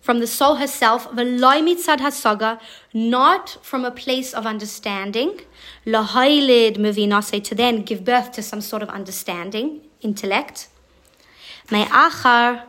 from 0.00 0.20
the 0.20 0.26
soul 0.26 0.56
herself, 0.56 1.10
v'loy 1.10 1.62
mitzad 1.62 1.98
hasaga, 1.98 2.60
not 2.92 3.56
from 3.62 3.84
a 3.84 3.90
place 3.90 4.32
of 4.32 4.46
understanding, 4.46 5.40
lahaylid 5.84 6.76
mevinase, 6.76 7.42
to 7.42 7.54
then 7.54 7.82
give 7.82 8.04
birth 8.04 8.32
to 8.32 8.42
some 8.42 8.60
sort 8.60 8.82
of 8.82 8.88
understanding, 8.88 9.80
intellect. 10.00 10.68
May 11.70 11.84
Me'achar 11.84 12.62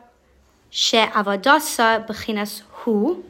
she'avadasa 0.70 2.08
b'chinas 2.08 2.62
hu, 2.70 3.24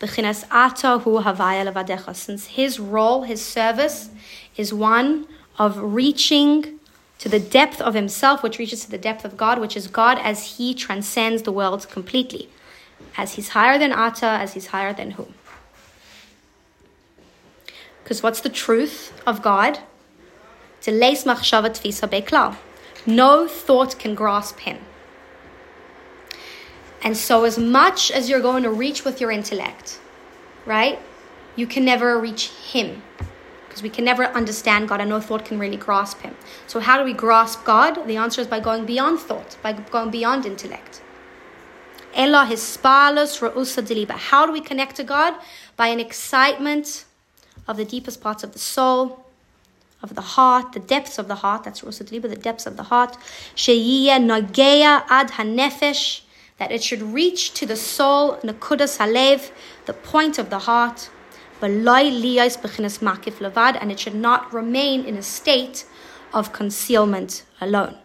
b'chinas 0.00 0.44
ata 0.50 0.98
hu 0.98 1.22
havaya 1.22 2.14
since 2.14 2.46
his 2.46 2.78
role, 2.78 3.22
his 3.22 3.44
service, 3.44 4.10
is 4.56 4.72
one 4.72 5.26
of 5.58 5.78
reaching 5.78 6.78
to 7.18 7.28
the 7.28 7.40
depth 7.40 7.80
of 7.80 7.94
himself, 7.94 8.42
which 8.42 8.58
reaches 8.58 8.84
to 8.84 8.90
the 8.90 8.98
depth 8.98 9.24
of 9.24 9.36
God, 9.36 9.58
which 9.58 9.76
is 9.76 9.86
God 9.86 10.18
as 10.18 10.58
he 10.58 10.74
transcends 10.74 11.42
the 11.42 11.52
world 11.52 11.88
completely. 11.88 12.48
As 13.16 13.34
he's 13.34 13.50
higher 13.50 13.78
than 13.78 13.92
Ata, 13.92 14.26
as 14.26 14.54
he's 14.54 14.66
higher 14.68 14.92
than 14.92 15.12
who? 15.12 15.28
Because 18.02 18.22
what's 18.22 18.40
the 18.40 18.48
truth 18.50 19.18
of 19.26 19.40
God? 19.40 19.78
No 23.06 23.48
thought 23.48 23.98
can 23.98 24.14
grasp 24.14 24.58
him. 24.60 24.78
And 27.04 27.16
so, 27.16 27.44
as 27.44 27.58
much 27.58 28.10
as 28.10 28.28
you're 28.30 28.40
going 28.40 28.62
to 28.62 28.70
reach 28.70 29.04
with 29.04 29.20
your 29.20 29.30
intellect, 29.30 30.00
right, 30.64 30.98
you 31.54 31.66
can 31.66 31.84
never 31.84 32.18
reach 32.18 32.48
him 32.48 33.02
because 33.68 33.82
we 33.82 33.90
can 33.90 34.04
never 34.04 34.24
understand 34.24 34.88
God 34.88 35.00
and 35.00 35.10
no 35.10 35.20
thought 35.20 35.44
can 35.44 35.58
really 35.58 35.76
grasp 35.76 36.20
him. 36.22 36.34
So, 36.66 36.80
how 36.80 36.96
do 36.98 37.04
we 37.04 37.12
grasp 37.12 37.64
God? 37.64 38.06
The 38.06 38.16
answer 38.16 38.40
is 38.40 38.46
by 38.46 38.60
going 38.60 38.86
beyond 38.86 39.20
thought, 39.20 39.58
by 39.62 39.74
going 39.74 40.10
beyond 40.10 40.46
intellect. 40.46 41.02
How 42.14 42.46
do 44.46 44.52
we 44.52 44.60
connect 44.60 44.96
to 44.96 45.04
God? 45.04 45.34
By 45.76 45.88
an 45.88 46.00
excitement 46.00 47.04
of 47.66 47.76
the 47.76 47.84
deepest 47.84 48.20
parts 48.20 48.44
of 48.44 48.52
the 48.52 48.58
soul, 48.58 49.26
of 50.02 50.14
the 50.14 50.20
heart, 50.20 50.72
the 50.72 50.80
depths 50.80 51.18
of 51.18 51.28
the 51.28 51.34
heart. 51.36 51.64
That's 51.64 51.80
ra'usa 51.80 52.04
deliba, 52.04 52.28
the 52.28 52.36
depths 52.36 52.66
of 52.66 52.76
the 52.76 52.84
heart. 52.84 53.16
Sheyiya 53.56 54.20
nageya 54.20 55.04
ad 55.08 55.32
hanefesh. 55.32 56.20
That 56.64 56.72
it 56.72 56.82
should 56.82 57.02
reach 57.02 57.52
to 57.60 57.66
the 57.66 57.76
soul, 57.76 58.38
halev, 58.38 59.50
the 59.84 59.92
point 59.92 60.38
of 60.38 60.48
the 60.48 60.60
heart. 60.60 61.10
And 61.60 61.86
it 63.92 64.00
should 64.00 64.14
not 64.14 64.54
remain 64.54 65.04
in 65.04 65.18
a 65.18 65.22
state 65.22 65.84
of 66.32 66.54
concealment 66.54 67.42
alone. 67.60 67.98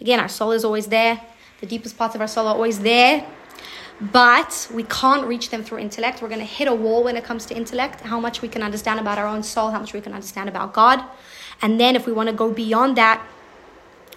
Again, 0.00 0.18
our 0.18 0.30
soul 0.30 0.52
is 0.52 0.64
always 0.64 0.86
there. 0.86 1.20
The 1.60 1.66
deepest 1.66 1.98
parts 1.98 2.14
of 2.14 2.22
our 2.22 2.26
soul 2.26 2.46
are 2.46 2.54
always 2.54 2.80
there. 2.80 3.26
But 4.00 4.70
we 4.72 4.84
can't 4.84 5.26
reach 5.26 5.50
them 5.50 5.62
through 5.62 5.80
intellect. 5.80 6.22
We're 6.22 6.28
going 6.28 6.40
to 6.40 6.46
hit 6.46 6.68
a 6.68 6.74
wall 6.74 7.04
when 7.04 7.18
it 7.18 7.24
comes 7.24 7.44
to 7.46 7.54
intellect, 7.54 8.00
how 8.00 8.18
much 8.18 8.40
we 8.40 8.48
can 8.48 8.62
understand 8.62 8.98
about 8.98 9.18
our 9.18 9.26
own 9.26 9.42
soul, 9.42 9.72
how 9.72 9.78
much 9.78 9.92
we 9.92 10.00
can 10.00 10.14
understand 10.14 10.48
about 10.48 10.72
God. 10.72 11.04
And 11.60 11.78
then 11.78 11.96
if 11.96 12.06
we 12.06 12.14
want 12.14 12.30
to 12.30 12.34
go 12.34 12.50
beyond 12.50 12.96
that, 12.96 13.22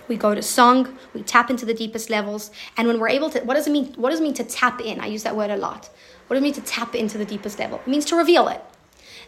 we 0.08 0.16
go 0.16 0.36
to 0.36 0.42
song, 0.42 0.98
we 1.14 1.24
tap 1.24 1.50
into 1.50 1.66
the 1.66 1.74
deepest 1.74 2.10
levels. 2.10 2.52
And 2.78 2.88
when 2.88 3.00
we're 3.00 3.10
able 3.10 3.30
to, 3.32 3.40
what 3.42 3.56
does 3.56 3.68
it 3.68 3.72
mean? 3.72 3.94
What 3.96 4.10
does 4.10 4.20
it 4.20 4.24
mean 4.24 4.34
to 4.36 4.44
tap 4.44 4.82
in? 4.82 5.00
I 5.00 5.08
use 5.08 5.24
that 5.24 5.36
word 5.36 5.52
a 5.52 5.58
lot. 5.58 5.90
What 6.28 6.36
does 6.36 6.42
it 6.42 6.44
mean 6.44 6.54
to 6.54 6.62
tap 6.62 6.96
into 6.96 7.18
the 7.18 7.26
deepest 7.26 7.60
level? 7.60 7.80
It 7.80 7.88
means 7.88 8.06
to 8.06 8.16
reveal 8.16 8.48
it. 8.48 8.62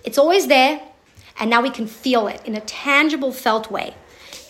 It's 0.04 0.18
always 0.18 0.48
there, 0.48 0.82
and 1.40 1.50
now 1.50 1.62
we 1.62 1.70
can 1.70 1.88
feel 1.88 2.28
it 2.28 2.42
in 2.46 2.56
a 2.56 2.62
tangible, 2.62 3.32
felt 3.32 3.72
way. 3.72 3.96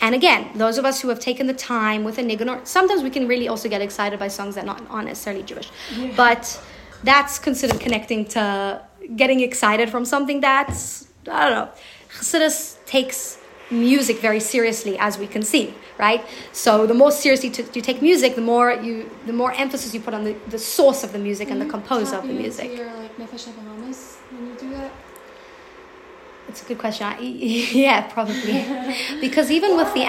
And 0.02 0.14
again, 0.14 0.50
those 0.56 0.78
of 0.78 0.86
us 0.86 1.02
who 1.02 1.10
have 1.10 1.20
taken 1.20 1.48
the 1.48 1.54
time 1.54 2.04
with 2.04 2.18
a 2.18 2.22
niggun, 2.22 2.68
sometimes 2.68 3.02
we 3.02 3.10
can 3.10 3.28
really 3.28 3.48
also 3.48 3.70
get 3.70 3.82
excited 3.82 4.20
by 4.20 4.28
songs 4.28 4.56
that 4.56 4.66
not, 4.66 4.84
aren't 4.90 5.08
necessarily 5.08 5.44
Jewish. 5.44 5.70
Yeah. 5.96 6.12
But 6.16 6.62
that's 7.04 7.40
considered 7.40 7.80
connecting 7.80 8.26
to 8.26 8.82
getting 9.16 9.40
excited 9.40 9.90
from 9.90 10.04
something 10.06 10.42
that's, 10.42 11.08
I 11.30 11.50
don't 11.50 11.54
know. 11.54 11.70
Chassidus 12.10 12.84
takes 12.86 13.38
music 13.72 14.20
very 14.20 14.40
seriously, 14.40 14.98
as 14.98 15.18
we 15.18 15.28
can 15.28 15.42
see, 15.42 15.74
right? 15.98 16.24
So 16.52 16.86
the 16.86 16.94
more 16.94 17.12
seriously 17.12 17.50
to, 17.52 17.64
you 17.74 17.82
take 17.82 18.02
music, 18.02 18.36
the 18.36 18.42
more 18.42 18.72
you, 18.74 19.10
the 19.26 19.34
more 19.34 19.52
emphasis 19.54 19.94
you 19.94 20.02
put 20.02 20.14
on 20.14 20.24
the, 20.24 20.36
the 20.48 20.60
source 20.60 21.04
of 21.04 21.14
the 21.14 21.20
music 21.20 21.50
and 21.50 21.60
the 21.60 21.66
mm-hmm. 21.66 21.72
composer 21.72 22.18
of 22.18 22.28
the 22.28 22.34
music. 22.34 22.76
Your, 22.78 22.86
like, 22.94 23.18
when 23.18 24.48
you 24.48 24.56
do 24.58 24.70
that? 24.72 24.92
It's 26.48 26.62
a 26.62 26.66
good 26.66 26.78
question. 26.78 27.08
I, 27.08 27.20
yeah, 27.20 28.02
probably. 28.12 28.66
because 29.22 29.50
even 29.52 29.76
with 29.76 29.94
the 29.94 30.06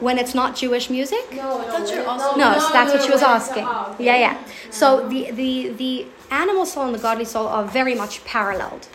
when 0.00 0.18
it's 0.18 0.34
not 0.34 0.56
Jewish 0.56 0.88
music. 0.90 1.30
No, 1.32 1.60
I 1.60 1.64
thought 1.64 1.90
you're 1.90 2.06
also. 2.06 2.36
No, 2.36 2.58
so 2.58 2.72
that's 2.72 2.92
what 2.92 3.02
she 3.02 3.10
was 3.10 3.22
asking. 3.22 3.64
Yeah, 3.98 4.16
yeah. 4.16 4.42
So 4.70 5.08
the 5.08 5.30
the 5.30 5.68
the 5.68 6.06
animal 6.30 6.66
soul 6.66 6.86
and 6.86 6.94
the 6.94 6.98
godly 6.98 7.24
soul 7.24 7.46
are 7.46 7.64
very 7.64 7.94
much 7.94 8.24
paralleled. 8.24 8.88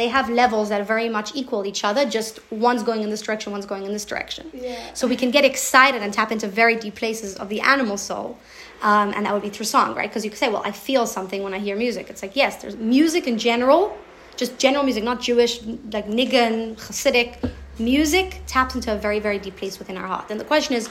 They 0.00 0.08
have 0.08 0.28
levels 0.30 0.70
that 0.70 0.80
are 0.80 0.90
very 0.96 1.08
much 1.08 1.34
equal 1.34 1.66
each 1.66 1.84
other. 1.84 2.02
Just 2.18 2.40
one's 2.50 2.82
going 2.82 3.02
in 3.02 3.10
this 3.10 3.22
direction, 3.22 3.52
one's 3.52 3.66
going 3.66 3.84
in 3.84 3.92
this 3.92 4.06
direction. 4.12 4.50
Yeah. 4.52 4.94
So 4.94 5.06
we 5.06 5.16
can 5.22 5.30
get 5.30 5.44
excited 5.44 6.00
and 6.02 6.12
tap 6.12 6.32
into 6.32 6.48
very 6.48 6.76
deep 6.84 6.94
places 6.94 7.36
of 7.36 7.48
the 7.48 7.60
animal 7.60 7.96
soul. 7.96 8.38
Um, 8.82 9.12
and 9.14 9.26
that 9.26 9.32
would 9.34 9.42
be 9.42 9.50
through 9.50 9.66
song, 9.66 9.94
right? 9.94 10.08
Because 10.08 10.24
you 10.24 10.30
could 10.30 10.38
say, 10.38 10.48
well, 10.48 10.62
I 10.64 10.72
feel 10.72 11.06
something 11.06 11.42
when 11.42 11.52
I 11.52 11.58
hear 11.58 11.76
music. 11.76 12.08
It's 12.08 12.22
like, 12.22 12.34
yes, 12.34 12.62
there's 12.62 12.76
music 12.76 13.26
in 13.26 13.36
general 13.36 13.96
just 14.40 14.58
general 14.58 14.84
music, 14.84 15.04
not 15.04 15.20
Jewish, 15.20 15.62
like 15.92 16.06
Nigun, 16.06 16.74
Hasidic 16.76 17.30
music 17.78 18.40
taps 18.46 18.74
into 18.74 18.90
a 18.92 18.96
very, 18.96 19.20
very 19.20 19.38
deep 19.38 19.56
place 19.56 19.78
within 19.78 19.96
our 19.98 20.06
heart. 20.06 20.30
And 20.30 20.40
the 20.40 20.44
question 20.44 20.74
is, 20.74 20.88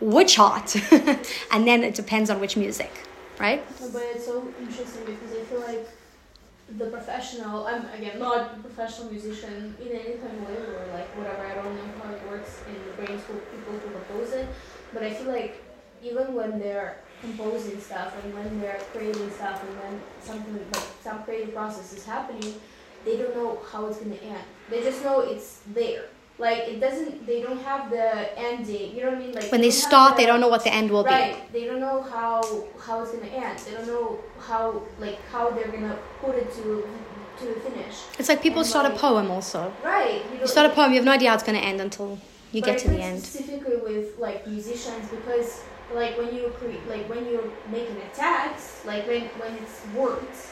which 0.00 0.36
heart? 0.36 0.76
and 1.50 1.66
then 1.66 1.82
it 1.82 1.94
depends 1.94 2.28
on 2.28 2.40
which 2.40 2.56
music, 2.58 2.92
right? 3.38 3.64
but 3.92 4.02
it's 4.14 4.26
so 4.26 4.46
interesting 4.60 5.04
because 5.06 5.32
I 5.32 5.42
feel 5.44 5.60
like 5.60 5.88
the 6.78 6.86
professional, 6.86 7.66
I'm 7.66 7.86
again 7.96 8.18
not 8.18 8.54
a 8.54 8.60
professional 8.60 9.10
musician 9.10 9.74
in 9.80 9.88
any 9.88 10.14
kind 10.14 10.38
of 10.38 10.48
way 10.48 10.56
or 10.56 10.86
like 10.92 11.08
whatever, 11.16 11.44
I 11.44 11.54
don't 11.54 11.74
know 11.74 11.90
how 12.02 12.12
it 12.12 12.20
works 12.28 12.62
in 12.68 12.74
the 12.74 12.92
brains 12.96 13.22
of 13.28 13.50
people 13.50 13.72
who 13.74 13.90
compose 13.90 14.32
it, 14.32 14.48
but 14.92 15.02
I 15.02 15.10
feel 15.10 15.28
like 15.28 15.62
even 16.02 16.34
when 16.34 16.58
they're 16.58 16.98
composing 17.20 17.80
stuff 17.80 18.14
and 18.22 18.34
when 18.34 18.60
they're 18.60 18.80
creating 18.92 19.30
stuff 19.32 19.62
and 19.62 19.78
when 19.80 20.00
something 20.20 20.54
like 20.72 20.82
some 21.02 21.22
creative 21.24 21.54
process 21.54 21.92
is 21.92 22.04
happening, 22.04 22.54
they 23.04 23.16
don't 23.16 23.34
know 23.34 23.60
how 23.70 23.86
it's 23.86 23.98
gonna 23.98 24.14
end. 24.16 24.44
They 24.68 24.82
just 24.82 25.02
know 25.02 25.20
it's 25.20 25.60
there. 25.74 26.04
Like 26.40 26.60
it 26.72 26.80
doesn't. 26.80 27.26
They 27.26 27.42
don't 27.42 27.60
have 27.62 27.90
the 27.90 28.38
ending. 28.38 28.96
You 28.96 29.02
know 29.02 29.10
what 29.10 29.18
I 29.18 29.20
mean? 29.20 29.32
Like 29.32 29.52
when 29.52 29.60
they, 29.60 29.68
they 29.68 29.70
start, 29.70 30.16
the, 30.16 30.22
they 30.22 30.26
don't 30.26 30.40
know 30.40 30.48
what 30.48 30.64
the 30.64 30.72
end 30.72 30.90
will 30.90 31.04
right, 31.04 31.34
be. 31.34 31.38
Right. 31.38 31.52
They 31.52 31.64
don't 31.66 31.80
know 31.80 32.00
how 32.02 32.42
how 32.80 33.02
it's 33.02 33.12
gonna 33.12 33.26
end. 33.26 33.58
They 33.58 33.72
don't 33.72 33.86
know 33.86 34.18
how 34.38 34.82
like 34.98 35.18
how 35.30 35.50
they're 35.50 35.68
gonna 35.68 35.98
put 36.20 36.34
it 36.36 36.50
to 36.54 36.88
to 37.38 37.44
the 37.44 37.60
finish. 37.60 37.96
It's 38.18 38.28
like 38.28 38.42
people 38.42 38.60
and 38.60 38.68
start 38.68 38.86
like, 38.86 38.94
a 38.94 38.98
poem 38.98 39.30
also. 39.30 39.72
Right. 39.84 40.22
You, 40.32 40.40
you, 40.40 40.46
start 40.46 40.70
a 40.70 40.74
poem. 40.74 40.90
You 40.92 40.96
have 40.96 41.04
no 41.04 41.12
idea 41.12 41.28
how 41.28 41.34
it's 41.34 41.44
gonna 41.44 41.58
end 41.58 41.80
until 41.80 42.18
you 42.52 42.62
get 42.62 42.78
to 42.78 42.88
the 42.88 43.00
end. 43.00 43.22
Specifically 43.22 43.76
with 43.76 44.18
like 44.18 44.46
musicians, 44.46 45.08
because 45.10 45.62
like 45.92 46.16
when 46.16 46.34
you 46.34 46.48
create, 46.58 46.86
like 46.88 47.08
when 47.08 47.26
you're 47.26 47.50
making 47.70 47.96
a 47.98 48.14
text, 48.14 48.86
like 48.86 49.06
when 49.06 49.22
when 49.40 49.52
it's 49.56 49.86
words 49.94 50.50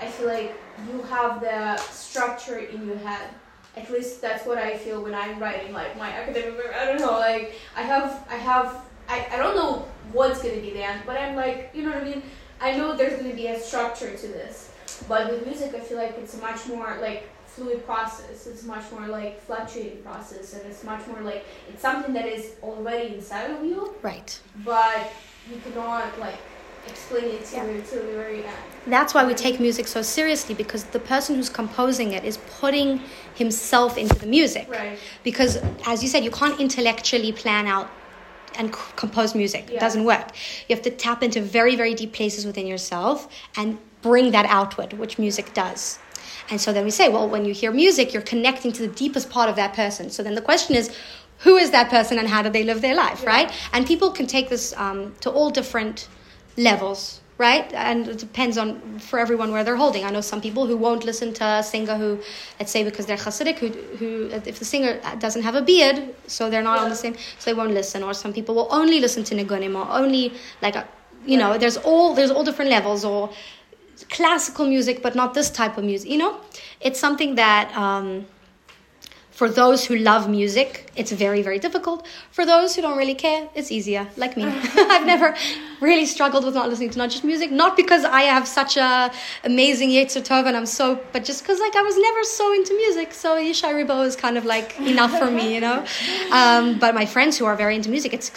I 0.00 0.06
feel 0.08 0.28
like 0.28 0.54
you 0.86 1.02
have 1.02 1.40
the 1.40 1.76
structure 1.78 2.58
in 2.58 2.86
your 2.86 2.98
head. 2.98 3.30
At 3.76 3.90
least 3.90 4.22
that's 4.22 4.46
what 4.46 4.58
I 4.58 4.76
feel 4.76 5.02
when 5.02 5.14
I'm 5.14 5.38
writing 5.38 5.72
like 5.72 5.96
my 5.98 6.10
academic. 6.10 6.74
I 6.74 6.86
don't 6.86 7.00
know, 7.00 7.12
like 7.12 7.54
I 7.76 7.82
have 7.82 8.26
I 8.30 8.36
have 8.36 8.82
I, 9.08 9.26
I 9.32 9.36
don't 9.36 9.54
know 9.54 9.86
what's 10.12 10.42
gonna 10.42 10.60
be 10.60 10.70
the 10.70 10.82
end, 10.82 11.02
but 11.06 11.18
I'm 11.20 11.36
like 11.36 11.70
you 11.74 11.82
know 11.82 11.90
what 11.90 12.02
I 12.02 12.04
mean? 12.04 12.22
I 12.60 12.76
know 12.76 12.96
there's 12.96 13.20
gonna 13.20 13.34
be 13.34 13.48
a 13.48 13.58
structure 13.58 14.16
to 14.16 14.26
this. 14.28 14.72
But 15.08 15.30
with 15.30 15.44
music 15.46 15.74
I 15.74 15.80
feel 15.80 15.98
like 15.98 16.16
it's 16.18 16.34
a 16.34 16.40
much 16.40 16.66
more 16.66 16.96
like 17.00 17.28
fluid 17.46 17.84
process. 17.86 18.46
It's 18.46 18.64
much 18.64 18.90
more 18.92 19.06
like 19.06 19.40
fluctuating 19.42 20.02
process 20.02 20.54
and 20.54 20.66
it's 20.66 20.84
much 20.84 21.06
more 21.06 21.20
like 21.20 21.44
it's 21.68 21.82
something 21.82 22.12
that 22.14 22.26
is 22.26 22.52
already 22.62 23.14
inside 23.14 23.50
of 23.50 23.64
you. 23.64 23.94
Right. 24.02 24.38
But 24.64 25.12
you 25.50 25.58
cannot 25.60 26.18
like 26.18 26.38
explain 26.88 27.24
it 27.24 27.44
to, 27.46 27.56
yeah. 27.56 27.62
to 27.64 27.96
the 27.96 28.12
very 28.12 28.44
end. 28.44 28.56
That's 28.86 29.14
why 29.14 29.24
we 29.24 29.34
take 29.34 29.58
music 29.58 29.86
so 29.86 30.02
seriously 30.02 30.54
because 30.54 30.84
the 30.84 31.00
person 31.00 31.36
who's 31.36 31.48
composing 31.48 32.12
it 32.12 32.24
is 32.24 32.36
putting 32.60 33.00
himself 33.34 33.98
into 33.98 34.14
the 34.14 34.26
music. 34.26 34.68
Right. 34.70 34.98
Because, 35.24 35.58
as 35.86 36.02
you 36.02 36.08
said, 36.08 36.24
you 36.24 36.30
can't 36.30 36.58
intellectually 36.60 37.32
plan 37.32 37.66
out 37.66 37.90
and 38.58 38.74
c- 38.74 38.80
compose 38.96 39.34
music. 39.34 39.68
Yeah. 39.68 39.76
It 39.76 39.80
doesn't 39.80 40.04
work. 40.04 40.30
You 40.68 40.76
have 40.76 40.84
to 40.84 40.90
tap 40.90 41.22
into 41.22 41.40
very, 41.40 41.76
very 41.76 41.94
deep 41.94 42.12
places 42.12 42.46
within 42.46 42.66
yourself 42.66 43.28
and 43.56 43.78
bring 44.02 44.30
that 44.30 44.46
outward, 44.46 44.92
which 44.94 45.18
music 45.18 45.52
does. 45.52 45.98
And 46.50 46.60
so 46.60 46.72
then 46.72 46.84
we 46.84 46.90
say, 46.90 47.08
well, 47.08 47.28
when 47.28 47.44
you 47.44 47.52
hear 47.52 47.72
music, 47.72 48.12
you're 48.12 48.22
connecting 48.22 48.72
to 48.72 48.82
the 48.86 48.94
deepest 48.94 49.30
part 49.30 49.48
of 49.48 49.56
that 49.56 49.74
person. 49.74 50.10
So 50.10 50.22
then 50.22 50.34
the 50.34 50.42
question 50.42 50.76
is, 50.76 50.94
who 51.38 51.56
is 51.56 51.70
that 51.72 51.90
person 51.90 52.18
and 52.18 52.28
how 52.28 52.42
do 52.42 52.48
they 52.48 52.64
live 52.64 52.80
their 52.80 52.94
life, 52.94 53.24
right? 53.24 53.52
And 53.72 53.86
people 53.86 54.10
can 54.10 54.26
take 54.26 54.48
this 54.48 54.72
um, 54.76 55.14
to 55.20 55.30
all 55.30 55.50
different 55.50 56.08
levels, 56.56 57.20
right? 57.38 57.70
And 57.72 58.08
it 58.08 58.18
depends 58.18 58.56
on 58.56 58.98
for 58.98 59.18
everyone 59.18 59.52
where 59.52 59.62
they're 59.62 59.76
holding. 59.76 60.04
I 60.04 60.10
know 60.10 60.20
some 60.20 60.40
people 60.40 60.66
who 60.66 60.76
won't 60.76 61.04
listen 61.04 61.34
to 61.34 61.44
a 61.44 61.62
singer 61.62 61.96
who, 61.96 62.20
let's 62.58 62.72
say, 62.72 62.82
because 62.84 63.06
they're 63.06 63.16
Hasidic, 63.16 63.58
who, 63.58 63.68
who 63.98 64.30
if 64.30 64.58
the 64.58 64.64
singer 64.64 65.00
doesn't 65.18 65.42
have 65.42 65.54
a 65.54 65.62
beard, 65.62 66.14
so 66.26 66.48
they're 66.50 66.62
not 66.62 66.78
on 66.78 66.88
the 66.88 66.96
same, 66.96 67.14
so 67.38 67.50
they 67.50 67.54
won't 67.54 67.74
listen. 67.74 68.02
Or 68.02 68.14
some 68.14 68.32
people 68.32 68.54
will 68.54 68.68
only 68.70 69.00
listen 69.00 69.24
to 69.24 69.34
nigunim, 69.34 69.74
or 69.76 69.90
only 69.90 70.32
like, 70.62 70.76
a, 70.76 70.88
you 71.26 71.36
know, 71.36 71.58
there's 71.58 71.76
all 71.76 72.14
there's 72.14 72.30
all 72.30 72.44
different 72.44 72.70
levels, 72.70 73.04
or 73.04 73.30
classical 74.10 74.66
music, 74.66 75.02
but 75.02 75.14
not 75.14 75.34
this 75.34 75.50
type 75.50 75.76
of 75.76 75.84
music. 75.84 76.10
You 76.10 76.18
know, 76.18 76.40
it's 76.80 77.00
something 77.00 77.34
that. 77.36 77.76
Um, 77.76 78.26
for 79.36 79.50
those 79.50 79.84
who 79.84 79.96
love 79.96 80.30
music, 80.30 80.90
it's 80.96 81.12
very, 81.12 81.42
very 81.42 81.58
difficult. 81.58 82.06
For 82.30 82.46
those 82.46 82.74
who 82.74 82.80
don't 82.80 82.96
really 82.96 83.14
care, 83.14 83.46
it's 83.54 83.70
easier, 83.70 84.08
like 84.16 84.34
me. 84.34 84.44
I've 84.94 85.04
never 85.04 85.36
really 85.82 86.06
struggled 86.06 86.46
with 86.46 86.54
not 86.54 86.70
listening 86.70 86.88
to 86.88 86.98
not 86.98 87.10
just 87.10 87.22
music, 87.22 87.50
not 87.50 87.76
because 87.76 88.06
I 88.06 88.22
have 88.22 88.48
such 88.48 88.78
a 88.78 89.12
amazing 89.44 89.90
Yetzer 89.90 90.22
Tov 90.22 90.46
and 90.46 90.56
I'm 90.56 90.64
so, 90.64 90.98
but 91.12 91.22
just 91.22 91.42
because 91.42 91.60
like 91.60 91.76
I 91.76 91.82
was 91.82 91.98
never 91.98 92.24
so 92.24 92.54
into 92.54 92.74
music. 92.74 93.12
So 93.12 93.36
Yishai 93.36 93.74
Ribo 93.74 94.06
is 94.06 94.16
kind 94.16 94.38
of 94.38 94.46
like 94.46 94.80
enough 94.80 95.12
for 95.18 95.30
me, 95.30 95.54
you 95.54 95.60
know. 95.60 95.84
Um, 96.32 96.78
but 96.78 96.94
my 96.94 97.04
friends 97.04 97.36
who 97.36 97.44
are 97.44 97.56
very 97.56 97.76
into 97.76 97.90
music, 97.90 98.14
it's 98.14 98.30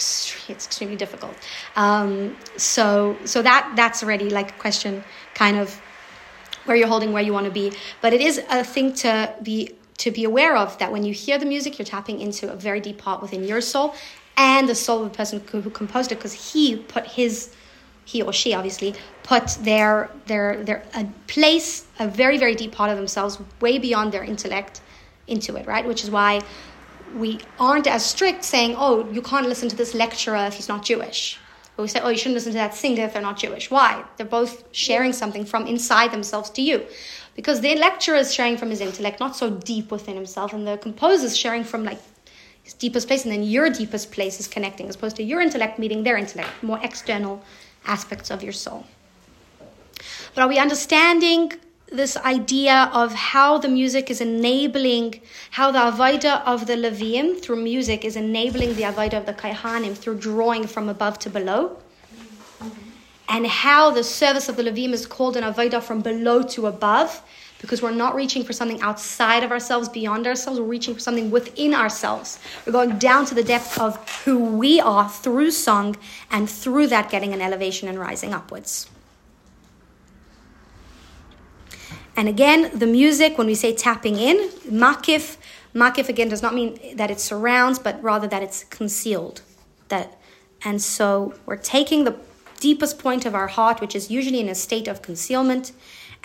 it's 0.50 0.66
extremely 0.66 0.96
difficult. 0.96 1.34
Um, 1.76 2.36
so 2.58 3.16
so 3.24 3.40
that 3.40 3.72
that's 3.74 4.02
already 4.02 4.28
like 4.28 4.50
a 4.50 4.58
question, 4.58 5.02
kind 5.32 5.56
of 5.56 5.80
where 6.66 6.76
you're 6.76 6.88
holding, 6.88 7.12
where 7.12 7.22
you 7.22 7.32
want 7.32 7.46
to 7.46 7.50
be. 7.50 7.72
But 8.02 8.12
it 8.12 8.20
is 8.20 8.36
a 8.50 8.62
thing 8.62 8.92
to 9.04 9.34
be 9.42 9.76
to 10.00 10.10
be 10.10 10.24
aware 10.24 10.56
of 10.56 10.78
that 10.78 10.90
when 10.90 11.04
you 11.04 11.12
hear 11.12 11.38
the 11.38 11.44
music, 11.44 11.78
you're 11.78 11.84
tapping 11.84 12.20
into 12.20 12.50
a 12.50 12.56
very 12.56 12.80
deep 12.80 12.96
part 12.98 13.20
within 13.20 13.44
your 13.44 13.60
soul 13.60 13.94
and 14.36 14.66
the 14.66 14.74
soul 14.74 15.04
of 15.04 15.12
the 15.12 15.16
person 15.16 15.42
who, 15.52 15.68
composed 15.70 16.10
it 16.10 16.14
because 16.14 16.32
he 16.32 16.76
put 16.76 17.06
his 17.06 17.54
he 18.06 18.22
or 18.22 18.32
she 18.32 18.54
obviously 18.54 18.94
put 19.22 19.46
their 19.60 20.10
their 20.26 20.64
their 20.64 20.82
a 20.94 21.04
place 21.26 21.86
a 21.98 22.08
very 22.08 22.38
very 22.38 22.54
deep 22.54 22.72
part 22.72 22.90
of 22.90 22.96
themselves 22.96 23.38
way 23.60 23.78
beyond 23.78 24.10
their 24.10 24.24
intellect 24.24 24.80
into 25.28 25.54
it 25.56 25.66
right? 25.66 25.86
Which 25.86 26.02
is 26.02 26.10
why 26.10 26.40
we 27.14 27.38
aren't 27.58 27.86
as 27.86 28.04
strict 28.04 28.42
saying 28.42 28.74
oh 28.78 29.06
you 29.12 29.20
can't 29.20 29.46
listen 29.46 29.68
to 29.68 29.76
this 29.76 29.94
lecturer 29.94 30.46
if 30.46 30.54
he's 30.54 30.68
not 30.68 30.82
jewish. 30.82 31.38
We 31.76 31.88
say 31.88 32.00
oh 32.02 32.08
you 32.08 32.16
shouldn't 32.16 32.34
listen 32.34 32.52
to 32.52 32.58
that 32.58 32.74
singer 32.74 33.04
if 33.04 33.12
they're 33.12 33.22
not 33.30 33.38
jewish. 33.38 33.70
Why? 33.70 34.02
They're 34.16 34.26
both 34.26 34.64
sharing 34.72 35.12
something 35.12 35.44
from 35.44 35.66
inside 35.66 36.10
themselves 36.10 36.48
to 36.50 36.62
you 36.62 36.86
because 37.36 37.60
the 37.60 37.74
lecturer 37.76 38.16
is 38.16 38.34
sharing 38.34 38.56
from 38.56 38.70
his 38.70 38.80
intellect, 38.80 39.20
not 39.20 39.36
so 39.36 39.50
deep 39.50 39.90
within 39.90 40.14
himself, 40.14 40.52
and 40.52 40.66
the 40.66 40.78
composer 40.78 41.26
is 41.26 41.36
sharing 41.36 41.64
from 41.64 41.84
like 41.84 42.00
his 42.62 42.74
deepest 42.74 43.06
place, 43.06 43.24
and 43.24 43.32
then 43.32 43.42
your 43.42 43.70
deepest 43.70 44.12
place 44.12 44.40
is 44.40 44.46
connecting, 44.46 44.88
as 44.88 44.96
opposed 44.96 45.16
to 45.16 45.22
your 45.22 45.40
intellect 45.40 45.78
meeting 45.78 46.02
their 46.02 46.16
intellect, 46.16 46.50
more 46.62 46.78
external 46.82 47.42
aspects 47.86 48.30
of 48.30 48.42
your 48.42 48.52
soul. 48.52 48.84
But 50.34 50.42
are 50.42 50.48
we 50.48 50.58
understanding 50.58 51.52
this 51.90 52.16
idea 52.18 52.88
of 52.92 53.12
how 53.12 53.58
the 53.58 53.68
music 53.68 54.10
is 54.10 54.20
enabling, 54.20 55.20
how 55.50 55.72
the 55.72 55.78
avodah 55.78 56.42
of 56.44 56.66
the 56.66 56.74
Levim 56.74 57.40
through 57.40 57.56
music 57.56 58.04
is 58.04 58.16
enabling 58.16 58.76
the 58.76 58.82
avodah 58.82 59.14
of 59.14 59.26
the 59.26 59.32
Kohanim 59.32 59.96
through 59.96 60.18
drawing 60.18 60.66
from 60.66 60.88
above 60.88 61.18
to 61.20 61.30
below? 61.30 61.78
And 63.30 63.46
how 63.46 63.92
the 63.92 64.02
service 64.02 64.48
of 64.48 64.56
the 64.56 64.64
Levim 64.64 64.92
is 64.92 65.06
called 65.06 65.36
an 65.36 65.44
Avodah 65.44 65.82
from 65.82 66.02
below 66.02 66.42
to 66.42 66.66
above, 66.66 67.22
because 67.60 67.80
we're 67.80 67.92
not 67.92 68.14
reaching 68.14 68.42
for 68.42 68.52
something 68.52 68.80
outside 68.80 69.44
of 69.44 69.52
ourselves, 69.52 69.88
beyond 69.88 70.26
ourselves, 70.26 70.58
we're 70.58 70.66
reaching 70.66 70.94
for 70.94 71.00
something 71.00 71.30
within 71.30 71.72
ourselves. 71.72 72.40
We're 72.66 72.72
going 72.72 72.98
down 72.98 73.26
to 73.26 73.34
the 73.34 73.44
depth 73.44 73.78
of 73.78 73.96
who 74.24 74.38
we 74.38 74.80
are 74.80 75.08
through 75.08 75.52
song, 75.52 75.96
and 76.30 76.50
through 76.50 76.88
that 76.88 77.08
getting 77.08 77.32
an 77.32 77.40
elevation 77.40 77.88
and 77.88 77.98
rising 77.98 78.34
upwards. 78.34 78.90
And 82.16 82.28
again, 82.28 82.70
the 82.74 82.86
music, 82.86 83.38
when 83.38 83.46
we 83.46 83.54
say 83.54 83.72
tapping 83.72 84.16
in, 84.16 84.48
makif, 84.66 85.36
makif 85.72 86.08
again 86.08 86.28
does 86.28 86.42
not 86.42 86.52
mean 86.52 86.96
that 86.96 87.12
it 87.12 87.20
surrounds, 87.20 87.78
but 87.78 88.02
rather 88.02 88.26
that 88.26 88.42
it's 88.42 88.64
concealed. 88.64 89.42
That, 89.88 90.18
and 90.64 90.82
so 90.82 91.34
we're 91.46 91.56
taking 91.56 92.04
the 92.04 92.16
deepest 92.68 92.98
point 92.98 93.22
of 93.26 93.34
our 93.34 93.48
heart, 93.58 93.80
which 93.80 93.94
is 93.94 94.10
usually 94.10 94.40
in 94.40 94.48
a 94.48 94.54
state 94.54 94.88
of 94.92 95.02
concealment, 95.02 95.72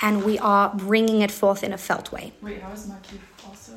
and 0.02 0.24
we 0.24 0.38
are 0.40 0.66
bringing 0.76 1.22
it 1.22 1.32
forth 1.32 1.64
in 1.64 1.72
a 1.74 1.78
felt 1.78 2.12
way. 2.12 2.26
Wait, 2.42 2.62
how 2.62 2.72
is 2.74 2.86
Makif 2.92 3.20
also? 3.48 3.72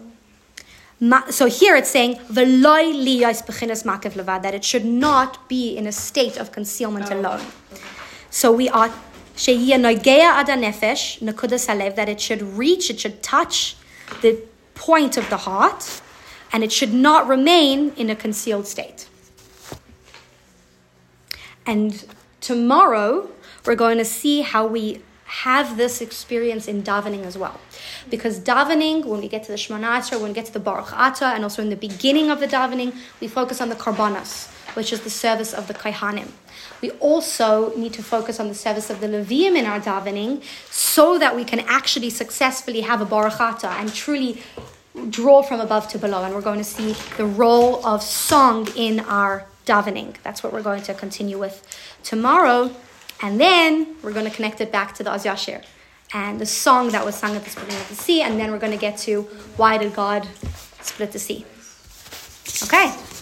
Ma- 1.00 1.30
so 1.30 1.46
here 1.46 1.76
it's 1.80 1.90
saying 1.96 2.16
"V'loi 2.38 2.84
liyos 3.06 3.38
bechinas 3.48 3.84
makif 3.90 4.12
levad," 4.20 4.42
that 4.42 4.54
it 4.54 4.64
should 4.64 4.84
not 4.84 5.48
be 5.48 5.76
in 5.76 5.86
a 5.86 5.92
state 5.92 6.36
of 6.36 6.50
concealment 6.58 7.06
Oh, 7.10 7.16
alone. 7.18 7.44
okay. 7.72 7.82
So 8.30 8.46
we 8.60 8.68
are 8.68 8.90
sheyeh 9.36 9.78
noigea 9.86 10.28
ad 10.40 10.48
hanefesh 10.48 11.20
nekudas 11.28 11.64
halev 11.70 11.94
that 11.94 12.08
it 12.08 12.20
should 12.20 12.42
reach, 12.64 12.90
it 12.90 12.98
should 13.02 13.22
touch 13.22 13.76
the 14.22 14.32
point 14.74 15.16
of 15.16 15.28
the 15.30 15.36
heart, 15.48 16.00
and 16.52 16.64
it 16.64 16.72
should 16.72 16.94
not 17.08 17.28
remain 17.28 17.92
in 17.96 18.10
a 18.10 18.16
concealed 18.16 18.66
state. 18.66 19.06
And 21.66 22.04
tomorrow 22.40 23.28
we're 23.64 23.74
going 23.74 23.98
to 23.98 24.04
see 24.04 24.42
how 24.42 24.66
we 24.66 25.02
have 25.28 25.76
this 25.76 26.00
experience 26.00 26.66
in 26.66 26.82
davening 26.82 27.24
as 27.24 27.36
well. 27.36 27.60
Because 28.08 28.40
davening, 28.40 29.04
when 29.04 29.20
we 29.20 29.28
get 29.28 29.44
to 29.44 29.52
the 29.52 29.58
Shemona 29.58 29.98
Esrei, 29.98 30.18
when 30.18 30.30
we 30.30 30.34
get 30.34 30.46
to 30.46 30.52
the 30.52 30.60
Baruch 30.60 30.92
Ata, 30.92 31.26
and 31.26 31.44
also 31.44 31.60
in 31.60 31.68
the 31.68 31.76
beginning 31.76 32.30
of 32.30 32.40
the 32.40 32.46
davening, 32.46 32.96
we 33.20 33.28
focus 33.28 33.60
on 33.60 33.68
the 33.68 33.74
Karbanas, 33.74 34.48
which 34.74 34.90
is 34.90 35.02
the 35.02 35.10
service 35.10 35.52
of 35.52 35.68
the 35.68 35.74
Kohanim. 35.74 36.30
We 36.80 36.92
also 36.92 37.76
need 37.76 37.92
to 37.94 38.02
focus 38.02 38.40
on 38.40 38.48
the 38.48 38.54
service 38.54 38.88
of 38.88 39.00
the 39.00 39.06
Leviim 39.06 39.54
in 39.54 39.66
our 39.66 39.80
davening 39.80 40.42
so 40.70 41.18
that 41.18 41.36
we 41.36 41.44
can 41.44 41.60
actually 41.60 42.08
successfully 42.08 42.80
have 42.80 43.02
a 43.02 43.04
Baruch 43.04 43.38
Ata 43.38 43.68
and 43.72 43.92
truly 43.92 44.42
draw 45.10 45.42
from 45.42 45.60
above 45.60 45.88
to 45.88 45.98
below. 45.98 46.24
And 46.24 46.34
we're 46.34 46.40
going 46.40 46.58
to 46.58 46.64
see 46.64 46.96
the 47.18 47.26
role 47.26 47.84
of 47.84 48.02
song 48.02 48.66
in 48.76 49.00
our 49.00 49.46
davening. 49.68 50.16
That's 50.22 50.42
what 50.42 50.52
we're 50.52 50.62
going 50.62 50.82
to 50.82 50.94
continue 50.94 51.38
with 51.38 51.66
tomorrow. 52.02 52.74
And 53.22 53.40
then 53.40 53.96
we're 54.02 54.12
going 54.12 54.28
to 54.30 54.34
connect 54.34 54.60
it 54.60 54.72
back 54.72 54.94
to 54.96 55.02
the 55.02 55.10
Az 55.10 55.24
Yashir 55.24 55.64
and 56.14 56.40
the 56.40 56.46
song 56.46 56.90
that 56.90 57.04
was 57.04 57.14
sung 57.14 57.36
at 57.36 57.44
the 57.44 57.50
splitting 57.50 57.76
of 57.76 57.88
the 57.88 57.94
sea. 57.94 58.22
And 58.22 58.38
then 58.40 58.50
we're 58.50 58.58
going 58.58 58.72
to 58.72 58.78
get 58.78 58.98
to 58.98 59.22
why 59.56 59.78
did 59.78 59.94
God 59.94 60.26
split 60.80 61.12
the 61.12 61.18
sea? 61.18 61.44
Okay. 62.64 63.17